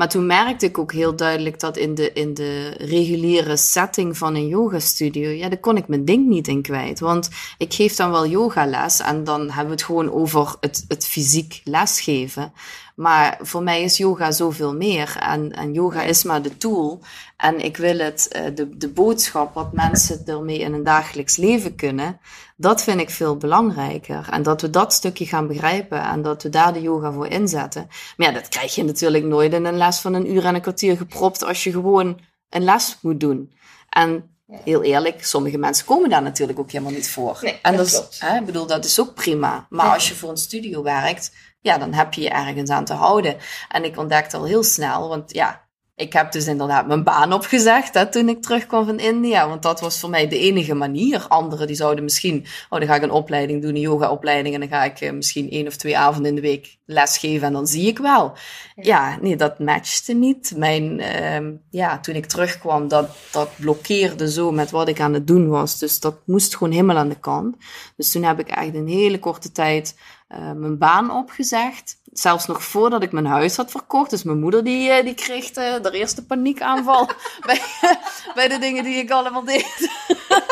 Maar 0.00 0.08
toen 0.08 0.26
merkte 0.26 0.66
ik 0.66 0.78
ook 0.78 0.92
heel 0.92 1.16
duidelijk 1.16 1.60
dat 1.60 1.76
in 1.76 1.94
de, 1.94 2.12
in 2.12 2.34
de 2.34 2.74
reguliere 2.78 3.56
setting 3.56 4.16
van 4.16 4.34
een 4.34 4.46
yogastudio, 4.46 5.28
ja, 5.28 5.48
daar 5.48 5.58
kon 5.58 5.76
ik 5.76 5.88
mijn 5.88 6.04
ding 6.04 6.28
niet 6.28 6.48
in 6.48 6.62
kwijt. 6.62 7.00
Want 7.00 7.28
ik 7.58 7.74
geef 7.74 7.94
dan 7.94 8.10
wel 8.10 8.26
yogales 8.26 9.00
en 9.00 9.24
dan 9.24 9.40
hebben 9.40 9.64
we 9.64 9.70
het 9.70 9.82
gewoon 9.82 10.12
over 10.12 10.56
het, 10.60 10.84
het 10.88 11.06
fysiek 11.06 11.60
lesgeven. 11.64 12.52
Maar 12.96 13.38
voor 13.42 13.62
mij 13.62 13.82
is 13.82 13.96
yoga 13.96 14.30
zoveel 14.30 14.74
meer. 14.74 15.16
En, 15.20 15.52
en 15.52 15.72
yoga 15.72 16.02
is 16.02 16.22
maar 16.22 16.42
de 16.42 16.56
tool. 16.56 17.00
En 17.36 17.64
ik 17.64 17.76
wil 17.76 17.98
het, 17.98 18.40
de, 18.54 18.76
de 18.76 18.88
boodschap, 18.88 19.54
wat 19.54 19.72
mensen 19.72 20.26
ermee 20.26 20.58
in 20.58 20.72
een 20.72 20.84
dagelijks 20.84 21.36
leven 21.36 21.74
kunnen, 21.74 22.20
dat 22.56 22.82
vind 22.82 23.00
ik 23.00 23.10
veel 23.10 23.36
belangrijker. 23.36 24.28
En 24.30 24.42
dat 24.42 24.60
we 24.60 24.70
dat 24.70 24.92
stukje 24.92 25.26
gaan 25.26 25.46
begrijpen 25.46 26.02
en 26.02 26.22
dat 26.22 26.42
we 26.42 26.48
daar 26.48 26.72
de 26.72 26.80
yoga 26.80 27.12
voor 27.12 27.26
inzetten. 27.26 27.86
Maar 28.16 28.26
ja, 28.26 28.32
dat 28.32 28.48
krijg 28.48 28.74
je 28.74 28.84
natuurlijk 28.84 29.24
nooit 29.24 29.52
in 29.52 29.64
een 29.64 29.76
les 29.76 29.98
van 29.98 30.14
een 30.14 30.32
uur 30.32 30.44
en 30.44 30.54
een 30.54 30.60
kwartier 30.60 30.96
gepropt 30.96 31.44
als 31.44 31.64
je 31.64 31.70
gewoon 31.70 32.20
een 32.48 32.64
les 32.64 32.98
moet 33.00 33.20
doen. 33.20 33.52
En 33.88 34.30
heel 34.64 34.82
eerlijk, 34.82 35.24
sommige 35.24 35.58
mensen 35.58 35.86
komen 35.86 36.10
daar 36.10 36.22
natuurlijk 36.22 36.58
ook 36.58 36.70
helemaal 36.70 36.92
niet 36.92 37.10
voor. 37.10 37.38
Nee, 37.42 37.58
en 37.62 37.76
dat, 37.76 37.90
dat 37.90 38.08
is, 38.10 38.20
hè, 38.20 38.38
ik 38.38 38.46
bedoel, 38.46 38.66
dat 38.66 38.84
is 38.84 39.00
ook 39.00 39.14
prima. 39.14 39.66
Maar 39.70 39.86
ja. 39.86 39.94
als 39.94 40.08
je 40.08 40.14
voor 40.14 40.30
een 40.30 40.36
studio 40.36 40.82
werkt, 40.82 41.32
ja, 41.60 41.78
dan 41.78 41.92
heb 41.92 42.14
je 42.14 42.20
je 42.20 42.30
ergens 42.30 42.70
aan 42.70 42.84
te 42.84 42.94
houden. 42.94 43.36
En 43.68 43.84
ik 43.84 43.98
ontdekte 43.98 44.36
al 44.36 44.44
heel 44.44 44.62
snel, 44.62 45.08
want 45.08 45.32
ja, 45.32 45.68
ik 46.00 46.12
heb 46.12 46.32
dus 46.32 46.46
inderdaad 46.46 46.86
mijn 46.86 47.04
baan 47.04 47.32
opgezegd 47.32 47.94
hè, 47.94 48.10
toen 48.10 48.28
ik 48.28 48.42
terugkwam 48.42 48.86
van 48.86 48.98
India. 48.98 49.48
Want 49.48 49.62
dat 49.62 49.80
was 49.80 50.00
voor 50.00 50.10
mij 50.10 50.28
de 50.28 50.38
enige 50.38 50.74
manier. 50.74 51.26
Anderen 51.28 51.66
die 51.66 51.76
zouden 51.76 52.04
misschien, 52.04 52.46
oh 52.68 52.78
dan 52.78 52.88
ga 52.88 52.94
ik 52.94 53.02
een 53.02 53.10
opleiding 53.10 53.62
doen, 53.62 53.74
een 53.74 53.80
yoga-opleiding. 53.80 54.54
En 54.54 54.60
dan 54.60 54.68
ga 54.68 54.84
ik 54.84 55.00
uh, 55.00 55.12
misschien 55.12 55.50
één 55.50 55.66
of 55.66 55.76
twee 55.76 55.98
avonden 55.98 56.28
in 56.30 56.34
de 56.34 56.40
week 56.40 56.76
lesgeven 56.84 57.46
en 57.46 57.52
dan 57.52 57.66
zie 57.66 57.86
ik 57.86 57.98
wel. 57.98 58.32
Ja, 58.74 59.18
nee, 59.20 59.36
dat 59.36 59.58
matchte 59.58 60.12
niet. 60.12 60.52
Mijn, 60.56 60.98
uh, 60.98 61.52
ja, 61.70 62.00
toen 62.00 62.14
ik 62.14 62.26
terugkwam, 62.26 62.88
dat, 62.88 63.10
dat 63.32 63.50
blokkeerde 63.56 64.30
zo 64.30 64.52
met 64.52 64.70
wat 64.70 64.88
ik 64.88 65.00
aan 65.00 65.14
het 65.14 65.26
doen 65.26 65.48
was. 65.48 65.78
Dus 65.78 66.00
dat 66.00 66.16
moest 66.26 66.56
gewoon 66.56 66.72
helemaal 66.72 66.98
aan 66.98 67.08
de 67.08 67.20
kant. 67.20 67.56
Dus 67.96 68.12
toen 68.12 68.22
heb 68.22 68.38
ik 68.38 68.48
echt 68.48 68.74
een 68.74 68.88
hele 68.88 69.18
korte 69.18 69.52
tijd 69.52 69.94
uh, 70.34 70.52
mijn 70.52 70.78
baan 70.78 71.10
opgezegd. 71.10 72.00
Zelfs 72.12 72.46
nog 72.46 72.62
voordat 72.62 73.02
ik 73.02 73.12
mijn 73.12 73.26
huis 73.26 73.56
had 73.56 73.70
verkocht. 73.70 74.10
Dus 74.10 74.22
mijn 74.22 74.40
moeder 74.40 74.64
die, 74.64 75.02
die 75.02 75.14
kreeg 75.14 75.50
de, 75.50 75.78
de 75.82 75.90
eerste 75.90 76.26
paniekaanval 76.26 77.06
bij, 77.46 77.60
bij 78.34 78.48
de 78.48 78.58
dingen 78.58 78.84
die 78.84 78.94
ik 78.94 79.10
allemaal 79.10 79.44
deed. 79.44 79.90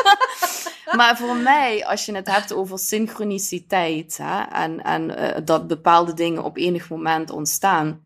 maar 0.97 1.17
voor 1.17 1.35
mij, 1.35 1.85
als 1.85 2.05
je 2.05 2.15
het 2.15 2.27
hebt 2.27 2.53
over 2.53 2.79
synchroniciteit 2.79 4.17
hè, 4.17 4.41
en, 4.41 4.83
en 4.83 5.09
uh, 5.09 5.37
dat 5.45 5.67
bepaalde 5.67 6.13
dingen 6.13 6.43
op 6.43 6.57
enig 6.57 6.89
moment 6.89 7.29
ontstaan. 7.29 8.05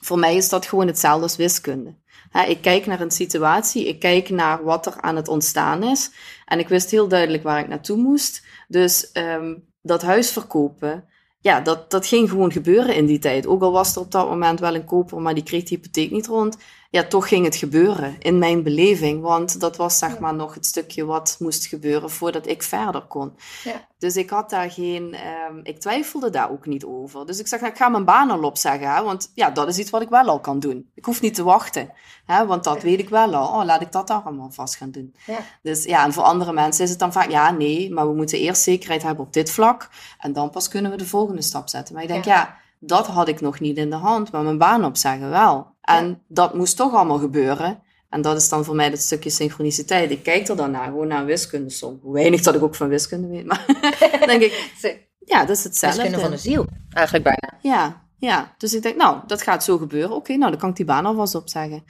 Voor 0.00 0.18
mij 0.18 0.36
is 0.36 0.48
dat 0.48 0.66
gewoon 0.66 0.86
hetzelfde 0.86 1.22
als 1.22 1.36
wiskunde. 1.36 1.94
Hè, 2.30 2.42
ik 2.42 2.60
kijk 2.60 2.86
naar 2.86 3.00
een 3.00 3.10
situatie, 3.10 3.88
ik 3.88 3.98
kijk 3.98 4.30
naar 4.30 4.64
wat 4.64 4.86
er 4.86 5.00
aan 5.00 5.16
het 5.16 5.28
ontstaan 5.28 5.82
is. 5.82 6.10
En 6.44 6.58
ik 6.58 6.68
wist 6.68 6.90
heel 6.90 7.08
duidelijk 7.08 7.42
waar 7.42 7.60
ik 7.60 7.68
naartoe 7.68 7.96
moest. 7.96 8.42
Dus 8.68 9.10
um, 9.12 9.68
dat 9.82 10.02
huis 10.02 10.30
verkopen, 10.30 11.04
ja, 11.40 11.60
dat, 11.60 11.90
dat 11.90 12.06
ging 12.06 12.30
gewoon 12.30 12.52
gebeuren 12.52 12.94
in 12.94 13.06
die 13.06 13.18
tijd. 13.18 13.46
Ook 13.46 13.62
al 13.62 13.72
was 13.72 13.94
er 13.94 14.00
op 14.00 14.10
dat 14.10 14.28
moment 14.28 14.60
wel 14.60 14.74
een 14.74 14.84
koper, 14.84 15.20
maar 15.20 15.34
die 15.34 15.42
kreeg 15.42 15.62
die 15.62 15.76
hypotheek 15.76 16.10
niet 16.10 16.26
rond. 16.26 16.56
Ja, 16.92 17.04
toch 17.04 17.28
ging 17.28 17.44
het 17.44 17.56
gebeuren 17.56 18.16
in 18.18 18.38
mijn 18.38 18.62
beleving. 18.62 19.22
Want 19.22 19.60
dat 19.60 19.76
was 19.76 19.98
zeg 19.98 20.18
maar 20.18 20.34
nog 20.34 20.54
het 20.54 20.66
stukje 20.66 21.04
wat 21.04 21.36
moest 21.38 21.66
gebeuren 21.66 22.10
voordat 22.10 22.46
ik 22.46 22.62
verder 22.62 23.02
kon. 23.02 23.32
Ja. 23.64 23.86
Dus 23.98 24.16
ik 24.16 24.30
had 24.30 24.50
daar 24.50 24.70
geen, 24.70 25.16
um, 25.48 25.60
ik 25.62 25.80
twijfelde 25.80 26.30
daar 26.30 26.50
ook 26.50 26.66
niet 26.66 26.84
over. 26.84 27.26
Dus 27.26 27.38
ik 27.38 27.46
zeg, 27.46 27.60
nou, 27.60 27.72
ik 27.72 27.78
ga 27.78 27.88
mijn 27.88 28.04
baan 28.04 28.30
al 28.30 28.42
opzeggen. 28.42 28.94
Hè, 28.94 29.02
want 29.02 29.30
ja, 29.34 29.50
dat 29.50 29.68
is 29.68 29.78
iets 29.78 29.90
wat 29.90 30.02
ik 30.02 30.08
wel 30.08 30.28
al 30.28 30.40
kan 30.40 30.60
doen. 30.60 30.90
Ik 30.94 31.04
hoef 31.04 31.20
niet 31.20 31.34
te 31.34 31.42
wachten. 31.42 31.92
Hè, 32.26 32.46
want 32.46 32.64
dat 32.64 32.82
weet 32.82 32.98
ik 32.98 33.08
wel 33.08 33.34
al. 33.34 33.60
Oh, 33.60 33.64
laat 33.64 33.80
ik 33.80 33.92
dat 33.92 34.10
allemaal 34.10 34.50
vast 34.50 34.76
gaan 34.76 34.90
doen. 34.90 35.14
Ja. 35.26 35.38
Dus 35.62 35.84
ja, 35.84 36.04
en 36.04 36.12
voor 36.12 36.22
andere 36.22 36.52
mensen 36.52 36.84
is 36.84 36.90
het 36.90 36.98
dan 36.98 37.12
vaak, 37.12 37.30
ja, 37.30 37.50
nee, 37.50 37.92
maar 37.92 38.08
we 38.08 38.14
moeten 38.14 38.38
eerst 38.38 38.62
zekerheid 38.62 39.02
hebben 39.02 39.24
op 39.24 39.32
dit 39.32 39.50
vlak. 39.50 39.88
En 40.18 40.32
dan 40.32 40.50
pas 40.50 40.68
kunnen 40.68 40.90
we 40.90 40.96
de 40.96 41.06
volgende 41.06 41.42
stap 41.42 41.68
zetten. 41.68 41.94
Maar 41.94 42.02
ik 42.02 42.08
denk, 42.08 42.24
ja 42.24 42.58
dat 42.80 43.06
had 43.06 43.28
ik 43.28 43.40
nog 43.40 43.60
niet 43.60 43.76
in 43.76 43.90
de 43.90 43.96
hand, 43.96 44.32
maar 44.32 44.42
mijn 44.42 44.58
baan 44.58 44.84
opzeggen 44.84 45.30
wel. 45.30 45.74
En 45.80 46.08
ja. 46.08 46.18
dat 46.28 46.54
moest 46.54 46.76
toch 46.76 46.94
allemaal 46.94 47.18
gebeuren. 47.18 47.82
En 48.08 48.22
dat 48.22 48.36
is 48.36 48.48
dan 48.48 48.64
voor 48.64 48.74
mij 48.74 48.90
dat 48.90 48.98
stukje 48.98 49.30
synchroniciteit. 49.30 50.10
Ik 50.10 50.22
kijk 50.22 50.48
er 50.48 50.56
dan 50.56 50.70
naar, 50.70 50.84
gewoon 50.84 51.08
naar 51.08 51.20
een 51.20 51.26
wiskundesom. 51.26 51.98
Hoe 52.02 52.12
weinig 52.12 52.40
dat 52.40 52.54
ik 52.54 52.62
ook 52.62 52.74
van 52.74 52.88
wiskunde 52.88 53.28
weet, 53.28 53.46
maar 53.46 53.64
denk 54.26 54.42
ik, 54.42 54.72
ja, 55.32 55.44
dat 55.44 55.56
is 55.56 55.64
hetzelfde. 55.64 56.02
Wiskunde 56.02 56.24
van 56.24 56.34
de 56.34 56.42
ziel, 56.42 56.66
eigenlijk 56.90 57.24
bijna. 57.24 57.58
Ja, 57.76 58.08
ja. 58.20 58.54
Dus 58.58 58.74
ik 58.74 58.82
denk, 58.82 58.96
nou, 58.96 59.18
dat 59.26 59.42
gaat 59.42 59.64
zo 59.64 59.78
gebeuren. 59.78 60.16
Oké, 60.16 60.36
nou, 60.36 60.50
dan 60.50 60.60
kan 60.60 60.68
ik 60.68 60.76
die 60.76 60.84
baan 60.84 61.06
alvast 61.06 61.34
opzeggen. 61.34 61.84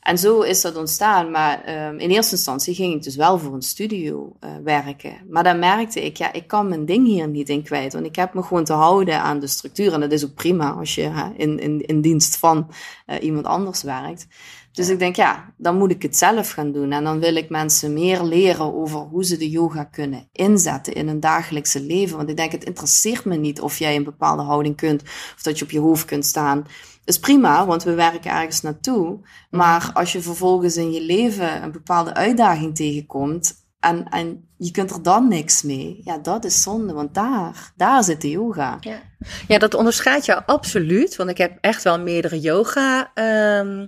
En 0.00 0.18
zo 0.18 0.40
is 0.40 0.60
dat 0.60 0.76
ontstaan. 0.76 1.30
Maar 1.30 1.64
ehm, 1.64 1.98
in 1.98 2.10
eerste 2.10 2.34
instantie 2.34 2.74
ging 2.74 2.94
ik 2.94 3.02
dus 3.02 3.16
wel 3.16 3.38
voor 3.38 3.54
een 3.54 3.62
studio 3.62 4.36
eh, 4.40 4.50
werken. 4.64 5.16
Maar 5.30 5.44
dan 5.44 5.58
merkte 5.58 6.04
ik, 6.04 6.16
ja, 6.16 6.32
ik 6.32 6.46
kan 6.46 6.68
mijn 6.68 6.84
ding 6.84 7.06
hier 7.06 7.28
niet 7.28 7.48
in 7.48 7.62
kwijt. 7.62 7.92
Want 7.92 8.06
ik 8.06 8.16
heb 8.16 8.34
me 8.34 8.42
gewoon 8.42 8.64
te 8.64 8.72
houden 8.72 9.20
aan 9.20 9.38
de 9.38 9.46
structuur. 9.46 9.92
En 9.92 10.00
dat 10.00 10.12
is 10.12 10.24
ook 10.24 10.34
prima 10.34 10.70
als 10.70 10.94
je 10.94 11.02
hè, 11.02 11.30
in, 11.36 11.58
in, 11.58 11.80
in 11.80 12.00
dienst 12.00 12.36
van 12.36 12.70
eh, 13.06 13.22
iemand 13.22 13.46
anders 13.46 13.82
werkt. 13.82 14.26
Dus 14.78 14.88
ik 14.88 14.98
denk, 14.98 15.16
ja, 15.16 15.54
dan 15.56 15.76
moet 15.76 15.90
ik 15.90 16.02
het 16.02 16.16
zelf 16.16 16.50
gaan 16.50 16.72
doen. 16.72 16.92
En 16.92 17.04
dan 17.04 17.20
wil 17.20 17.36
ik 17.36 17.50
mensen 17.50 17.92
meer 17.92 18.22
leren 18.22 18.74
over 18.74 18.98
hoe 18.98 19.24
ze 19.24 19.36
de 19.36 19.50
yoga 19.50 19.84
kunnen 19.84 20.28
inzetten 20.32 20.92
in 20.92 21.06
hun 21.06 21.20
dagelijkse 21.20 21.82
leven. 21.82 22.16
Want 22.16 22.28
ik 22.28 22.36
denk, 22.36 22.52
het 22.52 22.64
interesseert 22.64 23.24
me 23.24 23.36
niet 23.36 23.60
of 23.60 23.78
jij 23.78 23.96
een 23.96 24.04
bepaalde 24.04 24.42
houding 24.42 24.76
kunt 24.76 25.02
of 25.02 25.42
dat 25.42 25.58
je 25.58 25.64
op 25.64 25.70
je 25.70 25.78
hoofd 25.78 26.04
kunt 26.04 26.24
staan. 26.24 26.66
is 27.04 27.18
prima, 27.18 27.66
want 27.66 27.82
we 27.82 27.94
werken 27.94 28.30
ergens 28.30 28.60
naartoe. 28.60 29.18
Maar 29.50 29.90
als 29.94 30.12
je 30.12 30.22
vervolgens 30.22 30.76
in 30.76 30.92
je 30.92 31.02
leven 31.02 31.62
een 31.62 31.72
bepaalde 31.72 32.14
uitdaging 32.14 32.76
tegenkomt 32.76 33.54
en, 33.80 34.08
en 34.08 34.48
je 34.56 34.70
kunt 34.70 34.90
er 34.90 35.02
dan 35.02 35.28
niks 35.28 35.62
mee, 35.62 36.00
ja, 36.04 36.18
dat 36.18 36.44
is 36.44 36.62
zonde, 36.62 36.92
want 36.92 37.14
daar, 37.14 37.72
daar 37.76 38.04
zit 38.04 38.20
de 38.20 38.30
yoga. 38.30 38.76
Ja. 38.80 38.98
ja, 39.48 39.58
dat 39.58 39.74
onderscheidt 39.74 40.24
jou 40.24 40.42
absoluut. 40.46 41.16
Want 41.16 41.30
ik 41.30 41.38
heb 41.38 41.58
echt 41.60 41.82
wel 41.82 41.98
meerdere 41.98 42.40
yoga 42.40 43.10
ehm, 43.14 43.86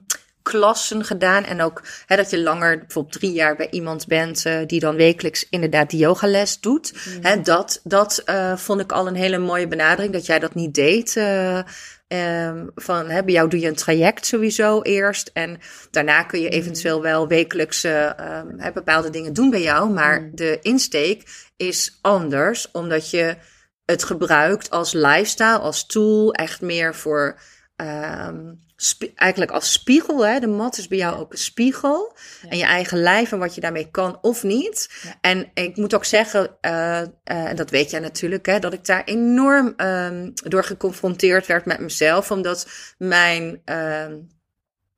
klassen 0.51 1.05
gedaan. 1.05 1.45
En 1.45 1.63
ook 1.63 1.83
hè, 2.07 2.17
dat 2.17 2.31
je 2.31 2.41
langer, 2.41 2.79
bijvoorbeeld 2.79 3.19
drie 3.19 3.33
jaar 3.33 3.57
bij 3.57 3.71
iemand 3.71 4.07
bent 4.07 4.45
eh, 4.45 4.59
die 4.67 4.81
dan 4.81 4.97
wekelijks 4.97 5.47
inderdaad 5.51 5.91
die 5.91 6.01
yogales 6.01 6.61
doet. 6.61 6.93
Hè, 7.21 7.41
dat 7.41 7.81
dat 7.85 8.23
eh, 8.25 8.57
vond 8.57 8.81
ik 8.81 8.93
al 8.93 9.07
een 9.07 9.15
hele 9.15 9.39
mooie 9.39 9.69
benadering, 9.69 10.13
dat 10.13 10.27
jij 10.27 10.39
dat 10.39 10.55
niet 10.55 10.75
deed. 10.75 11.17
eh, 11.17 11.59
ehm, 12.09 12.67
van 12.75 13.11
hè, 13.11 13.25
bij 13.25 13.35
jou 13.35 13.49
doe 13.49 13.61
je 13.61 13.69
een 13.69 13.75
traject 13.75 14.27
sowieso 14.27 14.83
eerst. 14.83 15.31
En 15.33 15.59
daarna 15.91 16.23
kun 16.23 16.41
je 16.41 16.49
eventueel 16.49 17.03
wel 17.03 17.29
wekelijks 17.29 17.85
eh, 17.85 18.19
ehm, 18.19 18.73
bepaalde 18.75 19.11
dingen 19.11 19.33
doen 19.33 19.51
bij 19.51 19.63
jou. 19.63 19.91
Maar 19.91 20.31
de 20.35 20.59
insteek 20.63 21.49
is 21.57 21.99
anders, 22.01 22.71
omdat 22.71 23.11
je 23.11 23.37
het 23.85 24.05
gebruikt 24.05 24.71
als 24.71 24.93
lifestyle, 24.93 25.59
als 25.59 25.87
tool, 25.87 26.33
echt 26.33 26.61
meer 26.61 26.95
voor 26.95 27.39
ehm, 27.77 28.53
eigenlijk 29.15 29.51
als 29.51 29.73
spiegel. 29.73 30.27
Hè? 30.27 30.41
De 30.41 30.47
mat 30.47 30.79
is 30.79 30.89
bij 30.89 30.99
jou 30.99 31.19
ook 31.19 31.33
een 31.33 31.39
spiegel. 31.39 32.17
En 32.49 32.59
je 32.59 32.65
eigen 32.65 32.99
lijf 32.99 33.33
en 33.33 33.39
wat 33.39 33.55
je 33.55 33.61
daarmee 33.61 33.91
kan 33.91 34.19
of 34.21 34.43
niet. 34.43 34.91
En 35.21 35.51
ik 35.55 35.77
moet 35.77 35.95
ook 35.95 36.05
zeggen, 36.05 36.57
eh, 36.61 37.01
eh, 37.01 37.09
en 37.25 37.57
dat 37.57 37.71
weet 37.71 37.91
jij 37.91 38.01
natuurlijk, 38.01 38.47
hè, 38.47 38.59
dat 38.59 38.73
ik 38.73 38.85
daar 38.85 39.05
enorm 39.05 39.75
ehm, 39.77 40.31
door 40.35 40.65
geconfronteerd 40.65 41.47
werd 41.47 41.65
met 41.65 41.81
mezelf. 41.81 42.31
Omdat 42.31 42.69
mijn, 42.99 43.63
ehm, 43.65 44.19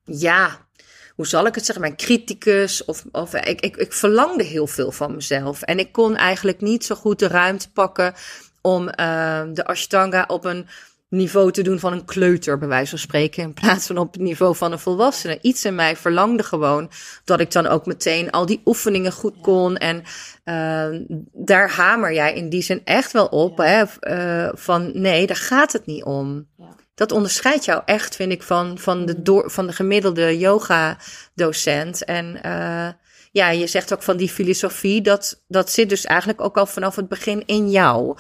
ja, 0.05 0.67
hoe 1.15 1.27
zal 1.27 1.47
ik 1.47 1.55
het 1.55 1.65
zeggen, 1.65 1.85
mijn 1.85 1.97
criticus. 1.97 2.85
Of, 2.85 3.05
of 3.13 3.35
ik, 3.35 3.61
ik, 3.61 3.77
ik 3.77 3.93
verlangde 3.93 4.45
heel 4.45 4.67
veel 4.67 4.93
van 4.93 5.15
mezelf. 5.15 5.63
En 5.63 5.79
ik 5.79 5.93
kon 5.93 6.17
eigenlijk 6.17 6.61
niet 6.61 6.85
zo 6.85 6.95
goed 6.95 7.19
de 7.19 7.27
ruimte 7.29 7.73
pakken 7.73 8.15
om 8.61 8.89
ehm, 8.89 9.55
de 9.55 9.65
Ashtanga 9.65 10.25
op 10.27 10.45
een 10.45 10.69
niveau 11.13 11.53
te 11.53 11.63
doen 11.63 11.79
van 11.79 11.93
een 11.93 12.05
kleuter, 12.05 12.59
bij 12.59 12.69
wijze 12.69 12.91
van 12.91 12.99
spreken, 12.99 13.43
in 13.43 13.55
plaats 13.55 13.87
van 13.87 13.99
op 13.99 14.13
het 14.13 14.23
niveau 14.23 14.57
van 14.57 14.73
een 14.73 14.79
volwassene. 14.79 15.39
Iets 15.43 15.65
in 15.65 15.75
mij 15.75 15.97
verlangde 15.97 16.43
gewoon 16.43 16.91
dat 17.25 17.41
ik 17.41 17.53
dan 17.53 17.67
ook 17.67 17.87
meteen 17.87 18.31
al 18.31 18.47
die 18.47 18.61
oefeningen 18.65 19.13
goed 19.13 19.41
kon. 19.41 19.77
En 19.77 20.03
ehm, 20.45 21.03
daar 21.33 21.71
hamer 21.71 22.13
jij 22.13 22.35
in 22.35 22.49
die 22.49 22.63
zin 22.63 22.81
echt 22.85 23.13
wel 23.13 23.27
op, 23.27 23.59
hè, 23.59 23.83
eh, 23.83 24.49
van 24.55 24.91
nee, 24.95 25.27
daar 25.27 25.37
gaat 25.37 25.73
het 25.73 25.87
niet 25.87 26.05
om. 26.05 26.49
Dat 26.95 27.13
onderscheidt 27.13 27.65
jou 27.65 27.83
echt, 27.85 28.17
vind 28.17 28.33
ik, 28.33 28.43
van, 28.43 28.79
van, 28.79 29.07
de, 29.07 29.23
door, 29.23 29.51
van 29.51 29.67
de 29.67 29.73
gemiddelde 29.73 30.39
yoga-docent. 30.39 32.05
En 32.05 32.43
eh, 32.43 32.89
ja, 33.33 33.51
je 33.51 33.67
zegt 33.67 33.93
ook 33.93 34.03
van 34.03 34.17
die 34.17 34.29
filosofie, 34.29 35.01
dat, 35.03 35.43
dat 35.49 35.71
zit 35.71 35.89
dus 35.89 36.05
eigenlijk 36.05 36.41
ook 36.41 36.57
al 36.57 36.67
vanaf 36.67 36.97
het 36.97 37.09
begin 37.09 37.43
in 37.47 37.71
jou. 37.71 38.17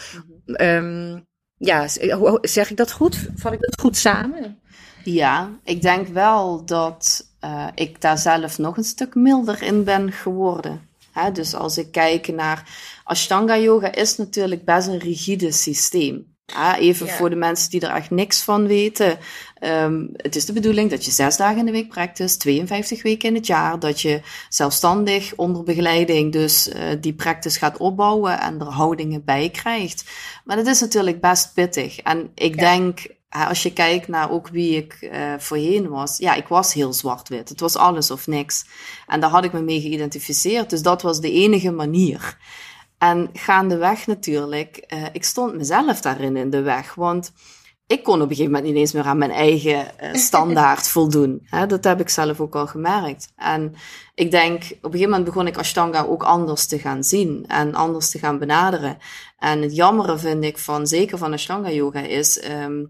Ehm, 0.47 1.11
ja, 1.11 1.17
z- 1.17 1.32
hoe- 1.99 2.29
hoe- 2.29 2.39
zeg 2.43 2.71
ik 2.71 2.77
dat 2.77 2.93
goed? 2.93 3.29
Vat 3.35 3.53
ik 3.53 3.61
dat 3.61 3.81
goed 3.81 3.97
samen? 3.97 4.59
Ja, 5.05 5.51
ik 5.65 5.83
denk 5.83 6.09
wel 6.09 6.65
dat 6.65 7.27
eh, 7.41 7.67
ik 7.75 8.01
daar 8.01 8.19
zelf 8.19 8.59
nog 8.59 8.77
een 8.77 8.85
stuk 8.85 9.15
milder 9.15 9.63
in 9.63 9.85
ben 9.85 10.13
geworden. 10.13 10.89
Hè, 11.13 11.33
dus 11.33 11.55
als 11.55 11.79
ik 11.79 11.93
kijk 11.93 12.29
naar 12.29 12.69
Ashtanga 13.05 13.59
yoga 13.59 13.93
is 13.95 14.17
natuurlijk 14.17 14.65
best 14.65 14.89
een 14.89 14.99
rigide 14.99 15.53
systeem. 15.53 16.32
Hè, 16.55 16.75
even 16.77 17.07
Ja. 17.07 17.13
voor 17.13 17.31
de 17.31 17.37
mensen 17.37 17.71
die 17.71 17.81
er 17.81 17.95
echt 17.97 18.11
niks 18.11 18.43
van 18.43 18.67
weten. 18.67 19.19
Ehm, 19.59 20.07
het 20.17 20.37
is 20.37 20.45
de 20.45 20.53
bedoeling 20.53 20.91
dat 20.91 21.05
je 21.05 21.11
zes 21.11 21.37
dagen 21.37 21.59
in 21.59 21.65
de 21.67 21.73
week 21.73 21.89
practice, 21.89 22.37
52 22.37 23.03
weken 23.03 23.29
in 23.29 23.35
het 23.35 23.47
jaar, 23.47 23.79
dat 23.79 24.01
je 24.01 24.21
zelfstandig 24.49 25.33
onder 25.37 25.63
begeleiding 25.63 26.33
dus 26.33 26.69
eh, 26.69 26.83
die 27.01 27.13
practice 27.15 27.59
gaat 27.59 27.77
opbouwen 27.77 28.41
en 28.41 28.61
er 28.61 28.67
houdingen 28.67 29.25
bij 29.25 29.49
krijgt. 29.51 30.05
Maar 30.45 30.57
dat 30.57 30.67
is 30.67 30.81
natuurlijk 30.81 31.21
best 31.21 31.55
pittig. 31.55 31.99
En 31.99 32.31
ik 32.35 32.55
Ja. 32.55 32.61
denk, 32.75 33.07
als 33.31 33.63
je 33.63 33.73
kijkt 33.73 34.09
naar 34.09 34.31
ook 34.31 34.49
wie 34.49 34.77
ik 34.77 34.93
eh, 35.01 35.33
voorheen 35.39 35.89
was, 35.89 36.19
ja, 36.19 36.35
ik 36.35 36.47
was 36.49 36.73
heel 36.75 36.93
zwart-wit. 36.93 37.49
Het 37.49 37.61
was 37.61 37.77
alles 37.77 38.11
of 38.11 38.27
niks. 38.27 38.65
En 39.07 39.21
daar 39.21 39.31
had 39.31 39.45
ik 39.45 39.53
me 39.53 39.61
mee 39.63 39.81
geïdentificeerd. 39.81 40.71
Dus 40.71 40.83
dat 40.83 41.03
was 41.03 41.21
de 41.21 41.33
enige 41.33 41.71
manier. 41.71 42.37
En 43.03 43.31
gaandeweg 43.33 44.07
natuurlijk, 44.07 44.77
eh, 44.77 45.05
ik 45.13 45.25
stond 45.25 45.55
mezelf 45.55 46.01
daarin 46.01 46.37
in 46.37 46.51
de 46.51 46.63
weg. 46.63 46.95
Want 46.95 47.33
ik 47.87 48.03
kon 48.03 48.15
op 48.15 48.21
een 48.21 48.29
gegeven 48.29 48.53
moment 48.53 48.65
niet 48.65 48.77
eens 48.77 48.93
meer 48.93 49.05
aan 49.05 49.19
mijn 49.19 49.31
eigen 49.31 49.99
eh, 49.99 50.15
standaard 50.29 50.89
voldoen. 50.89 51.41
Hè, 51.45 51.67
dat 51.67 51.85
heb 51.85 52.01
ik 52.01 52.09
zelf 52.09 52.41
ook 52.41 52.55
al 52.55 52.67
gemerkt. 52.67 53.33
En 53.37 53.75
ik 54.15 54.31
denk, 54.31 54.63
op 54.63 54.71
een 54.71 54.91
gegeven 54.91 55.09
moment 55.09 55.25
begon 55.25 55.47
ik 55.47 55.59
Ashtanga 55.59 56.03
ook 56.03 56.23
anders 56.23 56.67
te 56.67 56.79
gaan 56.79 57.05
zien 57.05 57.45
en 57.49 57.75
anders 57.75 58.11
te 58.11 58.19
gaan 58.19 58.39
benaderen. 58.39 58.99
En 59.39 59.63
het 59.63 59.77
jammere 59.77 60.19
vind 60.19 60.45
ik 60.45 60.59
van, 60.59 60.87
zeker 60.87 61.19
van 61.19 61.33
Ashtanga 61.33 61.71
yoga, 61.71 62.01
is, 62.01 62.39
ehm 62.39 62.85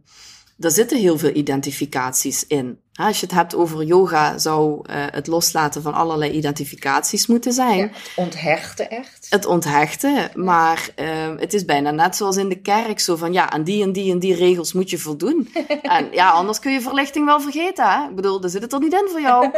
er 0.58 0.70
zitten 0.70 0.98
heel 0.98 1.18
veel 1.18 1.34
identificaties 1.34 2.46
in. 2.46 2.78
Als 2.94 3.20
je 3.20 3.26
het 3.26 3.34
hebt 3.34 3.54
over 3.54 3.84
yoga, 3.84 4.38
zou 4.38 4.80
eh, 4.86 5.04
het 5.10 5.26
loslaten 5.26 5.82
van 5.82 5.94
allerlei 5.94 6.30
identificaties 6.30 7.26
moeten 7.26 7.52
zijn 7.52 7.92
onthechten 8.16 8.90
echt. 8.90 9.26
het 9.30 9.46
onthechten, 9.46 10.30
maar 10.34 10.88
ehm, 10.94 11.36
het 11.36 11.54
is 11.54 11.64
bijna 11.64 11.90
net 11.90 12.16
zoals 12.16 12.36
in 12.36 12.48
de 12.48 12.60
kerk, 12.60 13.00
zo 13.00 13.16
van 13.16 13.32
ja, 13.32 13.50
aan 13.50 13.62
die 13.62 13.82
en 13.82 13.92
die 13.92 14.12
en 14.12 14.18
die 14.18 14.34
regels 14.34 14.72
moet 14.72 14.90
je 14.90 14.98
voldoen. 14.98 15.52
en 15.82 16.08
ja, 16.10 16.30
anders 16.30 16.58
kun 16.58 16.72
je 16.72 16.80
verlichting 16.80 17.26
wel 17.26 17.40
vergeten, 17.40 17.90
hè? 17.90 18.08
Ik 18.08 18.14
bedoel, 18.14 18.40
daar 18.40 18.50
zit 18.50 18.62
het 18.62 18.72
er 18.72 18.80
niet 18.80 18.92
in 18.92 19.08
voor 19.10 19.20
jou. 19.20 19.50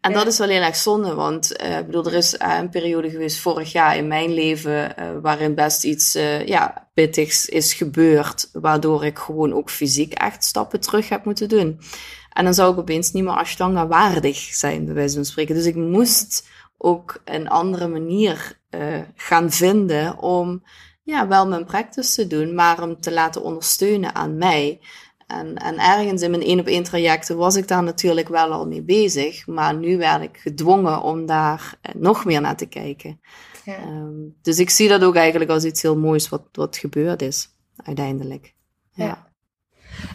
En 0.00 0.12
dat 0.12 0.26
is 0.26 0.38
wel 0.38 0.48
heel 0.48 0.62
erg 0.62 0.76
zonde, 0.76 1.14
want 1.14 1.56
eh, 1.56 1.78
ik 1.78 1.86
bedoel, 1.86 2.06
er 2.06 2.14
is 2.14 2.36
eh, 2.36 2.56
een 2.58 2.70
periode 2.70 3.10
geweest 3.10 3.38
vorig 3.38 3.72
jaar 3.72 3.96
in 3.96 4.08
mijn 4.08 4.34
leven 4.34 4.94
waarin 5.22 5.54
best 5.54 5.84
iets 5.84 6.12
ja, 6.44 6.88
pittigs 6.94 7.46
is 7.46 7.74
gebeurd, 7.74 8.48
waardoor 8.52 9.04
ik 9.04 9.18
gewoon 9.18 9.52
ook 9.52 9.70
fysiek 9.70 10.12
echt 10.12 10.44
stappen 10.44 10.80
terug 10.80 11.08
heb 11.08 11.24
moeten 11.24 11.48
doen. 11.48 11.80
En 12.30 12.44
dan 12.44 12.54
zou 12.54 12.72
ik 12.72 12.78
opeens 12.78 13.12
niet 13.12 13.24
meer 13.24 13.32
Ashtanga 13.32 13.86
waardig 13.86 14.36
zijn, 14.38 14.84
bij 14.84 14.94
wijze 14.94 15.14
van 15.14 15.24
spreken. 15.24 15.54
Dus 15.54 15.66
ik 15.66 15.76
moest 15.76 16.48
ook 16.78 17.20
een 17.24 17.48
andere 17.48 17.88
manier 17.88 18.58
eh, 18.70 19.00
gaan 19.14 19.50
vinden 19.50 20.18
om 20.18 20.62
ja, 21.02 21.28
wel 21.28 21.48
mijn 21.48 21.64
practice 21.64 22.14
te 22.14 22.26
doen, 22.26 22.54
maar 22.54 22.76
hem 22.78 23.00
te 23.00 23.12
laten 23.12 23.42
ondersteunen 23.42 24.14
aan 24.14 24.36
mij. 24.36 24.80
En, 25.26 25.56
en 25.56 25.78
ergens 25.78 26.22
in 26.22 26.30
mijn 26.30 26.42
één 26.42 26.60
op 26.60 26.66
één 26.66 26.82
trajecten 26.82 27.36
was 27.36 27.56
ik 27.56 27.68
daar 27.68 27.82
natuurlijk 27.82 28.28
wel 28.28 28.52
al 28.52 28.66
mee 28.66 28.82
bezig, 28.82 29.46
maar 29.46 29.76
nu 29.76 29.98
werd 29.98 30.22
ik 30.22 30.36
gedwongen 30.36 31.02
om 31.02 31.26
daar 31.26 31.78
eh, 31.80 31.94
nog 31.94 32.24
meer 32.24 32.40
naar 32.40 32.56
te 32.56 32.66
kijken. 32.66 33.20
Ja. 33.64 33.76
Ehm, 33.76 34.14
dus 34.42 34.58
ik 34.58 34.70
zie 34.70 34.88
dat 34.88 35.02
ook 35.02 35.14
eigenlijk 35.14 35.50
als 35.50 35.64
iets 35.64 35.82
heel 35.82 35.96
moois 35.96 36.28
wat, 36.28 36.42
wat 36.52 36.76
gebeurd 36.76 37.22
is, 37.22 37.48
uiteindelijk. 37.76 38.54
Ja. 38.92 39.04
Ja. 39.04 39.29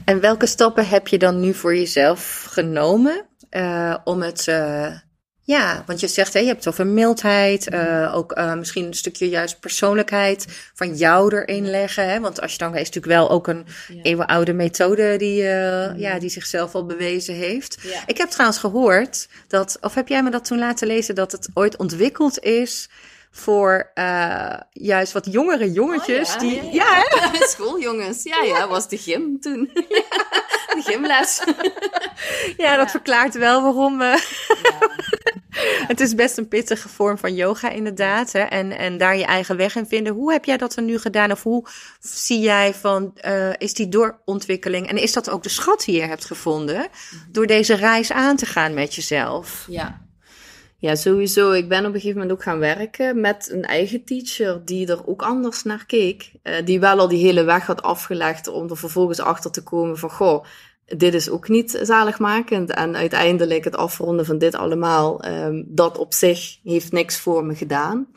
En 0.06 0.20
welke 0.20 0.46
stappen 0.46 0.88
heb 0.88 1.08
je 1.08 1.18
dan 1.18 1.40
nu 1.40 1.54
voor 1.54 1.76
jezelf 1.76 2.46
genomen 2.50 3.26
eh, 3.50 3.96
om 4.04 4.22
het, 4.22 4.48
eh, 4.48 4.92
ja, 5.42 5.84
want 5.86 6.00
je 6.00 6.08
zegt, 6.08 6.34
hè, 6.34 6.40
je 6.40 6.46
hebt 6.46 6.64
het 6.66 6.74
over 6.74 6.88
mildheid, 6.88 7.70
eh, 7.70 8.12
ook 8.16 8.36
misschien 8.58 8.86
een 8.86 8.94
stukje 8.94 9.30
juist 9.30 9.60
persoonlijkheid 9.60 10.46
van 10.74 10.96
jou 10.96 11.36
erin 11.36 11.70
leggen. 11.70 12.10
Hè? 12.10 12.20
Want 12.20 12.42
Ashtanga 12.42 12.78
is 12.78 12.86
natuurlijk 12.92 13.14
wel 13.14 13.30
ook 13.30 13.48
een 13.48 13.66
Ja. 13.88 14.02
eeuwenoude 14.04 14.54
methode 14.54 15.18
die, 15.18 15.42
eh, 15.48 16.00
ja, 16.00 16.20
die 16.20 16.30
zichzelf 16.30 16.76
al 16.76 16.86
bewezen 16.86 17.36
heeft. 17.36 17.78
Ja. 17.82 18.04
Ik 18.06 18.18
heb 18.18 18.30
trouwens 18.30 18.60
gehoord 18.60 19.28
dat, 19.48 19.78
of 19.82 19.94
heb 19.94 20.08
jij 20.08 20.24
me 20.24 20.30
dat 20.30 20.46
toen 20.46 20.60
laten 20.60 20.88
lezen, 20.88 21.16
dat 21.16 21.32
het 21.32 21.50
ooit 21.54 21.78
ontwikkeld 21.78 22.40
is 22.40 22.90
voor 23.38 23.92
eh, 23.94 24.60
juist 24.72 25.12
wat 25.14 25.28
jongere 25.32 25.72
jongetjes. 25.72 26.28
Oh, 26.28 26.34
ja, 26.34 26.40
die, 26.40 26.64
ja, 26.64 26.70
ja, 26.72 27.04
hè? 27.32 27.48
Schooljongens, 27.48 28.24
ja, 28.24 28.44
ja, 28.44 28.68
was 28.68 28.88
de 28.90 28.98
gym 28.98 29.40
toen. 29.40 29.70
de 30.76 30.82
gymles. 30.84 31.42
Ja, 32.58 32.76
dat 32.76 32.92
verklaart 32.92 33.38
wel 33.38 33.62
waarom. 33.62 34.02
eh, 34.02 34.20
het 35.88 36.00
is 36.00 36.16
best 36.16 36.38
een 36.38 36.48
pittige 36.48 36.90
vorm 36.90 37.18
van 37.18 37.36
yoga, 37.36 37.70
inderdaad. 37.70 38.32
Hè? 38.32 38.40
En, 38.40 38.72
en 38.72 38.98
daar 38.98 39.18
je 39.18 39.26
eigen 39.26 39.58
weg 39.58 39.76
in 39.76 39.86
vinden. 39.86 40.14
Hoe 40.14 40.32
heb 40.32 40.46
jij 40.46 40.58
dat 40.58 40.76
er 40.76 40.84
nu 40.84 41.00
gedaan? 41.00 41.32
Of 41.32 41.44
hoe 41.44 41.68
zie 42.00 42.40
jij 42.40 42.74
van, 42.74 43.12
eh, 43.16 43.54
is 43.58 43.74
die 43.74 43.90
doorontwikkeling? 43.90 44.90
En 44.90 44.98
is 44.98 45.14
dat 45.14 45.30
ook 45.30 45.44
de 45.44 45.50
schat 45.50 45.84
die 45.86 45.96
je 45.96 46.02
hebt 46.02 46.26
gevonden? 46.26 46.88
Door 47.32 47.48
deze 47.48 47.76
reis 47.76 48.12
aan 48.12 48.36
te 48.36 48.46
gaan 48.46 48.74
met 48.74 48.96
jezelf. 48.96 49.66
Ja. 49.68 50.05
Ja, 50.86 50.96
sowieso. 50.96 51.52
Ik 51.52 51.70
ben 51.70 51.80
op 51.80 51.86
een 51.86 51.94
gegeven 51.94 52.14
moment 52.14 52.32
ook 52.32 52.44
gaan 52.44 52.60
werken 52.60 53.20
met 53.20 53.50
een 53.52 53.64
eigen 53.64 54.04
teacher 54.04 54.66
die 54.66 54.88
er 54.88 55.08
ook 55.08 55.22
anders 55.22 55.64
naar 55.64 55.86
keek. 55.86 56.32
Eh, 56.42 56.66
die 56.66 56.80
wel 56.80 57.00
al 57.00 57.08
die 57.08 57.26
hele 57.26 57.44
weg 57.44 57.66
had 57.66 57.82
afgelegd 57.82 58.48
om 58.48 58.70
er 58.70 58.78
vervolgens 58.78 59.20
achter 59.20 59.52
te 59.52 59.64
komen 59.64 59.98
van, 59.98 60.10
goh, 60.10 60.46
dit 60.86 61.14
is 61.14 61.30
ook 61.30 61.50
niet 61.50 61.80
zaligmakend. 61.82 62.70
En 62.70 62.96
uiteindelijk 62.96 63.64
het 63.64 63.76
afronden 63.76 64.26
van 64.26 64.38
dit 64.38 64.56
allemaal, 64.56 65.22
ehm, 65.22 65.64
dat 65.66 65.98
op 65.98 66.14
zich 66.14 66.58
heeft 66.64 66.92
niks 66.92 67.20
voor 67.20 67.46
me 67.46 67.56
gedaan. 67.56 68.08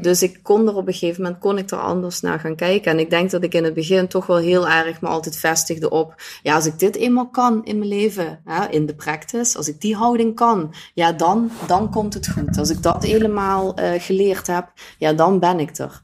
Dus 0.00 0.22
ik 0.22 0.38
kon 0.42 0.68
er 0.68 0.76
op 0.76 0.86
een 0.86 0.92
gegeven 0.92 1.22
moment, 1.22 1.40
kon 1.40 1.58
ik 1.58 1.70
er 1.70 1.78
anders 1.78 2.20
naar 2.20 2.38
gaan 2.38 2.56
kijken. 2.56 2.92
En 2.92 2.98
ik 2.98 3.10
denk 3.10 3.30
dat 3.30 3.42
ik 3.42 3.54
in 3.54 3.64
het 3.64 3.74
begin 3.74 4.08
toch 4.08 4.26
wel 4.26 4.36
heel 4.36 4.68
erg 4.68 5.00
me 5.00 5.08
altijd 5.08 5.36
vestigde 5.36 5.90
op, 5.90 6.14
ja, 6.42 6.54
als 6.54 6.66
ik 6.66 6.78
dit 6.78 6.96
eenmaal 6.96 7.28
kan 7.28 7.64
in 7.64 7.78
mijn 7.78 7.90
leven, 7.90 8.40
hè, 8.44 8.68
in 8.68 8.86
de 8.86 8.94
practice, 8.94 9.56
als 9.56 9.68
ik 9.68 9.80
die 9.80 9.96
houding 9.96 10.34
kan, 10.34 10.74
ja, 10.94 11.12
dan, 11.12 11.50
dan 11.66 11.90
komt 11.90 12.14
het 12.14 12.28
goed. 12.28 12.58
Als 12.58 12.70
ik 12.70 12.82
dat 12.82 13.02
helemaal 13.02 13.74
eh, 13.74 14.02
geleerd 14.02 14.46
heb, 14.46 14.72
ja, 14.98 15.12
dan 15.12 15.38
ben 15.38 15.60
ik 15.60 15.78
er. 15.78 16.02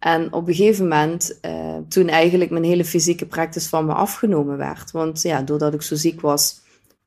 En 0.00 0.32
op 0.32 0.48
een 0.48 0.54
gegeven 0.54 0.88
moment, 0.88 1.40
eh, 1.40 1.76
toen 1.88 2.08
eigenlijk 2.08 2.50
mijn 2.50 2.64
hele 2.64 2.84
fysieke 2.84 3.26
practice 3.26 3.68
van 3.68 3.86
me 3.86 3.92
afgenomen 3.92 4.56
werd, 4.56 4.90
want 4.90 5.22
ja, 5.22 5.42
doordat 5.42 5.74
ik 5.74 5.82
zo 5.82 5.94
ziek 5.94 6.20
was, 6.20 6.60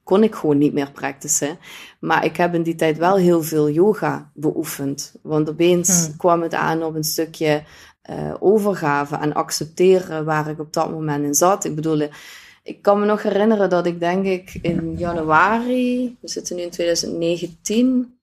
kon 0.04 0.24
ik 0.24 0.36
gewoon 0.36 0.58
niet 0.58 0.74
meer 0.74 0.92
practicen. 0.92 1.58
Maar 2.00 2.26
ik 2.26 2.38
heb 2.38 2.54
in 2.54 2.64
die 2.64 2.76
tijd 2.76 2.98
wel 2.98 3.16
heel 3.16 3.44
veel 3.44 3.70
yoga 3.70 4.32
beoefend. 4.34 5.14
Want 5.22 5.50
opeens 5.50 6.06
Hmm. 6.06 6.18
kwam 6.18 6.42
het 6.42 6.54
aan 6.54 6.84
op 6.84 6.96
een 6.96 7.04
stukje 7.04 7.64
eh, 8.02 8.34
overgave 8.40 9.16
en 9.16 9.34
accepteren 9.34 10.26
waar 10.26 10.50
ik 10.50 10.60
op 10.60 10.74
dat 10.74 10.92
moment 10.92 11.24
in 11.26 11.34
zat. 11.34 11.66
Ik 11.66 11.76
bedoel, 11.76 12.08
ik 12.64 12.82
kan 12.82 13.00
me 13.00 13.06
nog 13.06 13.24
herinneren 13.24 13.70
dat 13.70 13.86
ik 13.86 14.00
denk 14.00 14.26
ik 14.26 14.60
in 14.62 14.96
januari, 14.98 16.18
we 16.22 16.28
zitten 16.28 16.56
nu 16.56 16.62
in 16.62 16.70
2019, 16.70 18.18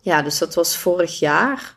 ja, 0.00 0.22
dus 0.22 0.38
dat 0.38 0.54
was 0.54 0.76
vorig 0.76 1.18
jaar, 1.18 1.75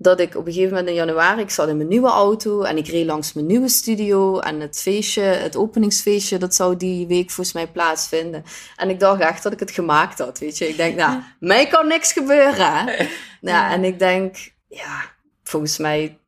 dat 0.00 0.20
ik 0.20 0.36
op 0.36 0.46
een 0.46 0.52
gegeven 0.52 0.70
moment 0.70 0.88
in 0.88 0.94
januari, 0.94 1.40
ik 1.40 1.50
zat 1.50 1.68
in 1.68 1.76
mijn 1.76 1.88
nieuwe 1.88 2.08
auto 2.08 2.62
en 2.62 2.76
ik 2.76 2.86
reed 2.86 3.06
langs 3.06 3.32
mijn 3.32 3.46
nieuwe 3.46 3.68
studio 3.68 4.38
en 4.38 4.60
het 4.60 4.80
feestje, 4.80 5.22
het 5.22 5.56
openingsfeestje, 5.56 6.38
dat 6.38 6.54
zou 6.54 6.76
die 6.76 7.06
week 7.06 7.30
volgens 7.30 7.56
mij 7.56 7.68
plaatsvinden. 7.68 8.44
En 8.76 8.90
ik 8.90 9.00
dacht 9.00 9.20
echt 9.20 9.42
dat 9.42 9.52
ik 9.52 9.60
het 9.60 9.70
gemaakt 9.70 10.18
had, 10.18 10.38
weet 10.38 10.58
je. 10.58 10.68
Ik 10.68 10.76
denk, 10.76 10.96
nou, 10.96 11.20
mij 11.40 11.66
kan 11.66 11.86
niks 11.86 12.12
gebeuren, 12.12 12.72
hè. 12.72 13.06
Nou, 13.40 13.72
en 13.72 13.84
ik 13.84 13.98
denk, 13.98 14.52
ja, 14.68 15.02
volgens 15.42 15.78
mij 15.78 16.18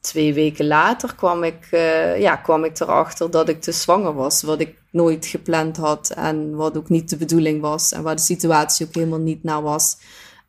twee 0.00 0.34
weken 0.34 0.66
later 0.66 1.14
kwam 1.14 1.42
ik, 1.42 1.68
eh, 1.70 2.20
ja, 2.20 2.36
kwam 2.36 2.64
ik 2.64 2.80
erachter 2.80 3.30
dat 3.30 3.48
ik 3.48 3.60
te 3.60 3.72
zwanger 3.72 4.14
was, 4.14 4.42
wat 4.42 4.60
ik 4.60 4.82
nooit 4.90 5.26
gepland 5.26 5.76
had 5.76 6.10
en 6.10 6.54
wat 6.54 6.76
ook 6.76 6.88
niet 6.88 7.10
de 7.10 7.16
bedoeling 7.16 7.60
was 7.60 7.92
en 7.92 8.02
waar 8.02 8.16
de 8.16 8.22
situatie 8.22 8.86
ook 8.86 8.94
helemaal 8.94 9.18
niet 9.18 9.42
naar 9.42 9.62
was. 9.62 9.96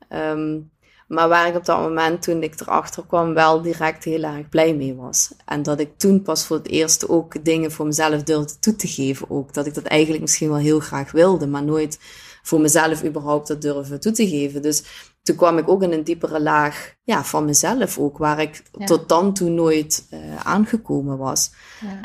Ehm, 0.10 0.60
maar 1.08 1.30
waar 1.30 1.48
ik 1.48 1.56
op 1.56 1.66
dat 1.66 1.80
moment, 1.80 2.22
toen 2.22 2.44
ik 2.44 2.60
erachter 2.60 3.04
kwam, 3.08 3.34
wel 3.34 3.62
direct 3.62 4.04
heel 4.04 4.24
erg 4.24 4.50
blij 4.50 4.76
mee 4.76 4.96
was. 4.96 5.32
En 5.46 5.64
dat 5.64 5.80
ik 5.80 5.98
toen 5.98 6.22
pas 6.22 6.46
voor 6.46 6.58
het 6.58 6.68
eerst 6.68 7.10
ook 7.10 7.46
dingen 7.46 7.72
voor 7.72 7.86
mezelf 7.86 8.24
durfde 8.24 8.60
toe 8.60 8.76
te 8.76 8.88
geven 8.88 9.30
ook. 9.30 9.54
Dat 9.54 9.66
ik 9.66 9.74
dat 9.74 9.84
eigenlijk 9.84 10.22
misschien 10.22 10.50
wel 10.50 10.58
heel 10.58 10.80
graag 10.80 11.12
wilde, 11.12 11.48
maar 11.48 11.64
nooit 11.64 12.00
voor 12.44 12.62
mezelf 12.62 13.04
überhaupt 13.04 13.48
dat 13.48 13.62
durven 13.62 14.00
toe 14.00 14.12
te 14.12 14.28
geven. 14.28 14.62
Dus 14.62 14.84
toen 15.26 15.36
kwam 15.36 15.58
ik 15.58 15.70
ook 15.70 15.84
in 15.84 15.92
een 15.92 16.04
diepere 16.04 16.42
laag 16.42 16.94
ja, 17.04 17.24
van 17.24 17.46
mezelf 17.46 17.98
ook, 17.98 18.18
waar 18.18 18.40
ik 18.42 18.64
Ja. 18.78 18.86
tot 18.86 19.10
dan 19.10 19.34
toe 19.34 19.50
nooit 19.50 20.08
eh, 20.10 20.20
aangekomen 20.44 21.18
was. 21.18 21.52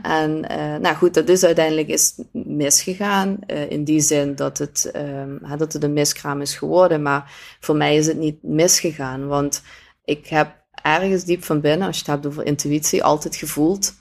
En 0.02 0.48
eh, 0.48 0.76
nou 0.80 0.96
goed, 0.96 1.14
dat 1.14 1.28
is 1.28 1.44
uiteindelijk 1.44 1.88
is 1.88 2.14
misgegaan. 2.32 3.38
eh, 3.46 3.70
in 3.70 3.84
die 3.84 4.00
zin 4.00 4.34
dat 4.34 4.58
het, 4.58 4.90
ehm, 4.92 5.56
dat 5.58 5.72
het 5.72 5.82
een 5.82 5.92
miskraam 5.92 6.40
is 6.40 6.54
geworden. 6.56 7.02
Maar 7.02 7.32
voor 7.60 7.76
mij 7.76 7.96
is 7.96 8.06
het 8.06 8.16
niet 8.18 8.42
misgegaan. 8.42 9.26
Want 9.26 9.62
ik 10.04 10.26
heb 10.26 10.54
ergens 10.82 11.24
diep 11.24 11.44
van 11.44 11.60
binnen, 11.60 11.86
als 11.86 11.96
je 11.96 12.02
het 12.02 12.10
hebt 12.12 12.26
over 12.26 12.46
intuïtie, 12.46 13.04
altijd 13.04 13.36
gevoeld 13.36 13.94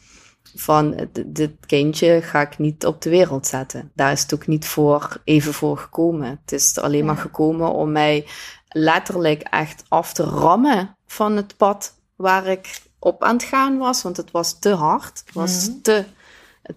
van 0.56 1.10
dit 1.26 1.52
kindje 1.66 2.22
ga 2.22 2.42
ik 2.42 2.58
niet 2.58 2.86
op 2.86 3.02
de 3.02 3.10
wereld 3.10 3.48
zetten. 3.48 3.92
Daar 3.96 4.12
is 4.12 4.22
het 4.22 4.34
ook 4.34 4.48
niet 4.48 4.66
voor 4.66 5.22
even 5.24 5.54
voor 5.54 5.78
gekomen. 5.78 6.40
Het 6.44 6.52
is 6.52 6.78
er 6.78 6.84
alleen 6.84 7.06
maar 7.06 7.18
gekomen 7.18 7.72
om 7.74 7.92
mij 7.92 8.26
letterlijk 8.70 9.42
echt 9.42 9.84
af 9.88 10.14
te 10.14 10.24
rammen 10.24 10.96
van 11.06 11.36
het 11.36 11.58
pad 11.58 11.94
waar 12.16 12.48
ik 12.48 12.82
op 13.00 13.24
aan 13.24 13.36
het 13.36 13.44
gaan 13.44 13.78
was. 13.78 14.02
Want 14.02 14.18
het 14.18 14.32
was 14.32 14.60
te 14.60 14.70
hard. 14.70 15.22
Het 15.26 15.34
was 15.34 15.70
te, 15.82 16.06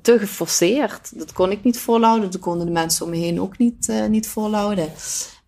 te 0.01 0.19
geforceerd. 0.19 1.19
Dat 1.19 1.33
kon 1.33 1.51
ik 1.51 1.65
niet 1.65 1.79
volhouden. 1.79 2.31
Dat 2.31 2.41
konden 2.41 2.67
de 2.67 2.73
mensen 2.73 3.05
om 3.05 3.11
me 3.11 3.17
heen 3.17 3.41
ook 3.41 3.59
niet, 3.59 3.89
eh, 3.89 4.07
niet 4.07 4.29
volhouden. 4.29 4.93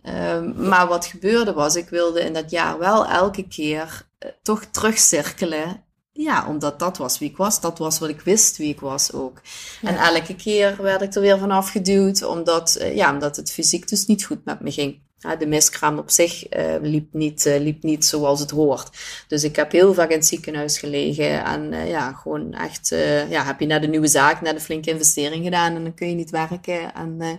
Ehm, 0.03 0.69
maar 0.69 0.89
wat 0.89 1.07
gebeurde 1.07 1.53
was, 1.53 1.77
ik 1.77 1.89
wilde 1.89 2.21
in 2.21 2.33
dat 2.33 2.51
jaar 2.51 2.79
wel 2.79 3.07
elke 3.07 3.49
keer 3.49 4.07
eh, 4.19 4.31
toch 4.43 4.65
terugcirkelen. 4.65 5.83
Ja, 6.13 6.47
omdat 6.49 6.79
dat 6.79 6.97
was 6.97 7.19
wie 7.19 7.31
ik 7.31 7.37
was. 7.37 7.61
Dat 7.61 7.79
was 7.79 7.99
wat 7.99 8.09
ik 8.09 8.21
wist 8.21 8.57
wie 8.57 8.69
ik 8.69 8.81
was 8.81 9.13
ook. 9.13 9.41
En 9.83 9.97
elke 9.97 10.37
keer 10.37 10.83
werd 10.83 11.03
ik 11.03 11.15
er 11.15 11.21
weer 11.21 11.39
van 11.39 11.51
afgeduwd, 11.51 12.25
omdat, 12.25 12.75
eh, 12.75 12.97
ja, 12.97 13.13
omdat 13.13 13.37
het 13.37 13.53
fysiek 13.53 13.89
dus 13.89 14.07
niet 14.07 14.25
goed 14.25 14.45
met 14.45 14.61
me 14.61 14.71
ging. 14.71 15.03
De 15.39 15.47
miskraam 15.47 15.99
op 15.99 16.11
zich 16.11 16.49
eh, 16.49 16.75
liep, 16.81 17.13
niet, 17.13 17.47
eh, 17.47 17.61
liep 17.61 17.83
niet 17.83 18.05
zoals 18.05 18.41
het 18.41 18.51
hoort. 18.51 18.91
Dus 19.29 19.45
ik 19.45 19.57
heb 19.57 19.73
heel 19.73 19.95
vaak 19.95 20.11
in 20.11 20.17
het 20.17 20.27
ziekenhuis 20.27 20.79
gelegen. 20.79 21.45
En 21.45 21.73
eh, 21.73 21.89
ja, 21.89 22.13
gewoon 22.13 22.53
echt, 22.53 22.89
ja, 23.29 23.45
heb 23.45 23.61
je 23.61 23.67
net 23.67 23.83
een 23.83 23.91
nieuwe 23.91 24.07
zaak, 24.07 24.41
net 24.41 24.55
een 24.55 24.61
flinke 24.61 24.91
investering 24.91 25.45
gedaan 25.45 25.75
en 25.75 25.83
dan 25.83 25.95
kun 25.95 26.09
je 26.09 26.15
niet 26.15 26.31
werken. 26.31 26.95
En, 26.95 27.39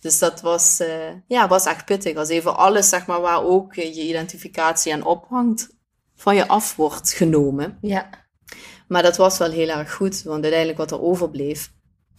dus 0.00 0.18
dat 0.18 0.40
was, 0.40 0.82
ja, 1.26 1.48
was 1.48 1.66
echt 1.66 1.84
pittig. 1.84 2.16
Als 2.16 2.28
even 2.28 2.56
alles, 2.56 2.88
zeg 2.88 3.06
maar, 3.06 3.20
waar 3.20 3.44
ook 3.44 3.74
je 3.74 4.02
identificatie 4.02 4.92
aan 4.92 5.04
ophangt, 5.04 5.68
van 6.14 6.34
je 6.34 6.48
af 6.48 6.76
wordt 6.76 7.12
genomen. 7.12 7.78
Ja. 7.80 8.08
Maar 8.88 9.02
dat 9.02 9.16
was 9.16 9.38
wel 9.38 9.50
heel 9.50 9.68
erg 9.68 9.92
goed, 9.92 10.22
want 10.22 10.42
uiteindelijk 10.42 10.78
wat 10.78 10.90
er 10.90 11.02
overbleef, 11.02 11.72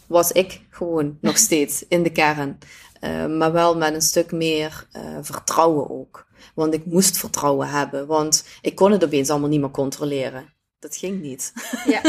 was 0.07 0.31
ik 0.31 0.61
gewoon 0.69 1.17
nog 1.21 1.37
steeds 1.37 1.85
in 1.87 2.03
de 2.03 2.11
kern. 2.11 2.57
Eh, 2.99 3.25
maar 3.25 3.51
wel 3.51 3.77
met 3.77 3.93
een 3.93 4.01
stuk 4.01 4.31
meer 4.31 4.87
eh, 4.91 5.17
vertrouwen 5.21 5.89
ook. 5.89 6.27
Want 6.55 6.73
ik 6.73 6.85
moest 6.85 7.17
vertrouwen 7.17 7.67
hebben, 7.67 8.07
want 8.07 8.45
ik 8.61 8.75
kon 8.75 8.91
het 8.91 9.03
opeens 9.03 9.29
allemaal 9.29 9.49
niet 9.49 9.59
meer 9.59 9.71
controleren. 9.71 10.53
Dat 10.79 10.95
ging 10.95 11.21
niet. 11.21 11.53
Ja. 11.85 12.01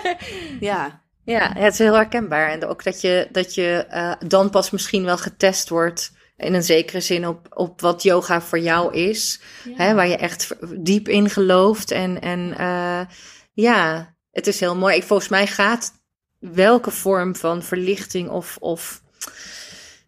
ja, 0.70 1.02
Ja, 1.24 1.52
het 1.54 1.72
is 1.72 1.78
heel 1.78 1.94
herkenbaar. 1.94 2.50
En 2.50 2.66
ook 2.66 2.84
dat 2.84 3.00
je, 3.00 3.28
dat 3.32 3.54
je 3.54 3.86
eh, 3.88 4.12
dan 4.26 4.50
pas 4.50 4.70
misschien 4.70 5.04
wel 5.04 5.18
getest 5.18 5.68
wordt. 5.68 6.12
In 6.36 6.54
een 6.54 6.62
zekere 6.62 7.00
zin 7.00 7.26
op, 7.28 7.46
op 7.54 7.80
wat 7.80 8.02
yoga 8.02 8.40
voor 8.40 8.58
jou 8.58 8.94
is. 8.94 9.40
Hè, 9.74 9.94
waar 9.94 10.08
je 10.08 10.16
echt 10.16 10.54
diep 10.76 11.08
in 11.08 11.30
gelooft. 11.30 11.90
En, 11.90 12.20
en 12.20 12.54
ja, 13.52 14.14
het 14.30 14.46
is 14.46 14.60
heel 14.60 14.76
mooi. 14.76 14.96
Ik, 14.96 15.02
volgens 15.02 15.28
mij 15.28 15.46
gaat 15.46 16.01
welke 16.42 16.90
vorm 16.90 17.36
van 17.36 17.62
verlichting 17.62 18.28
of, 18.28 18.56
of 18.60 19.02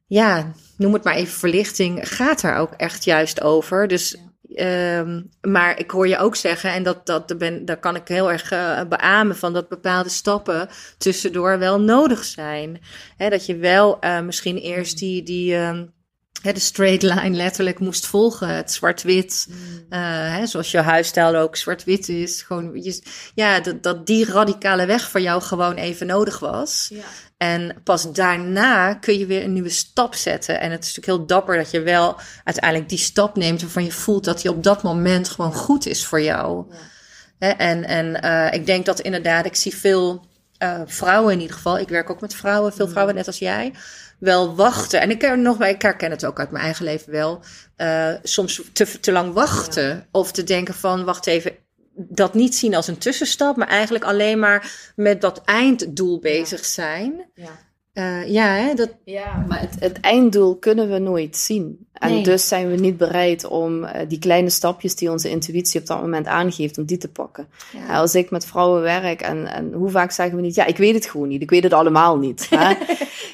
ja, 0.07 0.53
noem 0.77 0.93
het 0.93 1.05
maar 1.05 1.15
even 1.15 1.39
verlichting, 1.39 2.09
gaat 2.09 2.43
er 2.43 2.57
ook 2.57 2.73
echt 2.73 3.05
juist 3.05 3.41
over. 3.41 3.89
Dus, 3.89 4.17
ehm, 4.55 5.23
maar 5.41 5.79
ik 5.79 5.91
hoor 5.91 6.09
je 6.09 6.19
ook 6.19 6.37
zeggen, 6.37 6.73
en 6.73 6.83
dat, 6.83 7.07
dat 7.07 7.39
ben, 7.39 7.65
daar 7.65 7.81
kan 7.81 7.97
ik 7.97 8.09
heel 8.09 8.31
erg 8.31 8.51
eh, 8.51 8.81
beamen 8.89 9.37
van 9.37 9.53
dat 9.53 9.69
bepaalde 9.69 10.09
stappen 10.09 10.69
tussendoor 10.99 11.59
wel 11.59 11.81
nodig 11.81 12.25
zijn. 12.25 12.81
Dat 13.17 13.47
je 13.47 13.57
wel 13.57 14.01
eh, 14.01 14.21
misschien 14.21 14.57
eerst 14.57 14.99
die, 14.99 15.23
die 15.23 15.57
ehm, 15.57 15.85
hè, 16.43 16.53
de 16.53 16.61
straight 16.61 17.03
line 17.03 17.37
letterlijk 17.37 17.79
moest 17.79 18.07
volgen, 18.07 18.49
het 18.49 18.73
zwart-wit. 18.73 19.49
eh, 19.89 20.01
hè, 20.37 20.47
zoals 20.47 20.71
je 20.71 20.79
huisstijl 20.79 21.37
ook 21.37 21.57
zwart-wit 21.57 22.09
is. 22.09 22.43
Gewoon, 22.43 22.83
je, 22.83 23.03
ja, 23.35 23.61
dat, 23.61 23.83
dat 23.83 24.07
die 24.07 24.25
radicale 24.25 24.87
weg 24.87 25.11
voor 25.11 25.21
jou 25.21 25.43
gewoon 25.43 25.75
even 25.75 26.07
nodig 26.07 26.39
was. 26.39 26.91
ja. 26.93 27.05
En 27.37 27.81
pas 27.85 28.13
daarna 28.13 28.95
kun 28.95 29.19
je 29.19 29.27
weer 29.27 29.45
een 29.45 29.53
nieuwe 29.53 29.69
stap 29.69 30.15
zetten. 30.15 30.61
En 30.61 30.71
het 30.71 30.85
is 30.85 30.95
natuurlijk 30.95 31.19
heel 31.19 31.27
dapper 31.27 31.57
dat 31.57 31.71
je 31.71 31.83
wel 31.83 32.17
uiteindelijk 32.45 32.89
die 32.89 32.99
stap 32.99 33.37
neemt 33.37 33.61
waarvan 33.61 33.85
je 33.85 33.93
voelt 33.93 34.25
dat 34.25 34.41
die 34.41 34.51
op 34.51 34.63
dat 34.63 34.83
moment 34.83 35.29
gewoon 35.29 35.55
goed 35.55 35.87
is 35.87 36.07
voor 36.07 36.21
jou. 36.21 36.73
Hè, 37.39 37.49
en 37.49 37.85
en 37.85 38.21
eh, 38.21 38.53
ik 38.53 38.67
denk 38.67 38.87
dat 38.87 39.01
inderdaad, 39.01 39.45
ik 39.45 39.57
zie 39.57 39.77
veel 39.77 40.27
eh, 40.59 40.81
vrouwen 40.87 41.33
in 41.33 41.41
ieder 41.41 41.57
geval. 41.57 41.79
Ik 41.79 41.89
werk 41.89 42.11
ook 42.11 42.21
met 42.21 42.35
vrouwen, 42.35 42.73
veel 42.73 42.89
vrouwen 42.89 43.15
net 43.15 43.27
als 43.27 43.39
jij. 43.39 43.73
Wel 44.19 44.55
wachten. 44.55 45.01
En 45.01 45.11
ik, 45.11 45.19
ken 45.19 45.43
nog, 45.43 45.65
ik 45.65 45.83
herken 45.83 46.11
het 46.11 46.25
ook 46.25 46.39
uit 46.39 46.51
mijn 46.51 46.65
eigen 46.65 46.85
leven 46.85 47.13
wel. 47.13 47.41
eh, 47.77 48.15
soms 48.23 48.63
te, 48.73 49.01
te 49.01 49.13
lang 49.13 49.33
wachten. 49.33 50.07
Of 50.11 50.33
te 50.33 50.45
denken 50.45 50.75
van, 50.75 51.05
wacht 51.05 51.27
even, 51.27 51.53
dat 51.95 52.35
niet 52.35 52.55
zien 52.55 52.75
als 52.75 52.87
een 52.87 52.99
tussenstap, 52.99 53.57
maar 53.57 53.69
eigenlijk 53.69 54.05
alleen 54.05 54.39
maar 54.39 54.93
met 54.97 55.21
dat 55.21 55.43
einddoel 55.45 56.19
bezig 56.19 56.65
zijn. 56.65 57.31
ja. 57.35 57.73
Eh, 57.95 58.29
ja, 58.29 58.47
hè, 58.47 58.75
dat, 58.75 58.91
Ja, 59.05 59.45
maar 59.49 59.61
het, 59.61 59.77
het 59.79 60.01
einddoel 60.01 60.57
kunnen 60.57 60.91
we 60.91 60.99
nooit 60.99 61.37
zien. 61.37 61.87
En 61.93 62.11
Nee. 62.11 62.23
dus 62.23 62.49
zijn 62.49 62.71
we 62.71 62.77
niet 62.77 62.97
bereid 62.97 63.45
om 63.47 63.85
eh, 63.85 64.09
die 64.09 64.19
kleine 64.19 64.51
stapjes 64.51 64.95
die 64.97 65.11
onze 65.11 65.31
intuïtie 65.31 65.81
op 65.81 65.87
dat 65.87 66.01
moment 66.01 66.27
aangeeft, 66.27 66.79
om 66.79 66.85
die 66.85 66.97
te 66.99 67.09
pakken. 67.09 67.49
ja. 67.73 67.79
Ja, 67.89 67.99
als 67.99 68.15
ik 68.15 68.31
met 68.31 68.47
vrouwen 68.47 68.83
werk 68.83 69.21
en, 69.21 69.47
en 69.47 69.73
hoe 69.73 69.91
vaak 69.91 70.11
zeggen 70.11 70.37
we 70.37 70.43
niet, 70.43 70.55
ja, 70.55 70.65
ik 70.67 70.77
weet 70.77 70.95
het 70.95 71.07
gewoon 71.07 71.29
niet, 71.29 71.43
ik 71.43 71.51
weet 71.51 71.63
het 71.63 71.73
allemaal 71.73 72.19
niet. 72.19 72.47
Hè? 72.51 72.57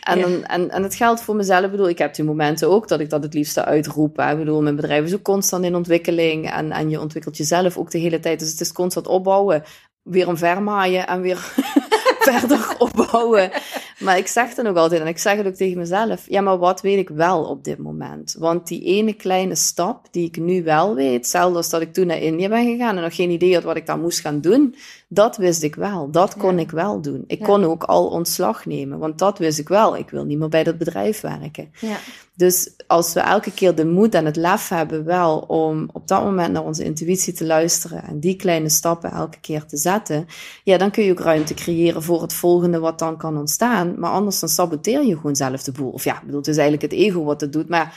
en, 0.01 0.19
Ja. 0.19 0.27
dan, 0.27 0.45
en, 0.45 0.71
en 0.71 0.83
het 0.83 0.95
geldt 0.95 1.21
voor 1.23 1.37
mezelf, 1.37 1.65
ik 1.65 1.71
bedoel, 1.71 1.89
ik 1.89 1.99
heb 1.99 2.15
die 2.15 2.25
momenten 2.25 2.69
ook 2.71 2.89
dat 2.89 3.01
ik 3.01 3.11
dat 3.11 3.23
het 3.23 3.35
liefste 3.35 3.65
uitroep. 3.65 4.17
Hè? 4.17 4.31
Ik 4.33 4.39
bedoel, 4.39 4.63
mijn 4.63 4.77
bedrijf 4.77 5.05
is 5.05 5.15
ook 5.15 5.23
constant 5.23 5.65
in 5.65 5.75
ontwikkeling 5.75 6.51
en, 6.51 6.73
en 6.73 6.91
je 6.91 7.01
ontwikkelt 7.01 7.37
jezelf 7.37 7.77
ook 7.77 7.91
de 7.91 7.99
hele 7.99 8.21
tijd. 8.21 8.39
Dus 8.39 8.51
het 8.51 8.61
is 8.61 8.73
constant 8.73 9.07
opbouwen, 9.07 9.63
weer 10.03 10.29
omvermaaien 10.29 11.07
en 11.07 11.21
weer 11.21 11.53
verder 12.31 12.75
opbouwen. 12.79 13.51
Maar 13.99 14.19
ik 14.19 14.27
zeg 14.27 14.55
dan 14.55 14.67
ook 14.67 14.77
altijd, 14.77 15.01
en 15.01 15.07
ik 15.07 15.19
zeg 15.19 15.37
het 15.37 15.47
ook 15.47 15.55
tegen 15.55 15.79
mezelf, 15.79 16.25
ja, 16.29 16.41
maar 16.41 16.59
wat 16.59 16.81
weet 16.81 16.99
ik 16.99 17.09
wel 17.09 17.45
op 17.45 17.65
dit 17.65 17.79
moment? 17.79 18.37
Want 18.39 18.67
die 18.67 18.83
ene 18.85 19.13
kleine 19.13 19.55
stap 19.55 20.07
die 20.11 20.27
ik 20.27 20.37
nu 20.37 20.63
wel 20.63 20.95
weet, 20.95 21.13
hetzelfde 21.15 21.57
als 21.57 21.71
dat 21.71 21.81
ik 21.81 21.93
toen 21.93 22.07
naar 22.07 22.19
India 22.23 22.49
ben 22.49 22.65
gegaan 22.67 22.97
en 22.97 23.03
nog 23.03 23.15
geen 23.15 23.31
idee 23.31 23.55
had 23.55 23.63
wat 23.63 23.77
ik 23.77 23.87
daar 23.87 23.99
moest 23.99 24.21
gaan 24.21 24.41
doen, 24.41 24.75
dat 25.09 25.37
wist 25.37 25.63
ik 25.63 25.75
wel. 25.75 26.11
Dat 26.11 26.37
kon 26.37 26.55
Ja. 26.55 26.61
ik 26.61 26.71
wel 26.71 27.01
doen. 27.01 27.25
Ik 27.27 27.39
Ja. 27.39 27.45
kon 27.45 27.65
ook 27.65 27.83
al 27.85 28.07
ontslag 28.07 28.67
nemen, 28.67 28.99
want 28.99 29.19
dat 29.19 29.39
wist 29.39 29.59
ik 29.59 29.69
wel. 29.69 29.97
Ik 29.97 30.11
wil 30.11 30.25
niet 30.25 30.39
meer 30.39 30.49
bij 30.49 30.65
dat 30.65 30.79
bedrijf 30.79 31.21
werken. 31.21 31.71
ja. 31.81 31.97
Dus 32.41 32.71
als 32.87 33.13
we 33.13 33.21
elke 33.21 33.53
keer 33.53 33.75
de 33.75 33.87
moed 33.87 34.15
en 34.15 34.25
het 34.25 34.37
lef 34.37 34.69
hebben 34.69 35.05
wel 35.05 35.39
om 35.39 35.89
op 35.93 36.09
dat 36.09 36.23
moment 36.23 36.53
naar 36.53 36.65
onze 36.65 36.85
intuïtie 36.85 37.33
te 37.33 37.47
luisteren 37.47 38.03
en 38.03 38.21
die 38.21 38.37
kleine 38.37 38.69
stappen 38.69 39.11
elke 39.11 39.41
keer 39.41 39.65
te 39.65 39.77
zetten, 39.77 40.27
ja, 40.65 40.79
dan 40.79 40.91
kun 40.91 41.05
je 41.05 41.11
ook 41.11 41.21
ruimte 41.21 41.55
creëren 41.55 42.03
voor 42.03 42.23
het 42.23 42.33
volgende 42.33 42.79
wat 42.79 42.99
dan 42.99 43.17
kan 43.17 43.37
ontstaan. 43.39 43.99
Maar 43.99 44.11
anders 44.11 44.41
dan 44.41 44.49
saboteer 44.49 45.05
je 45.05 45.17
gewoon 45.17 45.37
zelf 45.37 45.63
de 45.63 45.73
boel. 45.73 45.91
Of 45.91 46.05
ja, 46.05 46.15
ik 46.15 46.25
bedoel, 46.25 46.41
het 46.41 46.49
eigenlijk 46.49 46.83
het 46.83 46.93
ego 46.93 47.25
wat 47.25 47.41
het 47.41 47.53
doet, 47.53 47.69
maar 47.69 47.95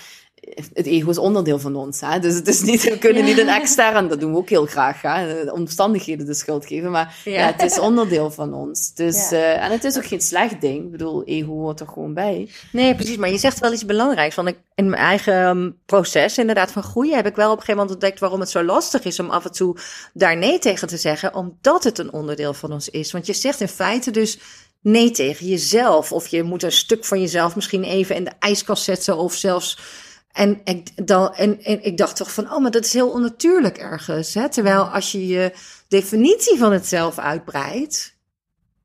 het 0.74 0.86
ego 0.86 1.10
is 1.10 1.18
onderdeel 1.18 1.60
van 1.60 1.76
ons. 1.76 2.02
Hè? 2.02 2.20
Dus 2.20 2.34
het 2.36 2.48
is 2.48 2.62
niet, 2.62 2.84
we 2.84 2.98
kunnen 2.98 3.24
niet 3.24 3.38
een 3.40 3.50
extern, 3.50 4.08
dat 4.08 4.20
doen 4.20 4.32
we 4.32 4.38
ook 4.38 4.50
heel 4.50 4.66
graag, 4.66 5.02
hè? 5.02 5.44
de 5.46 5.54
omstandigheden 5.54 6.26
de 6.26 6.34
schuld 6.34 6.66
geven. 6.66 6.92
Maar 6.92 7.16
ja. 7.26 7.32
Ja. 7.32 7.46
het 7.46 7.62
is 7.62 7.80
onderdeel 7.80 8.32
van 8.32 8.54
ons. 8.54 8.94
Dus, 8.94 9.30
Ja. 9.30 9.38
eh, 9.38 9.64
en 9.66 9.72
het 9.72 9.84
is 9.84 9.98
ook 9.98 10.06
geen 10.06 10.22
slecht 10.22 10.62
ding. 10.62 10.84
Ik 10.86 10.92
bedoel, 10.92 11.24
ego 11.24 11.52
hoort 11.52 11.80
er 11.80 11.88
gewoon 11.88 12.14
bij. 12.14 12.50
Nee, 12.72 12.96
precies. 12.96 13.18
Maar 13.18 13.30
je 13.30 13.38
zegt 13.38 13.60
wel 13.60 13.74
iets 13.74 13.86
belangrijks. 13.86 14.36
Want 14.36 14.48
ik, 14.48 14.58
in 14.76 14.90
mijn 14.90 15.02
eigen 15.02 15.34
ehm, 15.34 15.70
proces, 15.86 16.38
inderdaad, 16.38 16.72
van 16.72 16.84
groeien, 16.84 17.16
heb 17.16 17.28
ik 17.28 17.36
wel 17.36 17.52
op 17.52 17.58
een 17.58 17.64
gegeven 17.64 17.82
moment 17.82 17.92
ontdekt 17.94 18.20
waarom 18.20 18.40
het 18.40 18.50
zo 18.50 18.64
lastig 18.64 19.04
is 19.04 19.20
om 19.20 19.30
af 19.30 19.46
en 19.46 19.52
toe 19.52 19.78
daar 20.14 20.38
nee 20.38 20.60
tegen 20.60 20.88
te 20.88 20.98
zeggen. 20.98 21.36
Omdat 21.36 21.84
het 21.84 21.98
een 21.98 22.12
onderdeel 22.14 22.54
van 22.54 22.72
ons 22.72 22.90
is. 22.90 23.12
Want 23.12 23.26
je 23.26 23.34
zegt 23.34 23.62
in 23.62 23.68
feite 23.68 24.12
dus 24.12 24.40
nee 24.82 25.12
tegen 25.12 25.48
jezelf. 25.48 26.12
Of 26.12 26.28
je 26.28 26.44
moet 26.44 26.64
een 26.64 26.72
stuk 26.72 27.06
van 27.06 27.20
jezelf 27.20 27.56
misschien 27.56 27.84
even 27.84 28.16
in 28.16 28.24
de 28.24 28.32
ijskast 28.40 28.84
zetten. 28.84 29.18
Of 29.18 29.34
zelfs. 29.34 29.78
En 30.34 30.62
ik, 30.64 31.08
dan, 31.08 31.34
en, 31.34 31.64
en 31.64 31.84
ik 31.84 31.98
dacht 31.98 32.16
toch 32.16 32.34
van, 32.34 32.52
oh, 32.52 32.60
maar 32.60 32.72
dat 32.72 32.86
is 32.86 32.94
heel 32.94 33.10
onnatuurlijk 33.10 33.78
ergens. 33.78 34.34
Hè? 34.34 34.50
Terwijl 34.50 34.84
als 34.84 35.12
je 35.12 35.28
je 35.28 35.54
definitie 35.88 36.58
van 36.58 36.72
het 36.72 36.88
zelf 36.88 37.20
uitbreidt, 37.20 38.16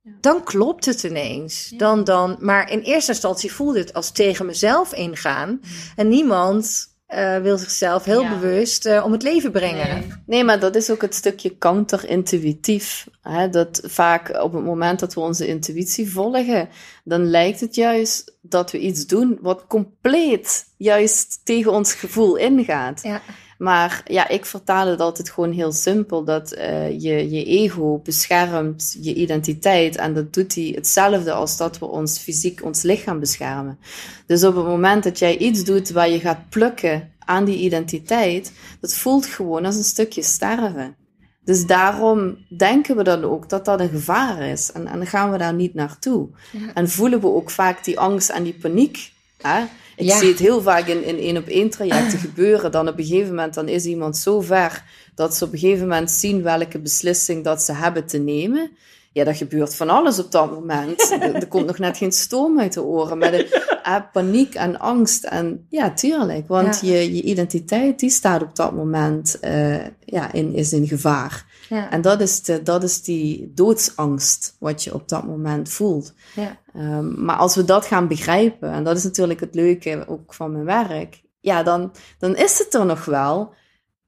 dan 0.02 0.44
klopt 0.44 0.84
het 0.84 1.02
ineens. 1.02 1.72
Dan, 1.76 2.04
dan, 2.04 2.36
maar 2.40 2.70
in 2.70 2.80
eerste 2.80 3.12
instantie 3.12 3.52
voelde 3.52 3.78
het 3.78 3.94
als 3.94 4.10
tegen 4.10 4.46
mezelf 4.46 4.92
ingaan. 4.92 5.60
En 5.96 6.08
niemand 6.08 6.87
eh, 7.08 7.38
wil 7.38 7.58
zichzelf 7.58 8.04
heel 8.04 8.22
Ja. 8.22 8.38
bewust 8.38 8.86
eh, 8.86 9.04
om 9.04 9.12
het 9.12 9.22
leven 9.22 9.52
brengen. 9.52 10.22
Nee, 10.26 10.44
maar 10.44 10.60
dat 10.60 10.74
is 10.76 10.90
ook 10.90 11.02
het 11.02 11.14
stukje 11.14 11.58
counterintuïtief. 11.58 13.06
Hè? 13.22 13.48
Dat 13.50 13.80
vaak 13.84 14.42
op 14.42 14.52
het 14.52 14.64
moment 14.64 15.00
dat 15.00 15.14
we 15.14 15.20
onze 15.20 15.46
intuïtie 15.46 16.10
volgen, 16.12 16.68
dan 17.04 17.30
lijkt 17.30 17.60
het 17.60 17.74
juist 17.74 18.36
dat 18.40 18.70
we 18.70 18.78
iets 18.78 19.06
doen 19.06 19.38
wat 19.40 19.64
compleet 19.66 20.64
juist 20.76 21.40
tegen 21.44 21.72
ons 21.72 21.92
gevoel 21.92 22.36
ingaat. 22.36 23.02
Ja. 23.02 23.20
Maar 23.58 24.02
ja, 24.04 24.28
ik 24.28 24.44
vertaal 24.44 24.86
het 24.86 25.00
altijd 25.00 25.30
gewoon 25.30 25.52
heel 25.52 25.72
simpel. 25.72 26.24
Dat 26.24 26.52
eh, 26.52 26.90
je, 26.90 27.30
je 27.30 27.44
ego 27.44 28.00
beschermt 28.04 28.96
je 29.00 29.14
identiteit. 29.14 29.96
En 29.96 30.14
dat 30.14 30.32
doet 30.32 30.54
hij 30.54 30.72
hetzelfde 30.74 31.32
als 31.32 31.56
dat 31.56 31.78
we 31.78 31.86
ons 31.86 32.18
fysiek, 32.18 32.64
ons 32.64 32.82
lichaam 32.82 33.20
beschermen. 33.20 33.78
Dus 34.26 34.44
op 34.44 34.54
het 34.56 34.64
moment 34.64 35.04
dat 35.04 35.18
jij 35.18 35.36
iets 35.36 35.64
doet 35.64 35.90
waar 35.90 36.08
je 36.08 36.20
gaat 36.20 36.48
plukken 36.48 37.12
aan 37.18 37.44
die 37.44 37.58
identiteit, 37.58 38.52
dat 38.80 38.94
voelt 38.94 39.26
gewoon 39.26 39.64
als 39.64 39.76
een 39.76 39.84
stukje 39.84 40.22
sterven. 40.22 40.96
Dus 41.44 41.66
daarom 41.66 42.36
denken 42.56 42.96
we 42.96 43.02
dan 43.02 43.24
ook 43.24 43.48
dat 43.48 43.64
dat 43.64 43.80
een 43.80 43.88
gevaar 43.88 44.42
is. 44.42 44.72
En, 44.72 44.86
en 44.86 44.96
dan 44.98 45.06
gaan 45.06 45.30
we 45.30 45.38
daar 45.38 45.54
niet 45.54 45.74
naartoe. 45.74 46.28
Ja. 46.52 46.72
En 46.74 46.88
voelen 46.88 47.20
we 47.20 47.26
ook 47.26 47.50
vaak 47.50 47.84
die 47.84 47.98
angst 47.98 48.28
en 48.28 48.42
die 48.42 48.54
paniek. 48.54 49.12
Hè? 49.38 49.64
Ik 49.98 50.04
Ja. 50.06 50.18
zie 50.18 50.28
het 50.28 50.38
heel 50.38 50.62
vaak 50.62 50.86
in, 50.86 51.04
in 51.04 51.18
één 51.18 51.36
op 51.36 51.46
één 51.46 51.70
trajecten 51.70 52.18
gebeuren. 52.18 52.70
Dan 52.70 52.88
op 52.88 52.98
een 52.98 53.04
gegeven 53.04 53.28
moment 53.34 53.54
dan 53.54 53.68
is 53.68 53.84
iemand 53.84 54.16
zo 54.16 54.40
ver 54.40 54.82
dat 55.14 55.34
ze 55.36 55.44
op 55.44 55.52
een 55.52 55.58
gegeven 55.58 55.88
moment 55.88 56.10
zien 56.10 56.42
welke 56.42 56.78
beslissing 56.78 57.44
dat 57.44 57.62
ze 57.62 57.72
hebben 57.72 58.06
te 58.06 58.18
nemen. 58.18 58.70
Ja, 59.12 59.24
dat 59.24 59.36
gebeurt 59.36 59.74
van 59.74 59.88
alles 59.90 60.18
op 60.18 60.32
dat 60.32 60.52
moment. 60.52 61.10
er, 61.20 61.34
er 61.34 61.46
komt 61.48 61.66
nog 61.66 61.78
net 61.78 61.96
geen 61.96 62.12
stoom 62.12 62.60
uit 62.60 62.72
de 62.72 62.82
oren. 62.82 63.18
Maar 63.18 63.30
de 63.30 63.76
eh, 63.82 63.96
paniek 64.12 64.54
en 64.54 64.78
angst. 64.78 65.24
En 65.24 65.66
ja, 65.68 65.90
tuurlijk. 65.94 66.48
Want 66.48 66.80
Ja. 66.82 66.92
je, 66.92 67.14
je 67.14 67.22
identiteit, 67.22 67.98
die 67.98 68.10
staat 68.10 68.42
op 68.42 68.56
dat 68.56 68.72
moment 68.72 69.40
eh, 69.40 69.76
ja, 70.04 70.32
in, 70.32 70.54
is 70.54 70.72
in 70.72 70.86
gevaar. 70.86 71.44
Ja. 71.68 71.90
En 71.90 72.00
dat 72.00 72.20
is, 72.20 72.42
de, 72.42 72.62
dat 72.62 72.82
is 72.82 73.02
die 73.02 73.52
doodsangst 73.54 74.56
wat 74.58 74.84
je 74.84 74.94
op 74.94 75.08
dat 75.08 75.24
moment 75.24 75.68
voelt. 75.68 76.14
Ja. 76.34 76.58
Um, 76.76 77.24
maar 77.24 77.36
als 77.36 77.54
we 77.54 77.64
dat 77.64 77.86
gaan 77.86 78.08
begrijpen, 78.08 78.70
en 78.70 78.84
dat 78.84 78.96
is 78.96 79.04
natuurlijk 79.04 79.40
het 79.40 79.54
leuke 79.54 80.04
ook 80.08 80.34
van 80.34 80.52
mijn 80.52 80.64
werk, 80.64 81.22
ja, 81.40 81.62
dan, 81.62 81.92
dan 82.18 82.36
is 82.36 82.58
het 82.58 82.74
er 82.74 82.86
nog 82.86 83.04
wel, 83.04 83.54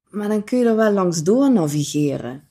maar 0.09 0.29
dan 0.29 0.45
kun 0.45 0.59
je 0.59 0.65
er 0.65 0.77
wel 0.77 0.93
langs 0.93 1.23
door 1.23 1.53
navigeren. 1.53 2.49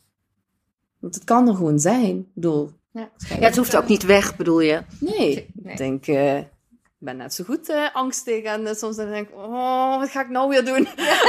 Want 0.99 1.15
het 1.15 1.23
kan 1.23 1.47
er 1.47 1.55
gewoon 1.55 1.79
zijn. 1.79 2.17
Ik 2.17 2.33
bedoel, 2.33 2.71
Ja. 2.91 3.09
ja, 3.17 3.35
het 3.35 3.57
hoeft 3.57 3.75
ook 3.75 3.87
niet 3.87 4.03
weg, 4.05 4.35
bedoel 4.35 4.59
je? 4.59 4.81
nee, 4.99 5.49
Nee. 5.53 5.71
ik 5.71 5.77
denk, 5.77 6.07
uh, 6.07 6.37
ik 6.37 6.47
ben 6.99 7.17
net 7.17 7.33
zo 7.33 7.43
goed 7.43 7.69
uh, 7.69 7.88
angstig 7.93 8.43
en 8.43 8.62
uh, 8.62 8.73
soms 8.73 8.95
dan 8.95 9.09
denk 9.09 9.27
ik, 9.29 9.35
oh, 9.35 9.99
wat 9.99 10.09
ga 10.09 10.21
ik 10.21 10.29
nou 10.29 10.49
weer 10.49 10.65
doen? 10.65 10.88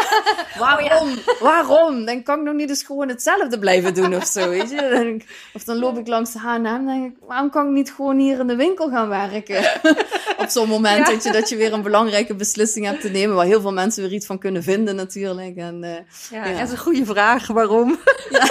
Waarom? 0.59 1.09
Waarom? 1.41 2.05
Dan 2.05 2.23
kan 2.23 2.39
ik 2.39 2.45
nog 2.45 2.55
niet 2.55 2.69
eens 2.69 2.83
gewoon 2.83 3.09
hetzelfde 3.09 3.59
blijven 3.59 3.95
doen 3.95 4.15
of 4.15 4.25
zo, 4.27 4.49
weet 4.49 4.71
je? 4.71 4.89
Dan 4.91 5.07
ik, 5.07 5.49
of 5.55 5.65
dan 5.65 5.79
loop 5.79 5.99
ik 5.99 6.07
langs 6.07 6.33
de 6.33 6.39
H&M 6.39 6.67
en 6.67 6.87
denk 6.87 7.13
ik, 7.13 7.19
waarom 7.27 7.51
kan 7.51 7.67
ik 7.67 7.73
niet 7.73 7.93
gewoon 7.93 8.19
hier 8.19 8.39
in 8.39 8.47
de 8.47 8.57
winkel 8.57 8.89
gaan 8.91 9.09
werken? 9.09 9.81
Op 10.43 10.49
zo'n 10.49 10.69
moment 10.69 11.07
Ja. 11.07 11.13
dat, 11.13 11.23
je, 11.23 11.33
dat 11.33 11.49
je 11.49 11.57
weer 11.57 11.73
een 11.73 11.83
belangrijke 11.83 12.35
beslissing 12.35 12.87
hebt 12.87 13.01
te 13.01 13.09
nemen, 13.11 13.37
waar 13.37 13.47
heel 13.47 13.61
veel 13.61 13.73
mensen 13.73 14.03
weer 14.03 14.13
iets 14.13 14.27
van 14.27 14.39
kunnen 14.39 14.63
vinden 14.63 14.97
natuurlijk. 14.97 15.57
En, 15.57 15.83
uh, 15.83 15.97
Ja, 16.31 16.53
dat 16.53 16.61
is 16.67 16.71
een 16.71 16.79
goede 16.79 17.05
vraag. 17.05 17.47
Waarom? 17.47 17.99
ja, 18.31 18.47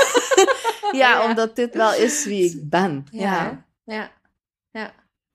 Ja. 0.92 1.24
omdat 1.26 1.56
dit 1.56 1.76
wel 1.76 1.94
is 1.94 2.26
wie 2.26 2.44
ik 2.46 2.70
ben. 2.70 3.06
Ja, 3.12 3.66
ja. 3.84 4.12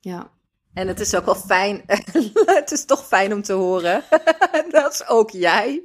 ja. 0.01 0.33
En 0.75 0.89
het 0.89 1.01
is 1.01 1.15
ook 1.15 1.25
wel 1.25 1.35
fijn. 1.35 1.83
het 2.61 2.73
is 2.73 2.85
toch 2.85 3.07
fijn 3.07 3.33
om 3.33 3.43
te 3.43 3.53
horen. 3.53 4.03
dat 4.71 4.93
is 4.93 5.09
ook 5.09 5.31
jij. 5.31 5.81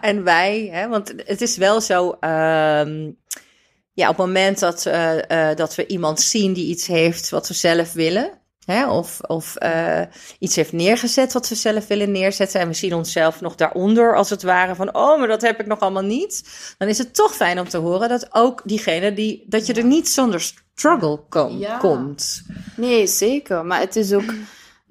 en 0.00 0.24
wij. 0.24 0.68
Hè? 0.72 0.88
Want 0.88 1.12
het 1.16 1.40
is 1.40 1.56
wel 1.56 1.80
zo. 1.80 2.16
ehm, 2.20 3.10
ja, 3.92 4.08
op 4.08 4.16
het 4.16 4.26
moment 4.26 4.58
dat, 4.58 4.86
eh, 4.86 5.54
dat 5.54 5.74
we 5.74 5.86
iemand 5.86 6.20
zien 6.20 6.52
die 6.52 6.66
iets 6.66 6.86
heeft 6.86 7.30
wat 7.30 7.48
we 7.48 7.54
zelf 7.54 7.92
willen. 7.92 8.30
Hè? 8.64 8.90
Of, 8.90 9.20
of 9.20 9.56
eh, 9.56 10.02
iets 10.38 10.56
heeft 10.56 10.72
neergezet 10.72 11.32
wat 11.32 11.48
we 11.48 11.54
zelf 11.54 11.86
willen 11.86 12.10
neerzetten. 12.10 12.60
En 12.60 12.68
we 12.68 12.74
zien 12.74 12.94
onszelf 12.94 13.40
nog 13.40 13.54
daaronder, 13.54 14.16
als 14.16 14.30
het 14.30 14.42
ware. 14.42 14.74
Van, 14.74 14.94
oh, 14.94 15.18
maar 15.18 15.28
dat 15.28 15.42
heb 15.42 15.60
ik 15.60 15.66
nog 15.66 15.80
allemaal 15.80 16.02
niet. 16.02 16.42
Dan 16.78 16.88
is 16.88 16.98
het 16.98 17.14
toch 17.14 17.34
fijn 17.34 17.58
om 17.58 17.68
te 17.68 17.78
horen 17.78 18.08
dat 18.08 18.34
ook 18.34 18.62
diegene 18.64 19.12
die. 19.12 19.44
dat 19.48 19.66
je 19.66 19.72
er 19.72 19.84
niet 19.84 20.08
zonder 20.08 20.52
struggle 20.80 21.20
kom- 21.28 21.58
Ja. 21.58 21.76
komt. 21.78 22.42
Nee, 22.76 23.06
zeker. 23.06 23.66
Maar 23.66 23.80
het 23.80 23.96
is 23.96 24.12
ook, 24.12 24.34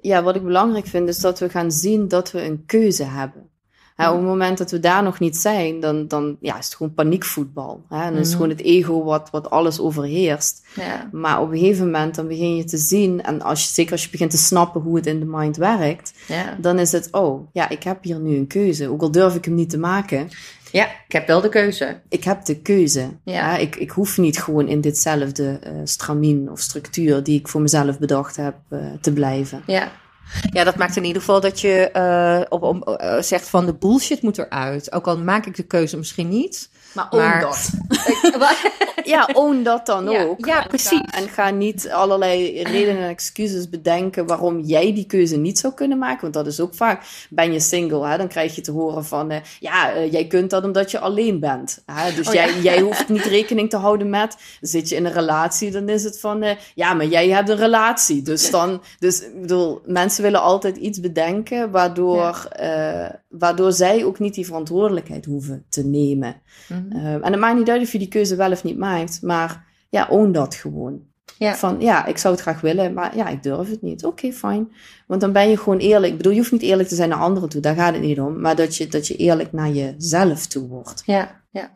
ja, 0.02 0.24
wat 0.24 0.36
ik 0.36 0.44
belangrijk 0.44 0.86
vind, 0.88 1.08
is 1.08 1.18
dat 1.20 1.40
we 1.40 1.50
gaan 1.50 1.72
zien 1.72 2.08
dat 2.08 2.32
we 2.32 2.42
een 2.44 2.64
keuze 2.66 3.04
hebben. 3.04 3.50
Hè, 3.96 4.10
op 4.10 4.16
het 4.16 4.26
moment 4.26 4.58
dat 4.58 4.72
we 4.72 4.80
daar 4.80 5.04
nog 5.04 5.20
niet 5.20 5.38
zijn, 5.38 5.80
dan, 5.80 6.08
dan 6.08 6.38
ja, 6.42 6.58
is 6.58 6.66
het 6.66 6.76
gewoon 6.76 6.94
paniekvoetbal. 6.94 7.84
Hè? 7.90 8.04
En 8.04 8.12
dan 8.12 8.12
is 8.12 8.18
het 8.18 8.26
Mhm. 8.28 8.36
gewoon 8.36 8.50
het 8.50 8.62
ego 8.62 9.04
wat, 9.04 9.30
wat 9.32 9.50
alles 9.50 9.80
overheerst. 9.80 10.66
Ja. 10.76 11.10
Maar 11.12 11.42
op 11.42 11.52
een 11.52 11.58
gegeven 11.58 11.86
moment 11.86 12.16
dan 12.16 12.28
begin 12.28 12.56
je 12.56 12.64
te 12.64 12.78
zien, 12.78 13.24
en 13.24 13.42
als 13.42 13.62
je, 13.64 13.68
zeker 13.74 13.92
als 13.92 14.04
je 14.04 14.10
begint 14.10 14.32
te 14.32 14.38
snappen 14.38 14.82
hoe 14.82 14.96
het 14.96 15.06
in 15.06 15.20
de 15.20 15.26
mind 15.26 15.58
werkt, 15.58 16.14
Ja. 16.28 16.58
dan 16.62 16.80
is 16.80 16.92
het, 16.92 17.08
oh, 17.12 17.48
ja, 17.54 17.70
ik 17.70 17.84
heb 17.84 18.04
hier 18.04 18.20
nu 18.20 18.36
een 18.38 18.48
keuze. 18.48 18.90
Ook 18.90 19.02
al 19.02 19.12
durf 19.12 19.36
ik 19.36 19.46
hem 19.46 19.54
niet 19.56 19.70
te 19.70 19.78
maken, 19.78 20.30
ja, 20.72 20.86
ik 21.08 21.12
heb 21.14 21.28
wel 21.28 21.42
de 21.42 21.50
keuze. 21.50 22.02
ik 22.10 22.24
heb 22.24 22.46
de 22.46 22.56
keuze. 22.62 23.10
Ja. 23.24 23.50
Hè, 23.52 23.58
Ik, 23.58 23.76
ik 23.76 23.90
hoef 23.90 24.18
niet 24.18 24.40
gewoon 24.40 24.68
in 24.68 24.82
ditzelfde 24.82 25.60
eh 25.64 25.72
stramien 25.84 26.52
of 26.52 26.60
structuur 26.60 27.24
die 27.24 27.40
ik 27.40 27.48
voor 27.48 27.62
mezelf 27.62 28.00
bedacht 28.00 28.36
heb 28.36 28.56
eh, 28.70 28.80
te 29.02 29.14
blijven. 29.14 29.64
Ja. 29.66 29.92
Ja, 30.52 30.64
dat 30.64 30.76
maakt 30.76 30.96
in 30.96 31.04
ieder 31.04 31.22
geval 31.22 31.42
dat 31.42 31.62
je 31.62 31.90
eh, 31.92 32.42
op, 32.50 32.64
op, 32.64 32.88
eh, 32.90 33.22
zegt 33.22 33.50
van 33.50 33.66
de 33.66 33.74
bullshit 33.74 34.22
moet 34.22 34.38
eruit. 34.38 34.92
Ook 34.92 35.08
al 35.08 35.18
maak 35.18 35.46
ik 35.46 35.56
de 35.56 35.64
keuze 35.64 35.98
misschien 35.98 36.30
niet. 36.30 36.70
Maar 36.94 37.08
Maar- 37.12 37.40
dat. 37.48 37.72
ja, 39.16 39.30
own 39.34 39.64
dat 39.64 39.86
dan 39.86 40.10
Ja, 40.10 40.24
ook. 40.24 40.46
ja, 40.46 40.62
En 40.62 40.68
precies. 40.68 40.90
ga- 41.06 41.20
en 41.22 41.30
ga 41.30 41.50
niet 41.50 41.90
allerlei 41.90 42.64
redenen 42.64 43.04
en 43.04 43.10
excuses 43.10 43.70
bedenken 43.70 44.26
waarom 44.26 44.60
jij 44.60 44.94
die 44.94 45.06
keuze 45.06 45.38
niet 45.38 45.60
zou 45.60 45.74
kunnen 45.74 45.98
maken. 45.98 46.22
Want 46.22 46.34
dat 46.34 46.48
is 46.48 46.60
ook 46.60 46.76
vaak, 46.76 47.04
ben 47.30 47.54
je 47.54 47.60
single, 47.60 48.08
hè, 48.08 48.18
dan 48.18 48.28
krijg 48.28 48.56
je 48.56 48.62
te 48.62 48.72
horen 48.72 49.06
van, 49.06 49.32
eh, 49.32 49.38
ja, 49.60 49.92
eh, 49.94 50.12
jij 50.12 50.28
kunt 50.28 50.50
dat 50.50 50.64
omdat 50.64 50.92
je 50.92 51.00
alleen 51.00 51.40
bent. 51.40 51.84
Hè? 51.86 52.14
Dus 52.16 52.28
Oh, 52.28 52.34
jij, 52.34 52.48
ja. 52.48 52.60
jij 52.62 52.80
hoeft 52.82 53.10
niet 53.10 53.26
rekening 53.26 53.70
te 53.70 53.78
houden 53.78 54.10
met, 54.10 54.36
zit 54.62 54.90
je 54.90 54.96
in 54.96 55.06
een 55.06 55.14
relatie, 55.14 55.72
dan 55.72 55.90
is 55.90 56.04
het 56.04 56.20
van, 56.20 56.42
eh, 56.44 56.56
ja, 56.76 56.94
maar 56.94 57.06
jij 57.06 57.30
hebt 57.30 57.50
een 57.50 57.58
relatie. 57.58 58.22
Dus 58.22 58.52
dan, 58.52 58.82
dus 59.00 59.22
ik 59.24 59.42
bedoel, 59.42 59.82
mensen 59.86 60.24
willen 60.24 60.42
altijd 60.42 60.78
iets 60.78 61.00
bedenken 61.00 61.72
waardoor, 61.72 62.48
waardoor 63.30 63.72
zij 63.72 64.06
ook 64.06 64.20
niet 64.20 64.34
die 64.34 64.46
verantwoordelijkheid 64.46 65.26
hoeven 65.26 65.66
te 65.70 65.84
nemen. 65.86 66.36
Mhm. 66.68 66.96
En 67.24 67.32
het 67.32 67.40
maakt 67.40 67.58
niet 67.58 67.70
uit 67.70 67.82
of 67.82 67.92
je 67.92 67.98
die 67.98 68.08
keuze 68.08 68.36
wel 68.36 68.52
of 68.52 68.64
niet 68.64 68.78
maakt, 68.78 68.95
maar 69.22 69.66
ja, 69.90 70.08
own 70.10 70.32
dat 70.32 70.56
gewoon. 70.56 71.02
Ja. 71.38 71.56
Van 71.56 71.76
ja, 71.80 72.06
ik 72.06 72.18
zou 72.18 72.34
het 72.34 72.44
graag 72.44 72.62
willen, 72.62 72.94
maar 72.94 73.16
ja, 73.16 73.28
ik 73.28 73.44
durf 73.44 73.70
het 73.70 73.82
niet. 73.82 74.06
Oké, 74.06 74.32
fijn. 74.32 74.72
Want 75.08 75.22
dan 75.22 75.32
ben 75.32 75.50
je 75.50 75.58
gewoon 75.58 75.78
eerlijk. 75.78 76.12
Ik 76.12 76.18
bedoel, 76.18 76.32
je 76.32 76.40
hoeft 76.40 76.52
niet 76.52 76.62
eerlijk 76.62 76.90
te 76.90 76.96
zijn 76.96 77.10
naar 77.10 77.20
anderen 77.20 77.50
toe, 77.50 77.62
daar 77.62 77.76
gaat 77.76 77.94
het 77.94 78.02
niet 78.02 78.20
om. 78.20 78.42
Maar 78.42 78.56
dat 78.56 78.76
je, 78.76 78.88
dat 78.88 79.08
je 79.08 79.16
eerlijk 79.16 79.52
naar 79.52 79.70
jezelf 79.70 80.46
toe 80.46 80.68
wordt. 80.68 81.04
Ja, 81.06 81.42
ja. 81.52 81.72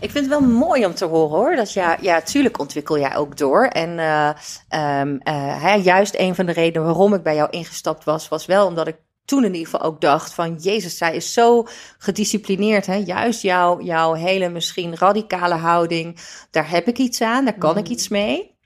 Ik 0.00 0.10
vind 0.10 0.14
het 0.14 0.28
wel 0.28 0.40
mooi 0.40 0.86
om 0.86 0.94
te 0.94 1.04
horen 1.04 1.38
hoor. 1.38 1.56
Dat 1.56 1.72
ja, 1.72 1.96
ja, 2.00 2.20
tuurlijk 2.20 2.58
ontwikkel 2.58 2.98
jij 2.98 3.16
ook 3.16 3.36
door. 3.36 3.64
En 3.64 3.98
eh, 3.98 4.30
ehm, 4.68 5.16
eh, 5.16 5.62
hè, 5.62 5.74
juist 5.74 6.14
een 6.18 6.34
van 6.34 6.46
de 6.46 6.52
redenen 6.52 6.86
waarom 6.86 7.14
ik 7.14 7.22
bij 7.22 7.34
jou 7.34 7.50
ingestapt 7.50 8.04
was, 8.04 8.28
was 8.28 8.46
wel 8.46 8.66
omdat 8.66 8.88
ik 8.88 8.96
toen 9.30 9.44
in 9.44 9.54
ieder 9.54 9.70
geval 9.70 9.86
ook 9.86 10.00
dacht 10.00 10.34
van 10.34 10.54
Jezus, 10.54 10.96
zij 10.96 11.16
is 11.16 11.32
zo 11.32 11.66
gedisciplineerd. 11.98 12.86
Hè? 12.86 12.94
Juist 12.94 13.42
jouw, 13.42 13.80
jouw 13.80 14.12
hele 14.12 14.48
misschien 14.48 14.96
radicale 14.96 15.54
houding, 15.54 16.18
daar 16.50 16.70
heb 16.70 16.88
ik 16.88 16.98
iets 16.98 17.20
aan, 17.20 17.44
daar 17.44 17.58
kan 17.58 17.76
ik 17.76 17.88
iets 17.88 18.08
mee. 18.08 18.58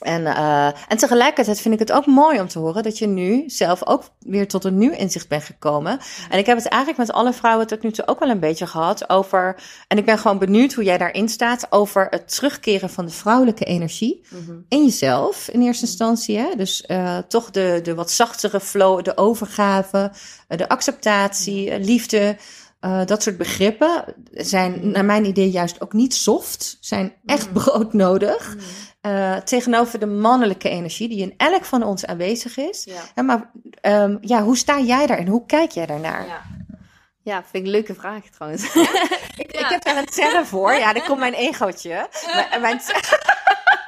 En, 0.00 0.26
eh, 0.26 0.66
en 0.66 0.96
tegelijkertijd 0.96 1.60
vind 1.60 1.74
ik 1.74 1.80
het 1.80 1.92
ook 1.92 2.06
mooi 2.06 2.40
om 2.40 2.48
te 2.48 2.58
horen 2.58 2.82
dat 2.82 2.98
je 2.98 3.06
nu 3.06 3.44
zelf 3.46 3.86
ook 3.86 4.02
weer 4.18 4.48
tot 4.48 4.64
een 4.64 4.78
nieuw 4.78 4.92
inzicht 4.92 5.28
bent 5.28 5.44
gekomen. 5.44 6.00
En 6.30 6.38
ik 6.38 6.46
heb 6.46 6.56
het 6.56 6.66
eigenlijk 6.66 7.06
met 7.06 7.16
alle 7.16 7.32
vrouwen 7.32 7.66
tot 7.66 7.82
nu 7.82 7.92
toe 7.92 8.06
ook 8.06 8.18
wel 8.18 8.28
een 8.28 8.40
beetje 8.40 8.66
gehad 8.66 9.10
over. 9.10 9.62
En 9.88 9.98
ik 9.98 10.04
ben 10.04 10.18
gewoon 10.18 10.38
benieuwd 10.38 10.72
hoe 10.72 10.84
jij 10.84 10.98
daarin 10.98 11.28
staat 11.28 11.66
over 11.70 12.06
het 12.10 12.34
terugkeren 12.34 12.90
van 12.90 13.04
de 13.04 13.12
vrouwelijke 13.12 13.64
energie 13.64 14.24
in 14.68 14.84
jezelf 14.84 15.48
in 15.48 15.62
eerste 15.62 15.86
instantie. 15.86 16.38
Hè? 16.38 16.54
Dus 16.56 16.86
eh, 16.86 17.18
toch 17.18 17.50
de, 17.50 17.80
de 17.82 17.94
wat 17.94 18.10
zachtere 18.10 18.60
flow, 18.60 19.04
de 19.04 19.16
overgave, 19.16 20.12
eh, 20.48 20.58
de 20.58 20.68
acceptatie, 20.68 21.78
liefde. 21.78 22.36
dat 23.06 23.22
soort 23.22 23.36
begrippen 23.36 24.04
zijn 24.32 24.90
naar 24.90 25.04
mijn 25.04 25.24
idee 25.24 25.50
juist 25.50 25.80
ook 25.80 25.92
niet 25.92 26.14
soft, 26.14 26.76
zijn 26.80 27.12
echt 27.24 27.52
broodnodig. 27.52 28.56
Eh, 29.06 29.36
tegenover 29.36 29.98
de 29.98 30.06
mannelijke 30.06 30.68
energie 30.68 31.08
die 31.08 31.20
in 31.20 31.34
elk 31.36 31.64
van 31.64 31.82
ons 31.82 32.06
aanwezig 32.06 32.56
is. 32.56 32.86
Ja. 33.14 33.22
Maar 33.22 33.50
ehm, 33.80 34.16
ja, 34.20 34.42
hoe 34.42 34.56
sta 34.56 34.80
jij 34.80 35.06
daarin? 35.06 35.26
Hoe 35.26 35.46
kijk 35.46 35.70
jij 35.70 35.86
daarnaar? 35.86 36.26
Ja. 36.26 36.42
Ja, 37.22 37.34
vind 37.42 37.54
ik 37.54 37.62
een 37.64 37.70
leuke 37.70 37.94
vraag 37.94 38.22
trouwens. 38.36 38.64
Ik, 39.36 39.52
ik 39.52 39.66
heb 39.68 39.82
daar 39.84 39.96
een 39.96 40.06
term 40.06 40.44
voor. 40.44 40.74
Ja, 40.74 40.92
daar 40.92 41.04
komt 41.04 41.18
mijn 41.18 41.34
egootje. 41.34 42.08
Mijn, 42.34 42.60
mijn, 42.60 42.80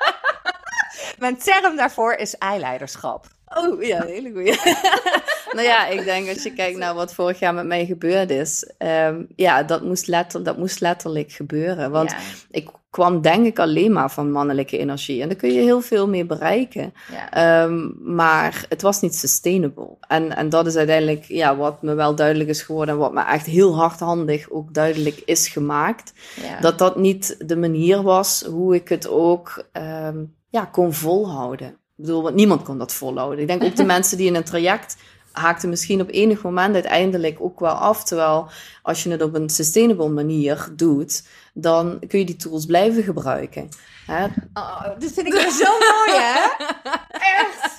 mijn 1.19 1.37
term 1.37 1.77
daarvoor 1.77 2.13
is 2.15 2.39
eileiderschap. 2.39 3.27
Oh 3.47 3.83
ja, 3.83 4.05
hele 4.05 4.31
goeie. 4.33 4.61
nou 5.57 5.67
ja, 5.67 5.87
ik 5.87 6.05
denk 6.05 6.29
als 6.29 6.43
je 6.43 6.53
kijkt 6.53 6.79
naar 6.79 6.95
wat 6.95 7.15
vorig 7.15 7.39
jaar 7.39 7.55
met 7.55 7.67
mij 7.67 7.87
gebeurd 7.87 8.31
is. 8.31 8.73
ehm, 8.79 9.23
ja, 9.37 9.63
dat 9.63 9.83
moest, 9.83 10.07
letter, 10.07 10.43
dat 10.45 10.59
moest 10.59 10.81
letterlijk 10.81 11.33
gebeuren. 11.33 11.91
Want 11.91 12.11
Ja. 12.11 12.17
ik 12.51 12.69
kwam 12.91 13.21
denk 13.21 13.47
ik 13.47 13.59
alleen 13.59 13.93
maar 13.93 14.11
van 14.11 14.33
mannelijke 14.33 14.79
energie. 14.79 15.23
En 15.23 15.29
daar 15.29 15.37
kun 15.37 15.53
je 15.53 15.61
heel 15.61 15.81
veel 15.81 16.09
mee 16.09 16.27
bereiken. 16.27 16.93
Ja. 17.11 17.31
Ehm, 17.31 17.89
maar 18.15 18.65
het 18.69 18.83
was 18.83 19.01
niet 19.01 19.15
sustainable. 19.15 19.97
En, 20.09 20.37
en 20.37 20.49
dat 20.49 20.67
is 20.67 20.77
uiteindelijk 20.77 21.25
ja, 21.25 21.57
wat 21.57 21.83
me 21.83 21.95
wel 21.95 22.15
duidelijk 22.15 22.49
is 22.49 22.63
geworden. 22.63 22.95
En 22.95 23.01
wat 23.01 23.13
me 23.13 23.25
echt 23.25 23.47
heel 23.47 23.77
hardhandig 23.77 24.51
ook 24.51 24.75
duidelijk 24.75 25.23
is 25.25 25.49
gemaakt. 25.49 26.13
Ja. 26.43 26.61
Dat 26.61 26.79
dat 26.79 26.97
niet 26.97 27.37
de 27.47 27.57
manier 27.57 28.03
was 28.03 28.45
hoe 28.51 28.75
ik 28.75 28.89
het 28.89 29.09
ook 29.09 29.65
ehm, 29.73 30.25
ja, 30.49 30.65
kon 30.65 30.93
volhouden. 30.93 31.69
Ik 31.69 32.05
bedoel, 32.05 32.23
want 32.23 32.35
niemand 32.35 32.63
kon 32.63 32.79
dat 32.79 32.93
volhouden. 32.93 33.39
Ik 33.39 33.47
denk 33.47 33.63
ook 33.63 33.77
de 33.77 33.85
mensen 33.97 34.17
die 34.17 34.27
in 34.27 34.35
een 34.35 34.45
traject 34.45 34.97
haakten 35.33 35.69
misschien 35.69 36.01
op 36.01 36.09
enig 36.11 36.43
moment 36.43 36.75
uiteindelijk 36.75 37.37
ook 37.41 37.61
wel 37.61 37.73
af. 37.75 38.05
Terwijl 38.05 38.49
als 38.83 39.03
je 39.03 39.11
het 39.11 39.23
op 39.23 39.35
een 39.35 39.51
sustainable 39.51 40.09
manier 40.09 40.69
doet, 40.73 41.23
dan 41.55 41.99
kun 42.09 42.19
je 42.19 42.25
die 42.25 42.37
tools 42.37 42.67
blijven 42.67 43.03
gebruiken. 43.03 43.69
Hè? 44.07 44.25
Oh, 44.55 44.83
dit 44.99 45.13
vind 45.13 45.27
ik 45.27 45.33
weer 45.33 45.51
zo 45.51 45.65
mooi, 45.71 46.21
hè? 46.21 46.65
Echt. 47.41 47.79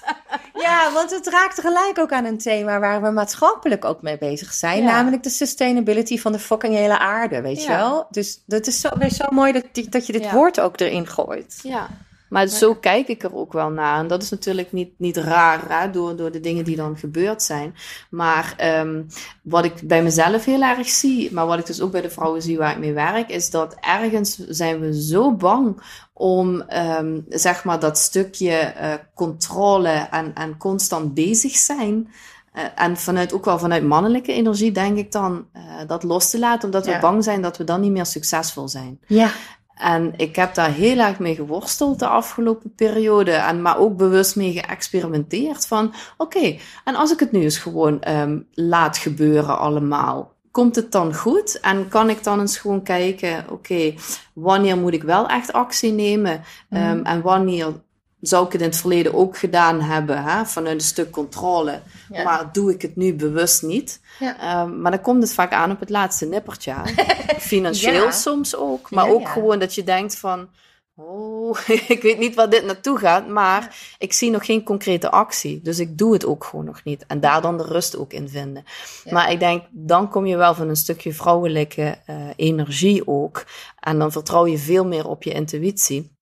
Ja, 0.54 0.92
want 0.94 1.12
het 1.12 1.28
raakt 1.28 1.56
tegelijk 1.56 2.00
ook 2.00 2.12
aan 2.12 2.26
een 2.26 2.38
thema 2.38 2.80
waar 2.80 3.02
we 3.02 3.10
maatschappelijk 3.10 3.86
ook 3.86 4.02
mee 4.02 4.18
bezig 4.18 4.54
zijn. 4.54 4.84
Ja. 4.84 4.92
Namelijk 4.92 5.24
de 5.24 5.30
sustainability 5.30 6.20
van 6.20 6.32
de 6.32 6.40
fucking 6.40 6.74
hele 6.74 7.00
aarde, 7.00 7.42
weet 7.42 7.62
je 7.64 7.68
wel? 7.68 8.08
Dus 8.10 8.44
dat 8.46 8.68
is 8.68 8.80
zo, 8.82 8.90
weer 8.98 9.10
zo 9.14 9.26
mooi 9.30 9.52
dat, 9.52 9.64
dat 9.90 10.06
je 10.06 10.14
dit 10.14 10.24
Ja. 10.24 10.34
woord 10.34 10.60
ook 10.60 10.80
erin 10.80 11.08
gooit. 11.08 11.60
Ja. 11.64 11.88
Maar 12.30 12.48
zo 12.48 12.76
kijk 12.76 13.08
ik 13.08 13.24
er 13.24 13.36
ook 13.36 13.54
wel 13.54 13.70
naar. 13.70 14.00
En 14.00 14.08
dat 14.08 14.24
is 14.24 14.30
natuurlijk 14.30 14.72
niet, 14.72 14.92
niet 14.98 15.18
raar 15.18 15.62
hè, 15.82 15.90
door, 15.92 16.16
door 16.16 16.32
de 16.32 16.40
dingen 16.40 16.64
die 16.66 16.76
dan 16.76 16.98
gebeurd 16.98 17.44
zijn. 17.44 17.76
Maar 18.10 18.54
ehm, 18.58 19.04
wat 19.44 19.66
ik 19.66 19.74
bij 19.88 20.04
mezelf 20.04 20.46
heel 20.46 20.62
erg 20.62 20.88
zie, 20.88 21.34
maar 21.34 21.46
wat 21.46 21.60
ik 21.60 21.66
dus 21.66 21.82
ook 21.82 21.92
bij 21.92 22.02
de 22.02 22.10
vrouwen 22.10 22.42
zie 22.42 22.58
waar 22.58 22.72
ik 22.72 22.78
mee 22.80 22.94
werk, 22.94 23.30
is 23.30 23.50
dat 23.50 23.76
ergens 23.80 24.36
zijn 24.48 24.80
we 24.80 25.02
zo 25.04 25.34
bang 25.34 25.82
om 26.14 26.62
ehm, 26.62 27.20
zeg 27.30 27.64
maar 27.64 27.80
dat 27.80 27.98
stukje 27.98 28.52
eh, 28.56 28.94
controle 29.16 29.90
en, 29.90 30.34
en 30.36 30.58
constant 30.58 31.14
bezig 31.14 31.56
zijn. 31.56 32.10
eh, 32.54 32.64
en 32.76 32.98
vanuit, 32.98 33.34
ook 33.34 33.46
wel 33.46 33.60
vanuit 33.60 33.84
mannelijke 33.84 34.34
energie, 34.34 34.72
denk 34.72 34.98
ik 34.98 35.12
dan, 35.12 35.48
eh, 35.54 35.62
dat 35.88 36.04
los 36.04 36.30
te 36.30 36.40
laten, 36.40 36.66
omdat 36.66 36.86
we 36.86 36.98
bang 37.02 37.24
zijn 37.24 37.42
dat 37.42 37.58
we 37.58 37.64
dan 37.64 37.82
niet 37.82 37.92
meer 37.92 38.06
succesvol 38.06 38.68
zijn. 38.68 39.00
Ja. 39.08 39.32
En 39.80 40.14
ik 40.18 40.36
heb 40.36 40.54
daar 40.54 40.72
heel 40.72 40.98
erg 40.98 41.20
mee 41.20 41.36
geworsteld 41.36 42.00
de 42.00 42.08
afgelopen 42.08 42.74
periode. 42.76 43.32
En 43.32 43.62
maar 43.62 43.78
ook 43.78 43.98
bewust 43.98 44.36
mee 44.36 44.52
geëxperimenteerd. 44.52 45.68
Van 45.68 45.94
oké, 46.18 46.58
en 46.84 46.96
als 46.96 47.12
ik 47.12 47.20
het 47.20 47.32
nu 47.32 47.42
eens 47.42 47.58
gewoon 47.58 48.02
ehm, 48.02 48.40
laat 48.54 48.98
gebeuren 48.98 49.60
allemaal. 49.60 50.34
Komt 50.52 50.76
het 50.76 50.92
dan 50.92 51.14
goed? 51.14 51.60
En 51.60 51.88
kan 51.88 52.10
ik 52.10 52.24
dan 52.24 52.40
eens 52.40 52.58
gewoon 52.58 52.84
kijken, 52.84 53.46
oké, 53.50 53.94
wanneer 54.34 54.78
moet 54.78 54.94
ik 54.94 55.04
wel 55.04 55.28
echt 55.28 55.54
actie 55.54 55.92
nemen? 55.92 56.42
Ehm, 56.70 57.02
en 57.04 57.22
wanneer 57.22 57.74
zou 58.22 58.46
ik 58.46 58.52
het 58.52 58.62
in 58.62 58.68
het 58.68 58.78
verleden 58.78 59.14
ook 59.14 59.38
gedaan 59.38 59.82
hebben, 59.82 60.24
hè, 60.24 60.46
vanuit 60.46 60.76
een 60.76 60.82
stuk 60.82 61.12
controle. 61.12 61.82
Ja. 62.12 62.24
Maar 62.24 62.50
doe 62.52 62.74
ik 62.74 62.82
het 62.82 62.96
nu 62.96 63.14
bewust 63.14 63.64
niet? 63.64 64.00
Ja. 64.20 64.40
Ehm, 64.40 64.82
maar 64.82 64.92
dan 64.92 65.02
komt 65.02 65.24
het 65.24 65.34
vaak 65.34 65.52
aan 65.52 65.72
op 65.72 65.80
het 65.80 65.90
laatste 65.90 66.26
nippertje. 66.26 66.74
Financieel 67.40 68.04
Ja. 68.04 68.12
soms 68.12 68.56
ook, 68.56 68.92
maar 68.92 69.10
ook 69.10 69.30
gewoon 69.30 69.60
dat 69.60 69.76
je 69.76 69.84
denkt 69.84 70.18
van... 70.18 70.48
Oh, 70.96 71.58
ik 71.88 72.02
weet 72.02 72.20
niet 72.20 72.36
waar 72.36 72.50
dit 72.50 72.66
naartoe 72.66 72.98
gaat, 72.98 73.28
maar 73.28 73.76
ik 73.98 74.14
zie 74.14 74.32
nog 74.32 74.46
geen 74.46 74.64
concrete 74.64 75.10
actie. 75.12 75.62
Dus 75.64 75.80
ik 75.80 75.98
doe 75.98 76.14
het 76.14 76.26
ook 76.26 76.44
gewoon 76.44 76.66
nog 76.66 76.84
niet. 76.84 77.06
En 77.08 77.20
daar 77.20 77.42
dan 77.42 77.58
de 77.58 77.64
rust 77.64 77.98
ook 77.98 78.14
in 78.14 78.30
vinden. 78.30 78.64
Ja. 79.04 79.14
Maar 79.14 79.32
ik 79.32 79.40
denk, 79.40 79.64
dan 79.72 80.10
kom 80.10 80.26
je 80.26 80.38
wel 80.38 80.54
van 80.56 80.70
een 80.70 80.76
stukje 80.76 81.14
vrouwelijke 81.14 81.98
eh, 82.06 82.16
energie 82.36 83.08
ook. 83.08 83.46
En 83.80 84.00
dan 84.00 84.12
vertrouw 84.12 84.46
je 84.46 84.58
veel 84.58 84.86
meer 84.86 85.08
op 85.08 85.24
je 85.24 85.32
intuïtie. 85.34 86.18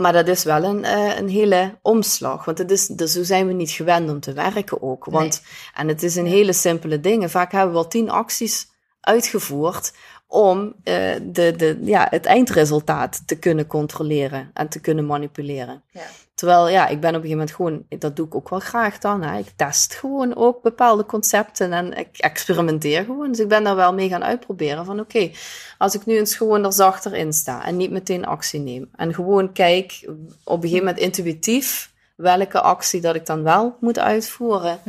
Maar 0.00 0.12
dat 0.12 0.28
is 0.28 0.44
wel 0.44 0.64
een, 0.64 0.84
eh, 0.84 1.16
een 1.16 1.28
hele 1.28 1.78
omslag. 1.82 2.44
Want 2.44 2.58
het 2.58 2.70
is, 2.70 2.86
dus 2.86 3.12
zo 3.12 3.22
zijn 3.22 3.46
we 3.46 3.52
niet 3.52 3.70
gewend 3.70 4.10
om 4.10 4.20
te 4.20 4.32
werken 4.32 4.82
ook. 4.82 5.04
Want, 5.04 5.42
En 5.74 5.88
het 5.88 6.02
is 6.02 6.16
een 6.16 6.26
hele 6.26 6.52
simpele 6.52 7.00
dingen. 7.00 7.30
Vaak 7.30 7.52
hebben 7.52 7.68
we 7.70 7.74
wel 7.74 7.88
tien 7.88 8.10
acties 8.10 8.68
uitgevoerd 9.00 9.92
om 10.30 10.74
eh, 10.82 11.14
de, 11.22 11.54
de, 11.56 11.78
ja, 11.82 12.06
het 12.10 12.24
eindresultaat 12.24 13.22
te 13.26 13.38
kunnen 13.38 13.66
controleren 13.66 14.50
en 14.54 14.68
te 14.68 14.80
kunnen 14.80 15.06
manipuleren. 15.06 15.82
Ja. 15.90 16.02
Terwijl, 16.34 16.68
ja, 16.68 16.86
ik 16.86 17.00
ben 17.00 17.14
op 17.14 17.22
een 17.22 17.28
gegeven 17.28 17.36
moment 17.38 17.56
gewoon, 17.56 18.00
dat 18.00 18.16
doe 18.16 18.26
ik 18.26 18.34
ook 18.34 18.48
wel 18.48 18.58
graag 18.58 18.98
dan. 18.98 19.22
Hè. 19.22 19.38
Ik 19.38 19.52
test 19.56 19.94
gewoon 19.94 20.36
ook 20.36 20.62
bepaalde 20.62 21.06
concepten 21.06 21.72
en 21.72 21.92
ik 21.98 22.18
experimenteer 22.18 23.04
gewoon. 23.04 23.28
Dus 23.28 23.38
ik 23.38 23.48
ben 23.48 23.64
daar 23.64 23.76
wel 23.76 23.94
mee 23.94 24.08
gaan 24.08 24.24
uitproberen 24.24 24.84
van, 24.84 25.00
oké, 25.00 25.30
als 25.78 25.94
ik 25.94 26.06
nu 26.06 26.16
eens 26.16 26.36
gewoon 26.36 26.64
er 26.64 26.72
zachter 26.72 27.14
in 27.14 27.32
sta 27.32 27.64
en 27.64 27.76
niet 27.76 27.90
meteen 27.90 28.26
actie 28.26 28.60
neem. 28.60 28.88
En 28.96 29.14
gewoon 29.14 29.52
kijk, 29.52 30.04
op 30.44 30.56
een 30.56 30.68
gegeven 30.68 30.84
moment 30.84 30.98
intuïtief, 30.98 31.92
welke 32.16 32.60
actie 32.60 33.00
dat 33.00 33.14
ik 33.14 33.26
dan 33.26 33.42
wel 33.42 33.76
moet 33.80 33.98
uitvoeren. 33.98 34.80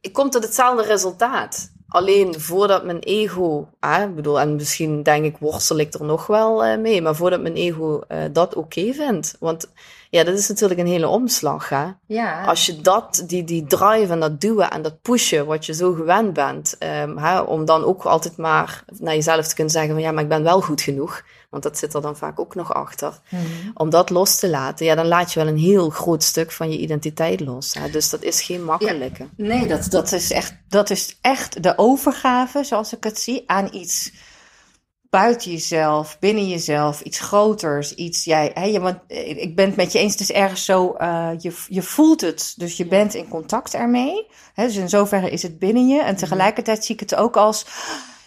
Ik 0.00 0.12
kom 0.12 0.30
tot 0.30 0.42
hetzelfde 0.42 0.82
resultaat. 0.82 1.74
Alleen 1.88 2.40
voordat 2.40 2.84
mijn 2.84 2.98
ego, 2.98 3.68
ik 3.80 4.14
bedoel, 4.14 4.40
en 4.40 4.54
misschien 4.54 5.02
denk 5.02 5.24
ik, 5.24 5.36
worstel 5.38 5.78
ik 5.78 5.94
er 5.94 6.04
nog 6.04 6.26
wel 6.26 6.64
eh, 6.64 6.78
mee, 6.78 7.02
maar 7.02 7.14
voordat 7.14 7.40
mijn 7.40 7.54
ego 7.54 8.00
eh, 8.08 8.18
dat 8.32 8.54
oké 8.54 8.92
vindt. 8.92 9.36
Want 9.40 9.68
ja, 10.10 10.24
dat 10.24 10.38
is 10.38 10.48
natuurlijk 10.48 10.80
een 10.80 10.86
hele 10.86 11.08
omslag. 11.08 11.68
Hè? 11.68 11.86
Ja. 12.06 12.44
Als 12.44 12.66
je 12.66 12.80
dat, 12.80 13.24
die, 13.26 13.44
die 13.44 13.66
drive 13.66 14.12
en 14.12 14.20
dat 14.20 14.40
duwen 14.40 14.70
en 14.70 14.82
dat 14.82 15.02
pushen, 15.02 15.46
wat 15.46 15.66
je 15.66 15.74
zo 15.74 15.92
gewend 15.92 16.32
bent, 16.32 16.76
ehm, 16.78 17.16
hè, 17.16 17.40
om 17.40 17.64
dan 17.64 17.84
ook 17.84 18.02
altijd 18.04 18.36
maar 18.36 18.84
naar 18.98 19.14
jezelf 19.14 19.46
te 19.46 19.54
kunnen 19.54 19.72
zeggen 19.72 19.92
van 19.92 20.02
ja, 20.02 20.12
maar 20.12 20.22
ik 20.22 20.28
ben 20.28 20.42
wel 20.42 20.60
goed 20.60 20.80
genoeg. 20.80 21.22
Want 21.56 21.68
dat 21.68 21.78
zit 21.78 21.94
er 21.94 22.00
dan 22.02 22.16
vaak 22.16 22.40
ook 22.40 22.54
nog 22.54 22.74
achter. 22.74 23.18
Om 23.74 23.90
dat 23.90 24.10
los 24.10 24.38
te 24.38 24.48
laten, 24.48 24.86
ja, 24.86 24.94
dan 24.94 25.06
laat 25.06 25.32
je 25.32 25.38
wel 25.40 25.48
een 25.48 25.58
heel 25.58 25.90
groot 25.90 26.22
stuk 26.22 26.52
van 26.52 26.70
je 26.70 26.78
identiteit 26.78 27.40
los. 27.40 27.74
Hè? 27.74 27.90
Dus 27.90 28.10
dat 28.10 28.22
is 28.22 28.42
geen 28.42 28.64
makkelijke. 28.64 29.26
Nee, 29.36 29.66
dat, 29.66 29.90
dat, 29.90 30.12
is 30.12 30.30
echt, 30.30 30.56
dat 30.68 30.90
is 30.90 31.18
echt 31.20 31.62
de 31.62 31.78
overgave, 31.78 32.64
zoals 32.64 32.96
ik 32.96 33.04
het 33.04 33.18
zie, 33.18 33.42
aan 33.46 33.68
iets 33.72 34.12
buiten 35.10 35.50
jezelf, 35.50 36.18
binnen 36.18 36.48
jezelf, 36.48 37.00
iets 37.00 37.20
groters, 37.20 37.94
iets 37.94 38.24
jij. 38.24 38.50
Hè, 38.54 38.64
je, 38.64 38.80
want 38.80 38.98
eh, 39.08 39.28
ik 39.28 39.56
ben 39.56 39.66
het 39.66 39.76
met 39.76 39.92
je 39.92 39.98
eens, 39.98 40.12
het 40.12 40.20
is 40.20 40.32
ergens 40.32 40.64
zo, 40.64 40.92
eh, 40.92 41.30
je, 41.38 41.64
je 41.68 41.82
voelt 41.82 42.20
het, 42.20 42.54
dus 42.56 42.76
je 42.76 42.86
bent 42.86 43.14
in 43.14 43.28
contact 43.28 43.74
ermee. 43.74 44.26
Hè, 44.54 44.66
dus 44.66 44.76
in 44.76 44.88
zoverre 44.88 45.30
is 45.30 45.42
het 45.42 45.58
binnen 45.58 45.88
je. 45.88 46.02
En 46.02 46.16
tegelijkertijd 46.16 46.84
zie 46.84 46.94
ik 46.94 47.00
het 47.00 47.14
ook 47.14 47.36
als. 47.36 47.66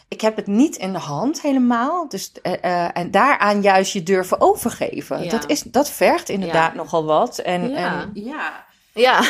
Ik 0.09 0.21
heb 0.21 0.35
het 0.35 0.47
niet 0.47 0.75
in 0.75 0.93
de 0.93 0.99
hand 0.99 1.41
helemaal. 1.41 2.09
Dus, 2.09 2.31
eh, 2.41 2.53
eh, 2.63 2.89
en 2.93 3.11
daaraan 3.11 3.61
juist 3.61 3.93
je 3.93 4.03
durven 4.03 4.41
overgeven. 4.41 5.23
Ja. 5.23 5.29
Dat, 5.29 5.49
is, 5.49 5.61
dat 5.61 5.89
vergt 5.89 6.29
inderdaad 6.29 6.71
Ja. 6.71 6.77
nogal 6.77 7.05
wat. 7.05 7.37
En, 7.37 7.69
Ja. 7.69 8.01
en, 8.01 8.11
ja. 8.13 8.65
Ja, 8.99 9.23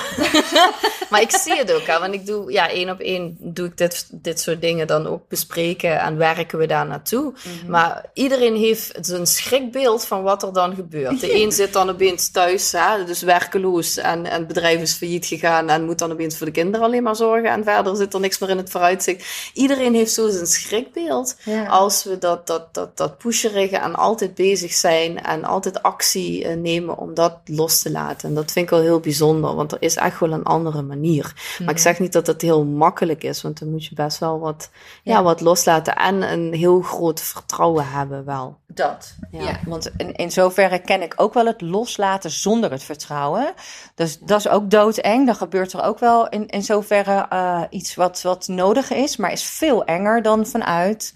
maar 1.10 1.22
ik 1.22 1.32
zie 1.32 1.56
het 1.56 1.74
ook, 1.74 1.86
want 1.86 2.14
ik 2.14 2.26
doe, 2.26 2.52
ja, 2.52 2.70
één 2.70 2.90
op 2.90 3.00
één 3.00 3.38
doe 3.40 3.68
ik 3.68 3.78
dit, 3.78 4.08
dit 4.12 4.40
soort 4.40 4.62
dingen 4.62 4.88
dan 4.88 5.08
ook 5.08 5.28
bespreken 5.28 6.00
en 6.00 6.18
werken 6.18 6.60
we 6.60 6.66
daar 6.66 6.86
naartoe. 6.86 7.34
Maar 7.68 8.06
iedereen 8.14 8.56
heeft 8.56 8.98
zijn 9.02 9.28
schrikbeeld 9.28 10.06
van 10.06 10.24
wat 10.24 10.44
er 10.44 10.54
dan 10.54 10.76
gebeurt. 10.76 11.20
De 11.20 11.42
een 11.42 11.52
zit 11.52 11.74
dan 11.74 11.90
opeens 11.90 12.32
thuis, 12.32 12.72
hè, 12.72 13.04
dus 13.06 13.22
werkeloos 13.22 13.98
en, 13.98 14.26
en 14.26 14.38
het 14.38 14.48
bedrijf 14.48 14.82
is 14.82 14.94
failliet 14.94 15.26
gegaan 15.26 15.70
en 15.70 15.86
moet 15.86 16.00
dan 16.00 16.12
opeens 16.12 16.38
voor 16.38 16.46
de 16.46 16.52
kinderen 16.52 16.86
alleen 16.86 17.04
maar 17.04 17.16
zorgen 17.16 17.50
en 17.50 17.64
verder 17.64 17.96
zit 17.96 18.14
er 18.14 18.20
niks 18.20 18.40
meer 18.40 18.50
in 18.50 18.58
het 18.58 18.70
vooruitzicht. 18.70 19.26
Iedereen 19.54 19.94
heeft 19.94 20.12
zo 20.12 20.30
zijn 20.30 20.48
schrikbeeld. 20.48 21.36
Ja. 21.44 21.66
Als 21.66 22.04
we 22.04 22.18
dat, 22.18 22.48
dat, 22.48 22.74
dat, 22.74 22.98
dat 22.98 23.18
pusherige 23.18 23.78
en 23.78 23.96
altijd 23.96 24.36
bezig 24.36 24.74
zijn 24.74 25.24
en 25.24 25.44
altijd 25.44 25.84
actie 25.84 26.46
eh, 26.46 26.56
nemen 26.56 26.98
om 26.98 27.14
dat 27.14 27.38
los 27.46 27.82
te 27.82 27.92
laten. 27.92 28.30
En 28.30 28.36
dat 28.36 28.52
vind 28.52 28.66
ik 28.66 28.72
wel 28.72 28.82
heel 28.82 29.00
bijzonder, 29.00 29.56
want 29.60 29.72
er 29.72 29.82
is 29.82 29.96
echt 29.96 30.20
wel 30.20 30.32
een 30.32 30.44
andere 30.44 30.82
manier. 30.82 31.34
Maar 31.60 31.74
ik 31.74 31.80
zeg 31.80 32.00
niet 32.00 32.14
dat 32.14 32.28
het 32.28 32.42
heel 32.42 32.66
makkelijk 32.66 33.24
is, 33.24 33.42
want 33.42 33.60
dan 33.60 33.70
moet 33.70 33.86
je 33.86 33.96
best 33.96 34.18
wel 34.18 34.40
wat, 34.40 34.70
ja. 35.04 35.14
Ja. 35.14 35.24
wat 35.24 35.42
loslaten 35.42 35.96
en 35.96 36.32
een 36.32 36.54
heel 36.54 36.82
groot 36.82 37.22
vertrouwen 37.22 37.90
hebben 37.90 38.26
wel. 38.26 38.58
Dat, 38.68 39.16
Ja. 39.32 39.42
ja. 39.42 39.60
want 39.66 39.92
in, 39.98 40.16
in 40.16 40.32
zoverre 40.32 40.80
ken 40.80 41.02
ik 41.02 41.14
ook 41.16 41.34
wel 41.34 41.46
het 41.46 41.62
loslaten 41.62 42.32
zonder 42.32 42.72
het 42.72 42.84
vertrouwen. 42.84 43.54
Dus 43.96 44.20
dat 44.20 44.40
is 44.40 44.48
ook 44.48 44.70
doodeng. 44.70 45.26
Dan 45.26 45.36
gebeurt 45.36 45.74
er 45.74 45.84
ook 45.84 46.00
wel 46.00 46.30
in, 46.30 46.48
in 46.48 46.64
zoverre 46.64 47.26
eh, 47.30 47.62
iets 47.70 47.96
wat, 47.96 48.22
wat 48.22 48.48
nodig 48.48 48.92
is, 48.92 49.18
maar 49.18 49.32
is 49.32 49.44
veel 49.44 49.86
enger 49.86 50.22
dan 50.22 50.46
vanuit 50.46 51.14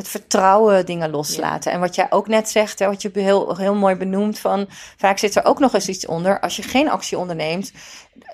het 0.00 0.08
vertrouwen 0.08 0.86
dingen 0.86 1.10
loslaten. 1.10 1.72
En 1.72 1.80
wat 1.80 1.94
jij 1.94 2.06
ook 2.10 2.28
net 2.28 2.50
zegt, 2.50 2.78
hè, 2.78 2.86
wat 2.86 3.02
je 3.02 3.10
heel, 3.12 3.56
heel 3.56 3.74
mooi 3.74 3.94
benoemt, 3.94 4.38
van 4.38 4.66
vaak 4.96 5.18
zit 5.18 5.36
er 5.36 5.44
ook 5.44 5.58
nog 5.58 5.74
eens 5.74 5.88
iets 5.88 6.06
onder. 6.06 6.40
Als 6.40 6.56
je 6.56 6.62
geen 6.62 6.90
actie 6.90 7.18
onderneemt, 7.18 7.72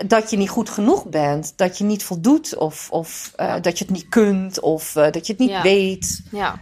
dat 0.07 0.31
je 0.31 0.37
niet 0.37 0.49
goed 0.49 0.71
genoeg 0.71 1.07
bent, 1.07 1.53
dat 1.57 1.79
je 1.79 1.85
niet 1.85 2.05
voldoet, 2.05 2.57
of, 2.57 2.91
of 2.91 3.33
eh, 3.37 3.55
dat 3.61 3.79
je 3.79 3.85
het 3.85 3.93
niet 3.93 4.09
kunt, 4.09 4.61
of 4.61 4.97
eh, 4.97 5.11
dat 5.11 5.27
je 5.27 5.33
het 5.33 5.41
niet 5.41 5.51
Ja. 5.51 5.62
weet. 5.62 6.23
Ja. 6.31 6.61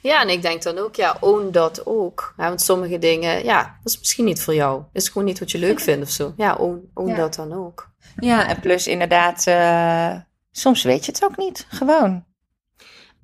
Ja, 0.00 0.22
en 0.22 0.28
ik 0.28 0.42
denk 0.42 0.62
dan 0.62 0.78
ook, 0.78 0.94
ja, 0.94 1.16
own 1.20 1.48
dat 1.50 1.86
ook. 1.86 2.34
Ja, 2.36 2.48
want 2.48 2.60
sommige 2.60 2.98
dingen, 2.98 3.44
ja, 3.44 3.62
dat 3.82 3.92
is 3.92 3.98
misschien 3.98 4.24
niet 4.24 4.42
voor 4.42 4.54
jou. 4.54 4.82
is 4.92 5.08
gewoon 5.08 5.24
niet 5.24 5.38
wat 5.38 5.50
je 5.50 5.58
leuk 5.58 5.80
vindt 5.80 6.04
of 6.04 6.10
zo. 6.10 6.32
Ja, 6.36 6.54
own, 6.54 6.90
own 6.94 7.14
dat 7.14 7.34
dan 7.34 7.52
ook. 7.52 7.90
Ja, 8.16 8.48
en 8.48 8.60
plus 8.60 8.86
inderdaad, 8.86 9.46
eh, 9.46 10.14
soms 10.52 10.82
weet 10.82 11.06
je 11.06 11.12
het 11.12 11.24
ook 11.24 11.36
niet. 11.36 11.66
Gewoon. 11.68 12.24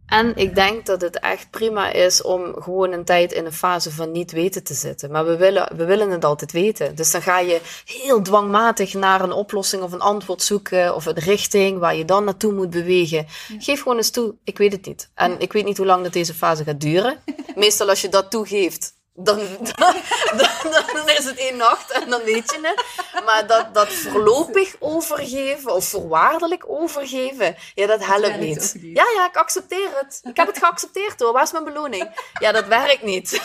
En 0.09 0.37
ik 0.37 0.55
denk 0.55 0.87
dat 0.87 1.01
het 1.01 1.19
echt 1.19 1.51
prima 1.51 1.93
is 1.93 2.23
om 2.23 2.55
gewoon 2.63 2.93
een 2.93 3.05
tijd 3.05 3.33
in 3.33 3.45
een 3.45 3.53
fase 3.53 3.91
van 3.91 4.13
niet 4.13 4.33
weten 4.33 4.65
te 4.65 4.75
zitten. 4.75 5.11
Maar 5.11 5.27
we 5.27 5.37
willen, 5.37 5.77
we 5.77 5.85
willen 5.85 6.11
het 6.11 6.25
altijd 6.25 6.53
weten. 6.53 6.95
Dus 6.95 7.11
dan 7.11 7.23
ga 7.23 7.39
je 7.39 7.61
heel 7.85 8.23
dwangmatig 8.23 8.95
naar 8.95 9.21
een 9.21 9.33
oplossing 9.33 9.83
of 9.83 9.93
een 9.93 10.01
antwoord 10.01 10.43
zoeken 10.43 10.95
of 10.95 11.07
een 11.07 11.19
richting 11.19 11.79
waar 11.79 11.97
je 11.97 12.05
dan 12.05 12.25
naartoe 12.25 12.53
moet 12.53 12.71
bewegen. 12.71 13.27
Geef 13.59 13.83
gewoon 13.83 13.97
eens 13.97 14.11
toe, 14.11 14.35
ik 14.45 14.59
weet 14.59 14.73
het 14.73 14.87
niet. 14.87 15.11
En 15.15 15.41
ik 15.41 15.53
weet 15.53 15.65
niet 15.65 15.77
hoe 15.77 15.87
lang 15.87 16.03
dat 16.03 16.13
deze 16.13 16.35
fase 16.35 16.65
gaat 16.65 16.81
duren. 16.81 17.19
Meestal 17.55 17.89
als 17.89 18.01
je 18.01 18.09
dat 18.09 18.31
toegeeft, 18.31 18.98
dan, 19.21 19.39
dan, 19.77 19.95
dan, 20.37 20.83
dan 20.93 21.09
is 21.09 21.25
het 21.25 21.39
één 21.39 21.57
nacht 21.57 21.91
en 21.91 22.11
dan 22.11 22.23
weet 22.23 22.51
je 22.51 22.59
het. 22.63 22.85
Maar 23.25 23.47
dat, 23.47 23.75
dat 23.75 23.89
voorlopig 23.89 24.77
overgeven 24.79 25.75
of 25.75 25.85
voorwaardelijk 25.85 26.65
overgeven, 26.67 27.57
ja, 27.75 27.87
dat 27.87 28.05
helpt 28.05 28.39
niet. 28.39 28.77
Ja, 28.81 29.05
ja, 29.15 29.27
ik 29.29 29.37
accepteer 29.37 29.89
het. 30.01 30.21
Ik 30.23 30.37
heb 30.37 30.47
het 30.47 30.59
geaccepteerd 30.59 31.21
hoor. 31.21 31.33
Waar 31.33 31.43
is 31.43 31.53
mijn 31.53 31.65
beloning? 31.65 32.31
Ja, 32.41 32.53
dat 32.53 32.67
werkt 32.67 33.03
niet. 33.03 33.31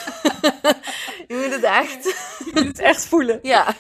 Je 1.28 1.36
moet 1.36 1.54
het 1.54 1.64
echt. 1.64 2.04
Je 2.46 2.52
moet 2.54 2.68
het 2.68 2.80
echt 2.80 3.06
voelen. 3.06 3.40
Ja. 3.42 3.76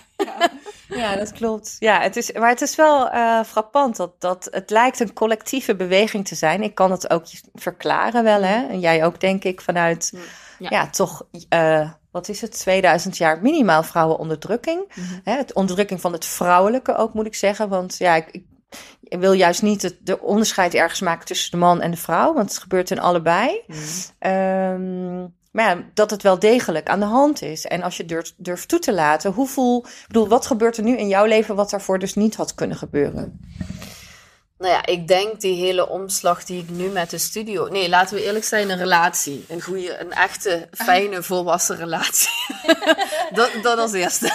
Ja, 0.88 1.16
dat 1.16 1.32
klopt. 1.32 1.76
Ja, 1.80 2.02
het 2.02 2.16
is, 2.16 2.32
maar 2.32 2.50
het 2.50 2.62
is 2.62 2.76
wel 2.76 3.10
eh, 3.10 3.44
frappant 3.44 3.96
dat, 3.96 4.22
dat 4.22 4.48
het 4.52 4.70
lijkt 4.70 5.00
een 5.00 5.14
collectieve 5.14 5.76
beweging 5.76 6.28
te 6.28 6.36
zijn. 6.36 6.64
Ik 6.64 6.76
kan 6.76 6.92
het 6.92 7.10
ook 7.10 7.26
verklaren 7.54 8.24
wel, 8.24 8.44
hè? 8.44 8.68
En 8.68 8.80
jij 8.80 9.06
ook, 9.06 9.20
denk 9.20 9.44
ik, 9.44 9.62
vanuit, 9.62 10.14
Ja. 10.60 10.68
ja, 10.70 10.90
toch, 10.90 11.26
eh, 11.50 11.90
wat 12.12 12.30
is 12.30 12.42
het, 12.42 12.52
2000 12.52 13.18
jaar 13.18 13.42
minimaal 13.42 13.84
vrouwenonderdrukking. 13.84 14.92
Hè, 15.24 15.36
het 15.36 15.54
onderdrukking 15.54 16.02
van 16.02 16.14
het 16.14 16.26
vrouwelijke 16.26 16.96
ook, 16.96 17.14
moet 17.14 17.26
ik 17.26 17.36
zeggen. 17.36 17.70
Want 17.70 17.98
ja, 17.98 18.16
ik, 18.16 18.44
ik 19.04 19.20
wil 19.20 19.32
juist 19.32 19.62
niet 19.62 19.82
het 19.82 19.98
de 20.02 20.20
onderscheid 20.20 20.74
ergens 20.74 21.02
maken 21.02 21.26
tussen 21.26 21.52
de 21.52 21.58
man 21.58 21.82
en 21.82 21.92
de 21.92 21.98
vrouw, 21.98 22.34
want 22.34 22.50
het 22.50 22.62
gebeurt 22.62 22.92
in 22.92 23.00
allebei. 23.00 23.62
Ehm, 24.20 25.22
maar 25.52 25.70
ja, 25.70 25.84
dat 25.94 26.10
het 26.10 26.22
wel 26.22 26.40
degelijk 26.40 26.90
aan 26.90 27.00
de 27.00 27.06
hand 27.06 27.42
is. 27.42 27.66
En 27.66 27.84
als 27.84 27.98
je 27.98 28.06
durft, 28.06 28.34
durft 28.38 28.68
toe 28.68 28.80
te 28.80 28.94
laten, 28.94 29.32
hoeveel... 29.32 29.86
Ik 29.88 30.08
bedoel, 30.08 30.28
wat 30.28 30.46
gebeurt 30.46 30.78
er 30.78 30.84
nu 30.84 30.98
in 30.98 31.08
jouw 31.08 31.26
leven 31.26 31.56
wat 31.56 31.70
daarvoor 31.70 32.00
dus 32.00 32.16
niet 32.16 32.36
had 32.36 32.56
kunnen 32.56 32.78
gebeuren? 32.78 33.40
Nou 34.64 34.76
ja, 34.76 34.86
ik 34.86 35.08
denk 35.08 35.42
die 35.42 35.56
hele 35.56 35.90
omslag 35.90 36.44
die 36.44 36.62
ik 36.62 36.70
nu 36.70 36.90
met 36.90 37.10
de 37.10 37.18
studio. 37.18 37.68
Nee, 37.68 37.90
laten 37.90 38.16
we 38.16 38.24
eerlijk 38.24 38.46
zijn, 38.46 38.70
een 38.70 38.78
relatie. 38.78 39.46
Een 39.48 39.62
goede, 39.62 40.00
een 40.00 40.12
echte, 40.12 40.68
fijne, 40.72 41.24
volwassen 41.24 41.76
relatie. 41.76 42.30
dat, 43.34 43.52
dat 43.62 43.78
als 43.78 43.94
eerste. 43.94 44.26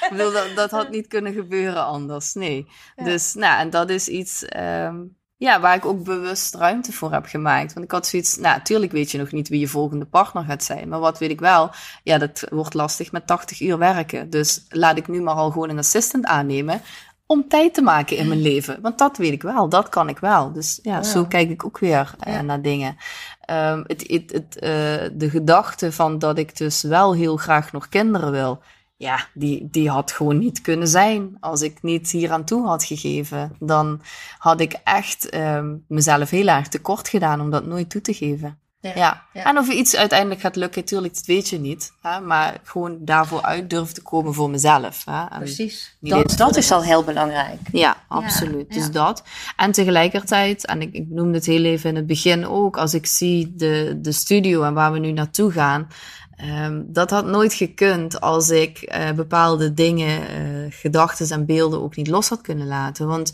Ik 0.00 0.08
bedoel, 0.10 0.32
dat, 0.32 0.46
dat 0.54 0.70
had 0.70 0.90
niet 0.90 1.06
kunnen 1.06 1.32
gebeuren 1.32 1.84
anders. 1.84 2.34
Nee. 2.34 2.66
Dus, 2.96 3.34
nou, 3.34 3.60
en 3.60 3.70
dat 3.70 3.90
is 3.90 4.08
iets. 4.08 4.44
ehm, 4.44 4.96
ja, 5.38 5.60
waar 5.60 5.76
ik 5.76 5.84
ook 5.84 6.04
bewust 6.04 6.54
ruimte 6.54 6.92
voor 6.92 7.12
heb 7.12 7.26
gemaakt. 7.26 7.72
Want 7.72 7.84
ik 7.84 7.90
had 7.92 8.06
zoiets, 8.06 8.36
nou, 8.36 8.56
natuurlijk 8.56 8.92
weet 8.92 9.10
je 9.10 9.18
nog 9.18 9.32
niet 9.32 9.48
wie 9.48 9.60
je 9.60 9.68
volgende 9.68 10.04
partner 10.04 10.44
gaat 10.44 10.64
zijn. 10.64 10.88
Maar 10.88 11.00
wat 11.00 11.18
weet 11.18 11.30
ik 11.30 11.40
wel? 11.40 11.70
Ja, 12.02 12.18
dat 12.18 12.46
wordt 12.50 12.74
lastig 12.74 13.12
met 13.12 13.26
80 13.26 13.60
uur 13.60 13.78
werken. 13.78 14.30
Dus 14.30 14.64
laat 14.68 14.96
ik 14.96 15.08
nu 15.08 15.20
maar 15.20 15.34
al 15.34 15.50
gewoon 15.50 15.68
een 15.68 15.78
assistant 15.78 16.24
aannemen 16.24 16.82
om 17.26 17.48
tijd 17.48 17.74
te 17.74 17.82
maken 17.82 18.16
in 18.16 18.28
mijn 18.28 18.42
leven. 18.42 18.78
Want 18.82 18.98
dat 18.98 19.16
weet 19.16 19.32
ik 19.32 19.42
wel, 19.42 19.68
dat 19.68 19.88
kan 19.88 20.08
ik 20.08 20.18
wel. 20.18 20.52
Dus 20.52 20.78
ja, 20.82 21.02
zo 21.02 21.24
kijk 21.24 21.50
ik 21.50 21.64
ook 21.64 21.78
weer 21.78 22.14
eh, 22.18 22.32
Ja. 22.32 22.42
naar 22.42 22.62
dingen. 22.62 22.96
Ehm, 23.40 23.82
het, 23.86 24.04
het, 24.06 24.32
het, 24.32 24.58
eh, 24.58 24.70
de 25.12 25.30
gedachte 25.30 25.92
van 25.92 26.18
dat 26.18 26.38
ik 26.38 26.56
dus 26.56 26.82
wel 26.82 27.14
heel 27.14 27.36
graag 27.36 27.72
nog 27.72 27.88
kinderen 27.88 28.30
wil, 28.30 28.62
ja, 28.96 29.26
die, 29.34 29.68
die 29.70 29.90
had 29.90 30.12
gewoon 30.12 30.38
niet 30.38 30.60
kunnen 30.60 30.88
zijn 30.88 31.36
als 31.40 31.62
ik 31.62 31.82
niet 31.82 32.10
hier 32.10 32.30
aan 32.30 32.44
toe 32.44 32.66
had 32.66 32.84
gegeven. 32.84 33.56
Dan 33.58 34.00
had 34.38 34.60
ik 34.60 34.76
echt 34.84 35.28
ehm, 35.28 35.74
mezelf 35.88 36.30
heel 36.30 36.46
erg 36.46 36.68
tekort 36.68 37.08
gedaan 37.08 37.40
om 37.40 37.50
dat 37.50 37.66
nooit 37.66 37.90
toe 37.90 38.00
te 38.00 38.14
geven. 38.14 38.58
Ja. 38.94 39.22
ja. 39.32 39.44
en 39.44 39.58
of 39.58 39.68
iets 39.68 39.96
uiteindelijk 39.96 40.40
gaat 40.40 40.56
lukken, 40.56 40.84
tuurlijk, 40.84 41.14
dat 41.14 41.26
weet 41.26 41.48
je 41.48 41.58
niet. 41.58 41.92
Hè? 42.02 42.20
Maar 42.20 42.60
gewoon 42.62 42.96
daarvoor 43.00 43.42
uit 43.42 43.70
durven 43.70 43.94
te 43.94 44.02
komen 44.02 44.34
voor 44.34 44.50
mezelf. 44.50 45.04
Hè? 45.04 45.24
En 45.24 45.38
Precies. 45.38 45.96
Dat, 46.36 46.56
is 46.56 46.72
al 46.72 46.82
heel 46.82 47.04
belangrijk. 47.04 47.60
ja, 47.72 47.96
absoluut. 48.08 48.72
Dus 48.72 48.90
dat. 48.90 49.22
En 49.56 49.72
tegelijkertijd, 49.72 50.66
en 50.66 50.82
ik, 50.82 50.92
ik 50.92 51.08
noemde 51.08 51.36
het 51.36 51.46
heel 51.46 51.64
even 51.64 51.90
in 51.90 51.96
het 51.96 52.06
begin 52.06 52.46
ook, 52.46 52.76
als 52.76 52.94
ik 52.94 53.06
zie 53.06 53.54
de, 53.56 53.98
de 54.02 54.12
studio 54.12 54.62
en 54.62 54.74
waar 54.74 54.92
we 54.92 54.98
nu 54.98 55.12
naartoe 55.12 55.52
gaan, 55.52 55.88
ehm, 56.36 56.82
dat 56.86 57.10
had 57.10 57.26
nooit 57.26 57.54
gekund 57.54 58.20
als 58.20 58.48
ik 58.48 58.78
eh, 58.78 59.12
bepaalde 59.12 59.74
dingen, 59.74 60.20
eh, 60.28 60.44
gedachten 60.70 61.28
en 61.30 61.46
beelden 61.46 61.82
ook 61.82 61.96
niet 61.96 62.08
los 62.08 62.28
had 62.28 62.40
kunnen 62.40 62.66
laten. 62.66 63.06
Want 63.06 63.32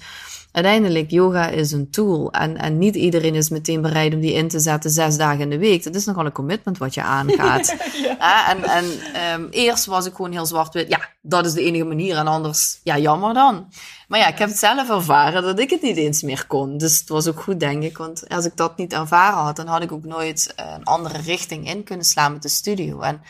uiteindelijk, 0.52 1.10
yoga 1.10 1.48
is 1.48 1.72
een 1.72 1.90
tool. 1.90 2.30
En, 2.30 2.56
en 2.56 2.78
niet 2.78 2.94
iedereen 2.94 3.34
is 3.34 3.48
meteen 3.48 3.80
bereid 3.80 4.14
om 4.14 4.20
die 4.20 4.32
in 4.32 4.48
te 4.48 4.60
zetten 4.60 4.90
zes 4.90 5.16
dagen 5.16 5.40
in 5.40 5.50
de 5.50 5.58
week. 5.58 5.84
Dat 5.84 5.94
is 5.94 6.04
nogal 6.04 6.26
een 6.26 6.32
commitment 6.32 6.78
wat 6.78 6.94
je 6.94 7.02
aangaat. 7.02 7.74
Ja, 8.02 8.50
en 8.50 8.64
en 8.64 8.84
ehm, 9.12 9.46
eerst 9.50 9.86
was 9.86 10.06
ik 10.06 10.14
gewoon 10.14 10.32
heel 10.32 10.46
zwart-wit. 10.46 10.88
Ja, 10.88 11.08
dat 11.20 11.46
is 11.46 11.52
de 11.52 11.62
enige 11.62 11.84
manier. 11.84 12.16
En 12.16 12.26
anders, 12.26 12.80
ja, 12.82 12.98
jammer 12.98 13.34
dan. 13.34 13.66
Maar 14.08 14.18
ja, 14.18 14.26
ik 14.26 14.38
heb 14.38 14.48
het 14.48 14.58
zelf 14.58 14.90
ervaren 14.90 15.42
dat 15.42 15.58
ik 15.58 15.70
het 15.70 15.82
niet 15.82 15.96
eens 15.96 16.22
meer 16.22 16.46
kon. 16.46 16.78
Dus 16.78 16.98
het 16.98 17.08
was 17.08 17.26
ook 17.26 17.40
goed, 17.40 17.60
denk 17.60 17.82
ik. 17.82 17.98
Want 17.98 18.28
als 18.28 18.44
ik 18.44 18.56
dat 18.56 18.76
niet 18.76 18.92
ervaren 18.92 19.38
had, 19.38 19.56
dan 19.56 19.66
had 19.66 19.82
ik 19.82 19.92
ook 19.92 20.04
nooit 20.04 20.52
eh, 20.56 20.66
een 20.76 20.84
andere 20.84 21.18
richting 21.18 21.68
in 21.68 21.84
kunnen 21.84 22.04
slaan 22.04 22.32
met 22.32 22.42
de 22.42 22.48
studio. 22.48 23.00
En 23.00 23.20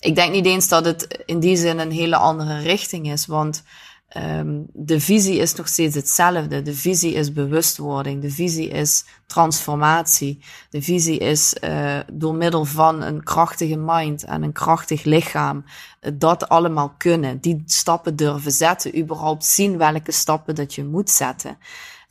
ik 0.00 0.14
denk 0.14 0.32
niet 0.32 0.46
eens 0.46 0.68
dat 0.68 0.84
het 0.84 1.22
in 1.26 1.40
die 1.40 1.56
zin 1.56 1.78
een 1.78 1.92
hele 1.92 2.16
andere 2.16 2.58
richting 2.58 3.12
is. 3.12 3.26
Want 3.26 3.62
ehm, 4.10 4.60
de 4.72 5.00
visie 5.00 5.38
is 5.38 5.54
nog 5.54 5.68
steeds 5.68 5.94
hetzelfde. 5.94 6.62
De 6.62 6.74
visie 6.74 7.12
is 7.12 7.32
bewustwording. 7.32 8.22
De 8.22 8.30
visie 8.30 8.68
is 8.68 9.04
transformatie. 9.26 10.38
De 10.70 10.82
visie 10.82 11.18
is 11.18 11.54
uh, 11.64 11.98
door 12.12 12.34
middel 12.34 12.64
van 12.64 13.02
een 13.02 13.22
krachtige 13.22 13.76
mind 13.76 14.24
en 14.24 14.42
een 14.42 14.52
krachtig 14.52 15.04
lichaam 15.04 15.64
uh, 15.64 16.12
dat 16.14 16.48
allemaal 16.48 16.94
kunnen. 16.98 17.40
Die 17.40 17.62
stappen 17.66 18.16
durven 18.16 18.52
zetten. 18.52 18.98
Überhaupt 18.98 19.44
zien 19.44 19.78
welke 19.78 20.12
stappen 20.12 20.54
dat 20.54 20.74
je 20.74 20.84
moet 20.84 21.10
zetten. 21.10 21.58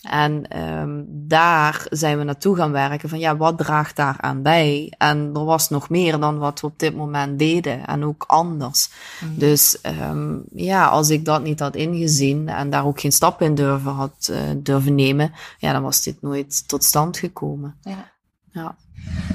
En 0.02 0.60
um, 0.60 1.06
daar 1.10 1.86
zijn 1.90 2.18
we 2.18 2.24
naartoe 2.24 2.56
gaan 2.56 2.72
werken 2.72 3.10
van 3.10 3.20
ja, 3.20 3.38
wat 3.38 3.58
draagt 3.58 3.96
daar 3.96 4.16
aan 4.20 4.42
bij? 4.42 4.94
En 4.98 5.32
er 5.34 5.46
was 5.46 5.70
nog 5.70 5.90
meer 5.90 6.20
dan 6.20 6.38
wat 6.38 6.62
we 6.62 6.68
op 6.68 6.80
dit 6.80 6.96
moment 6.96 7.40
deden 7.40 7.86
en 7.86 8.06
ook 8.06 8.24
anders. 8.28 8.90
Mm. 9.20 9.38
Dus 9.38 9.78
um, 10.02 10.44
ja, 10.54 10.88
als 10.88 11.10
ik 11.10 11.26
dat 11.26 11.44
niet 11.44 11.60
had 11.60 11.76
ingezien 11.76 12.50
en 12.50 12.70
daar 12.70 12.86
ook 12.86 13.00
geen 13.00 13.12
stap 13.12 13.42
in 13.42 13.56
durven 13.56 13.92
had 13.92 14.28
uh, 14.32 14.38
durven 14.58 14.96
nemen, 14.96 15.32
ja, 15.58 15.72
dan 15.72 15.82
was 15.82 16.04
dit 16.04 16.22
nooit 16.22 16.68
tot 16.68 16.84
stand 16.84 17.18
gekomen. 17.18 17.76
Ja. 17.82 18.12
Ja, 18.52 18.76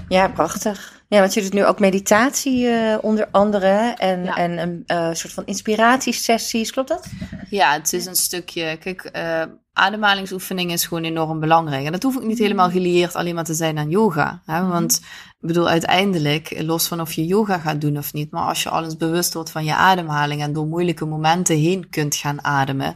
ja 0.09 0.29
prachtig. 0.29 1.03
Ja, 1.09 1.21
want 1.21 1.35
je 1.35 1.43
doet 1.43 1.53
nu 1.53 1.65
ook 1.65 1.79
meditatie 1.79 2.65
uh, 2.65 2.97
onder 3.01 3.29
andere 3.31 3.95
en, 3.97 4.25
ja. 4.25 4.37
en 4.37 4.59
een 4.59 4.83
uh, 4.87 5.09
soort 5.12 5.33
van 5.33 5.47
inspiratiesessies, 5.47 6.73
klopt 6.73 6.89
dat? 6.89 7.07
Ja, 7.51 7.73
het 7.73 7.93
is 7.93 8.07
een 8.07 8.15
stukje, 8.15 8.77
kijk, 8.77 9.11
uh, 9.17 9.43
ademhalingsoefening 9.73 10.73
is 10.73 10.87
gewoon 10.87 11.05
enorm 11.05 11.41
belangrijk. 11.41 11.85
En 11.85 11.93
dat 11.93 12.03
hoeft 12.03 12.17
ook 12.17 12.25
niet 12.27 12.39
helemaal 12.39 12.71
gelieerd 12.71 13.15
alleen 13.15 13.35
maar 13.35 13.45
te 13.45 13.55
zijn 13.55 13.79
aan 13.79 13.91
yoga. 13.91 14.43
Hè? 14.45 14.62
Mm. 14.62 14.69
Want 14.69 15.01
ik 15.41 15.47
bedoel, 15.47 15.69
uiteindelijk, 15.69 16.62
los 16.62 16.87
van 16.87 17.01
of 17.01 17.12
je 17.12 17.27
yoga 17.27 17.59
gaat 17.59 17.81
doen 17.81 17.99
of 17.99 18.12
niet, 18.12 18.31
maar 18.31 18.49
als 18.49 18.62
je 18.62 18.69
alles 18.69 18.97
bewust 18.97 19.35
wordt 19.35 19.51
van 19.51 19.65
je 19.65 19.75
ademhaling 19.75 20.43
en 20.43 20.53
door 20.53 20.67
moeilijke 20.67 21.05
momenten 21.05 21.57
heen 21.57 21.89
kunt 21.91 22.15
gaan 22.15 22.45
ademen, 22.45 22.95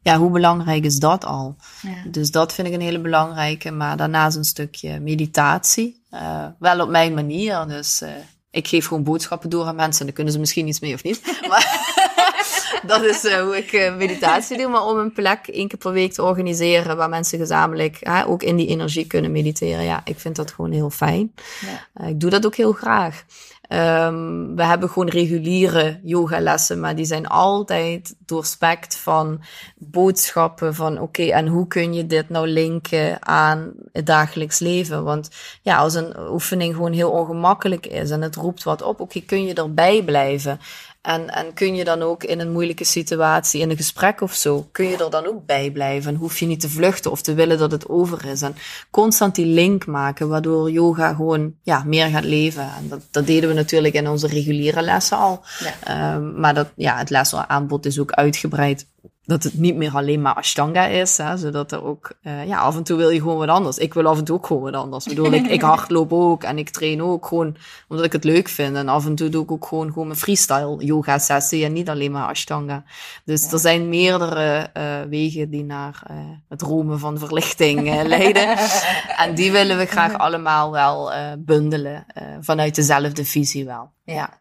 ja, 0.00 0.18
hoe 0.18 0.30
belangrijk 0.30 0.84
is 0.84 0.98
dat 0.98 1.24
al? 1.24 1.56
Ja. 1.82 2.10
Dus 2.10 2.30
dat 2.30 2.52
vind 2.52 2.68
ik 2.68 2.74
een 2.74 2.80
hele 2.80 3.00
belangrijke. 3.00 3.70
Maar 3.70 3.96
daarnaast 3.96 4.36
een 4.36 4.44
stukje 4.44 5.00
meditatie. 5.00 6.02
Uh, 6.10 6.46
wel 6.58 6.80
op 6.80 6.88
mijn 6.88 7.14
manier. 7.14 7.66
Dus 7.66 8.02
uh, 8.02 8.08
ik 8.50 8.68
geef 8.68 8.86
gewoon 8.86 9.02
boodschappen 9.02 9.50
door 9.50 9.66
aan 9.66 9.76
mensen. 9.76 10.00
En 10.00 10.06
dan 10.06 10.14
kunnen 10.14 10.32
ze 10.32 10.38
misschien 10.38 10.68
iets 10.68 10.80
mee 10.80 10.94
of 10.94 11.02
niet. 11.02 11.20
Maar 11.48 11.96
dat 12.86 13.02
is 13.02 13.24
uh, 13.24 13.40
hoe 13.40 13.56
ik 13.56 13.92
meditatie 13.96 14.56
doe. 14.56 14.68
Maar 14.68 14.84
om 14.84 14.98
een 14.98 15.12
plek 15.12 15.46
één 15.46 15.68
keer 15.68 15.78
per 15.78 15.92
week 15.92 16.12
te 16.12 16.22
organiseren 16.22 16.96
waar 16.96 17.08
mensen 17.08 17.38
gezamenlijk 17.38 17.98
ook 18.26 18.42
in 18.42 18.56
die 18.56 18.68
energie 18.68 19.06
kunnen 19.06 19.32
mediteren. 19.32 19.84
Ja, 19.84 20.00
ik 20.04 20.18
vind 20.18 20.36
dat 20.36 20.52
gewoon 20.52 20.72
heel 20.72 20.90
fijn. 20.90 21.34
Ja. 21.60 22.06
ik 22.06 22.20
doe 22.20 22.30
dat 22.30 22.46
ook 22.46 22.56
heel 22.56 22.72
graag. 22.72 23.24
Um, 23.68 24.56
we 24.56 24.64
hebben 24.64 24.88
gewoon 24.88 25.08
reguliere 25.08 26.00
yogalessen, 26.02 26.80
maar 26.80 26.96
die 26.96 27.04
zijn 27.04 27.26
altijd 27.26 28.14
doorspekt 28.18 28.96
van 28.96 29.40
boodschappen 29.76 30.74
van 30.74 31.00
oké, 31.00 31.22
en 31.22 31.46
hoe 31.46 31.66
kun 31.66 31.94
je 31.94 32.06
dit 32.06 32.28
nou 32.28 32.46
linken 32.46 33.26
aan 33.26 33.72
het 33.92 34.06
dagelijks 34.06 34.58
leven? 34.58 35.04
Want 35.04 35.30
ja, 35.62 35.76
als 35.76 35.94
een 35.94 36.14
oefening 36.30 36.74
gewoon 36.74 36.92
heel 36.92 37.10
ongemakkelijk 37.10 37.86
is 37.86 38.10
en 38.10 38.22
het 38.22 38.36
roept 38.36 38.62
wat 38.62 38.82
op, 38.82 39.00
oké, 39.00 39.20
kun 39.20 39.44
je 39.44 39.54
erbij 39.54 40.02
blijven? 40.04 40.60
En, 41.00 41.30
en 41.30 41.54
kun 41.54 41.74
je 41.74 41.84
dan 41.84 42.02
ook 42.02 42.24
in 42.24 42.40
een 42.40 42.52
moeilijke 42.52 42.84
situatie, 42.84 43.60
in 43.60 43.70
een 43.70 43.76
gesprek 43.76 44.20
of 44.20 44.34
zo, 44.34 44.68
kun 44.72 44.88
je 44.88 44.96
er 44.96 45.10
dan 45.10 45.26
ook 45.26 45.46
bij 45.46 45.70
blijven? 45.70 46.12
En 46.12 46.18
hoef 46.18 46.38
je 46.38 46.46
niet 46.46 46.60
te 46.60 46.68
vluchten 46.68 47.10
of 47.10 47.22
te 47.22 47.34
willen 47.34 47.58
dat 47.58 47.70
het 47.70 47.88
over 47.88 48.24
is. 48.24 48.42
En 48.42 48.56
constant 48.90 49.34
die 49.34 49.46
link 49.46 49.86
maken, 49.86 50.28
waardoor 50.28 50.70
yoga 50.70 51.14
gewoon 51.14 51.54
ja, 51.62 51.82
meer 51.86 52.06
gaat 52.06 52.24
leven. 52.24 52.62
En 52.62 52.88
dat, 52.88 53.00
dat 53.10 53.26
deden 53.26 53.48
we 53.48 53.54
natuurlijk 53.54 53.94
in 53.94 54.08
onze 54.08 54.26
reguliere 54.26 54.82
lessen 54.82 55.16
al. 55.16 55.42
Ja. 55.84 56.14
Um, 56.14 56.40
maar 56.40 56.54
dat, 56.54 56.68
ja, 56.76 56.98
het 56.98 57.10
lesaanbod 57.10 57.86
is 57.86 57.98
ook 57.98 58.12
uitgebreid 58.12 58.86
dat 59.28 59.42
het 59.42 59.58
niet 59.58 59.76
meer 59.76 59.94
alleen 59.94 60.22
maar 60.22 60.34
Ashtanga 60.34 60.86
is, 60.86 61.16
hè, 61.16 61.36
zodat 61.36 61.72
er 61.72 61.84
ook, 61.84 62.12
uh, 62.22 62.46
ja, 62.46 62.58
af 62.58 62.76
en 62.76 62.82
toe 62.82 62.96
wil 62.96 63.10
je 63.10 63.20
gewoon 63.20 63.38
wat 63.38 63.48
anders. 63.48 63.78
Ik 63.78 63.94
wil 63.94 64.06
af 64.06 64.18
en 64.18 64.24
toe 64.24 64.36
ook 64.36 64.46
gewoon 64.46 64.62
wat 64.62 64.74
anders. 64.74 65.06
Ik 65.06 65.14
bedoel, 65.14 65.32
ik, 65.32 65.46
ik 65.46 65.62
hardloop 65.72 66.12
ook 66.12 66.42
en 66.42 66.58
ik 66.58 66.70
train 66.70 67.02
ook 67.02 67.26
gewoon 67.26 67.56
omdat 67.88 68.06
ik 68.06 68.12
het 68.12 68.24
leuk 68.24 68.48
vind. 68.48 68.76
En 68.76 68.88
af 68.88 69.06
en 69.06 69.14
toe 69.14 69.28
doe 69.28 69.42
ik 69.42 69.50
ook 69.50 69.66
gewoon, 69.66 69.88
gewoon 69.88 70.06
mijn 70.06 70.18
freestyle 70.18 70.84
yoga 70.84 71.18
sessie 71.18 71.64
en 71.64 71.72
niet 71.72 71.88
alleen 71.88 72.10
maar 72.10 72.28
Ashtanga. 72.28 72.84
Dus 73.24 73.44
ja. 73.44 73.50
er 73.50 73.58
zijn 73.58 73.88
meerdere 73.88 74.70
uh, 74.76 75.00
wegen 75.08 75.50
die 75.50 75.64
naar 75.64 76.02
uh, 76.10 76.16
het 76.48 76.62
roemen 76.62 76.98
van 76.98 77.18
verlichting 77.18 78.06
leiden. 78.06 78.56
en 79.24 79.34
die 79.34 79.52
willen 79.52 79.78
we 79.78 79.86
graag 79.86 80.18
allemaal 80.18 80.70
wel 80.70 81.10
bundelen 81.38 82.06
vanuit 82.40 82.74
dezelfde 82.74 83.24
visie 83.24 83.64
wel. 83.64 83.90
Ja. 84.04 84.40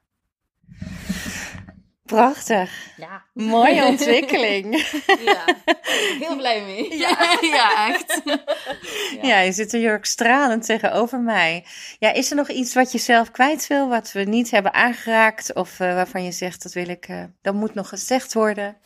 Prachtig. 2.08 2.72
Ja. 2.98 3.26
Mooie 3.34 3.86
ontwikkeling. 3.92 4.76
Ja, 5.26 5.46
heel 6.20 6.36
blij 6.36 6.62
mee. 6.62 6.98
Ja, 7.04 7.38
ja 7.42 7.88
echt. 7.88 8.22
Ja. 9.22 9.28
ja. 9.28 9.40
je 9.40 9.52
zit 9.52 9.74
er 9.74 9.80
heel 9.80 9.98
stralend 10.02 10.66
tegenover 10.66 11.20
mij. 11.20 11.66
Ja, 12.00 12.14
is 12.14 12.30
er 12.30 12.36
nog 12.36 12.50
iets 12.50 12.74
wat 12.74 12.92
je 12.92 12.98
zelf 12.98 13.32
kwijt 13.32 13.68
wil, 13.68 13.88
wat 13.90 14.12
we 14.12 14.24
niet 14.24 14.52
hebben 14.52 14.74
aangeraakt? 14.74 15.54
Of 15.54 15.80
uh, 15.80 15.94
waarvan 15.94 16.24
je 16.24 16.32
zegt, 16.32 16.64
dat 16.64 16.74
wil 16.74 16.90
ik, 16.90 17.08
uh, 17.08 17.24
dat 17.42 17.54
moet 17.54 17.74
nog 17.74 17.90
gezegd 17.90 18.34
worden? 18.34 18.78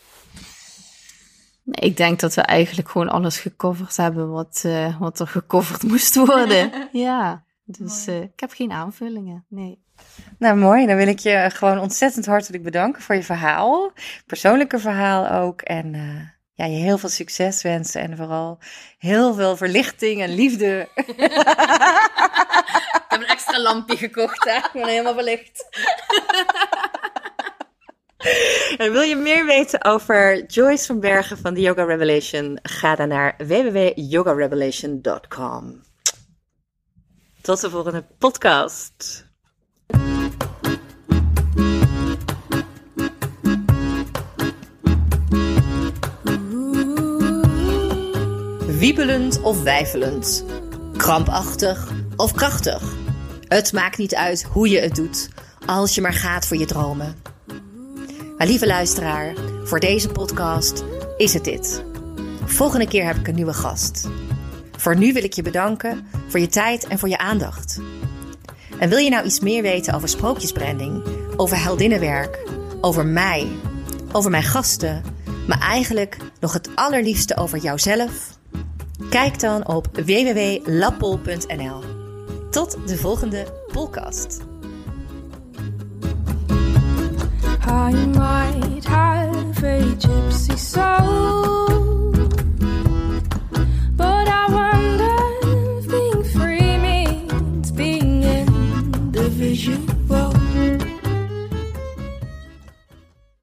Nee, 1.64 1.90
ik 1.90 1.98
denk 1.98 2.20
dat 2.20 2.34
we 2.34 2.42
eigenlijk 2.42 2.90
gewoon 2.90 3.10
alles 3.10 3.40
gecoverd 3.40 3.98
hebben 3.98 4.32
wat, 4.32 4.64
uh, 4.66 5.00
wat 5.00 5.20
er 5.20 5.28
gecoverd 5.28 5.84
moest 5.84 6.16
worden. 6.16 6.90
ja, 6.92 7.44
dus 7.66 8.08
ik 8.08 8.40
heb 8.40 8.52
geen 8.52 8.72
aanvullingen, 8.72 9.46
nee. 9.50 9.84
Nou, 10.38 10.58
mooi. 10.58 10.86
Dan 10.86 10.95
wil 10.95 11.08
ik 11.08 11.20
je 11.20 11.49
gewoon 11.54 11.80
ontzettend 11.80 12.26
hartelijk 12.26 12.64
bedanken 12.64 13.02
voor 13.02 13.16
je 13.16 13.24
verhaal. 13.24 13.91
Persoonlijke 14.26 14.80
verhaal 14.80 15.30
ook. 15.30 15.62
En 15.62 15.93
uh, 15.93 16.22
ja, 16.54 16.66
je 16.66 16.82
heel 16.82 16.97
veel 16.97 17.10
succes 17.10 17.62
wensen. 17.62 18.02
En 18.02 18.18
vooral 18.18 18.60
heel 18.97 19.34
veel 19.34 19.58
verlichting 19.58 20.22
en 20.22 20.34
liefde. 20.34 20.89
ik 20.95 21.06
heb 23.08 23.22
een 23.22 23.28
extra 23.28 23.62
lampje 23.62 23.97
gekocht, 23.97 24.43
hè? 24.43 24.56
Ik 24.56 24.70
ben 24.74 24.88
helemaal 24.88 25.14
verlicht. 25.14 25.66
En 28.78 28.91
wil 28.91 29.02
je 29.02 29.16
meer 29.16 29.45
weten 29.45 29.84
over 29.84 30.45
Joyce 30.45 30.86
van 30.86 30.99
Bergen 30.99 31.38
van 31.38 31.54
de 31.54 31.62
Yoga 31.62 31.84
Revelation? 31.84 32.60
Ga 32.62 32.95
dan 32.95 33.08
naar 33.08 33.36
www.yogarevelation.com. 33.38 35.82
Tot 37.41 37.62
de 37.62 37.70
volgende 37.70 38.06
podcast. 38.18 39.30
Wiebelend 48.82 49.42
of 49.42 49.64
wijfelend, 49.64 50.46
krampachtig 50.98 51.92
of 52.16 52.34
krachtig. 52.34 52.94
Het 53.48 53.74
maakt 53.74 53.98
niet 53.98 54.16
uit 54.16 54.44
hoe 54.44 54.70
je 54.70 54.80
het 54.80 54.96
doet, 54.96 55.30
als 55.66 55.96
je 55.96 56.02
maar 56.02 56.14
gaat 56.14 56.48
voor 56.48 56.58
je 56.58 56.66
dromen. 56.66 57.16
Maar 58.38 58.48
lieve 58.48 58.68
luisteraar, 58.68 59.34
voor 59.64 59.80
deze 59.80 60.10
podcast 60.10 60.84
is 61.18 61.34
het 61.34 61.44
dit. 61.44 61.84
Volgende 62.46 62.88
keer 62.88 63.06
heb 63.06 63.16
ik 63.16 63.28
een 63.28 63.36
nieuwe 63.36 63.54
gast. 63.54 64.10
Voor 64.78 64.98
nu 64.98 65.14
wil 65.14 65.24
ik 65.24 65.34
je 65.34 65.42
bedanken 65.42 66.08
voor 66.28 66.40
je 66.40 66.48
tijd 66.48 66.88
en 66.88 67.00
voor 67.00 67.10
je 67.10 67.18
aandacht. 67.18 67.80
En 68.80 68.90
wil 68.90 68.98
je 68.98 69.10
nou 69.10 69.26
iets 69.26 69.40
meer 69.40 69.62
weten 69.62 69.94
over 69.94 70.10
sprookjesbranding, 70.10 71.04
over 71.36 71.64
heldinnenwerk, 71.64 72.40
over 72.82 73.06
mij, 73.06 73.48
over 74.12 74.32
mijn 74.32 74.44
gasten, 74.44 75.04
maar 75.48 75.60
eigenlijk 75.60 76.18
nog 76.40 76.54
het 76.54 76.70
allerliefste 76.76 77.38
over 77.38 77.58
jouzelf? 77.58 78.40
Kijk 79.10 79.39
dan 79.39 79.68
op 79.68 79.88
www.lappol.nl. 79.93 81.84
Tot 82.49 82.78
de 82.88 82.97
volgende 82.97 83.45
podcast. 83.72 84.49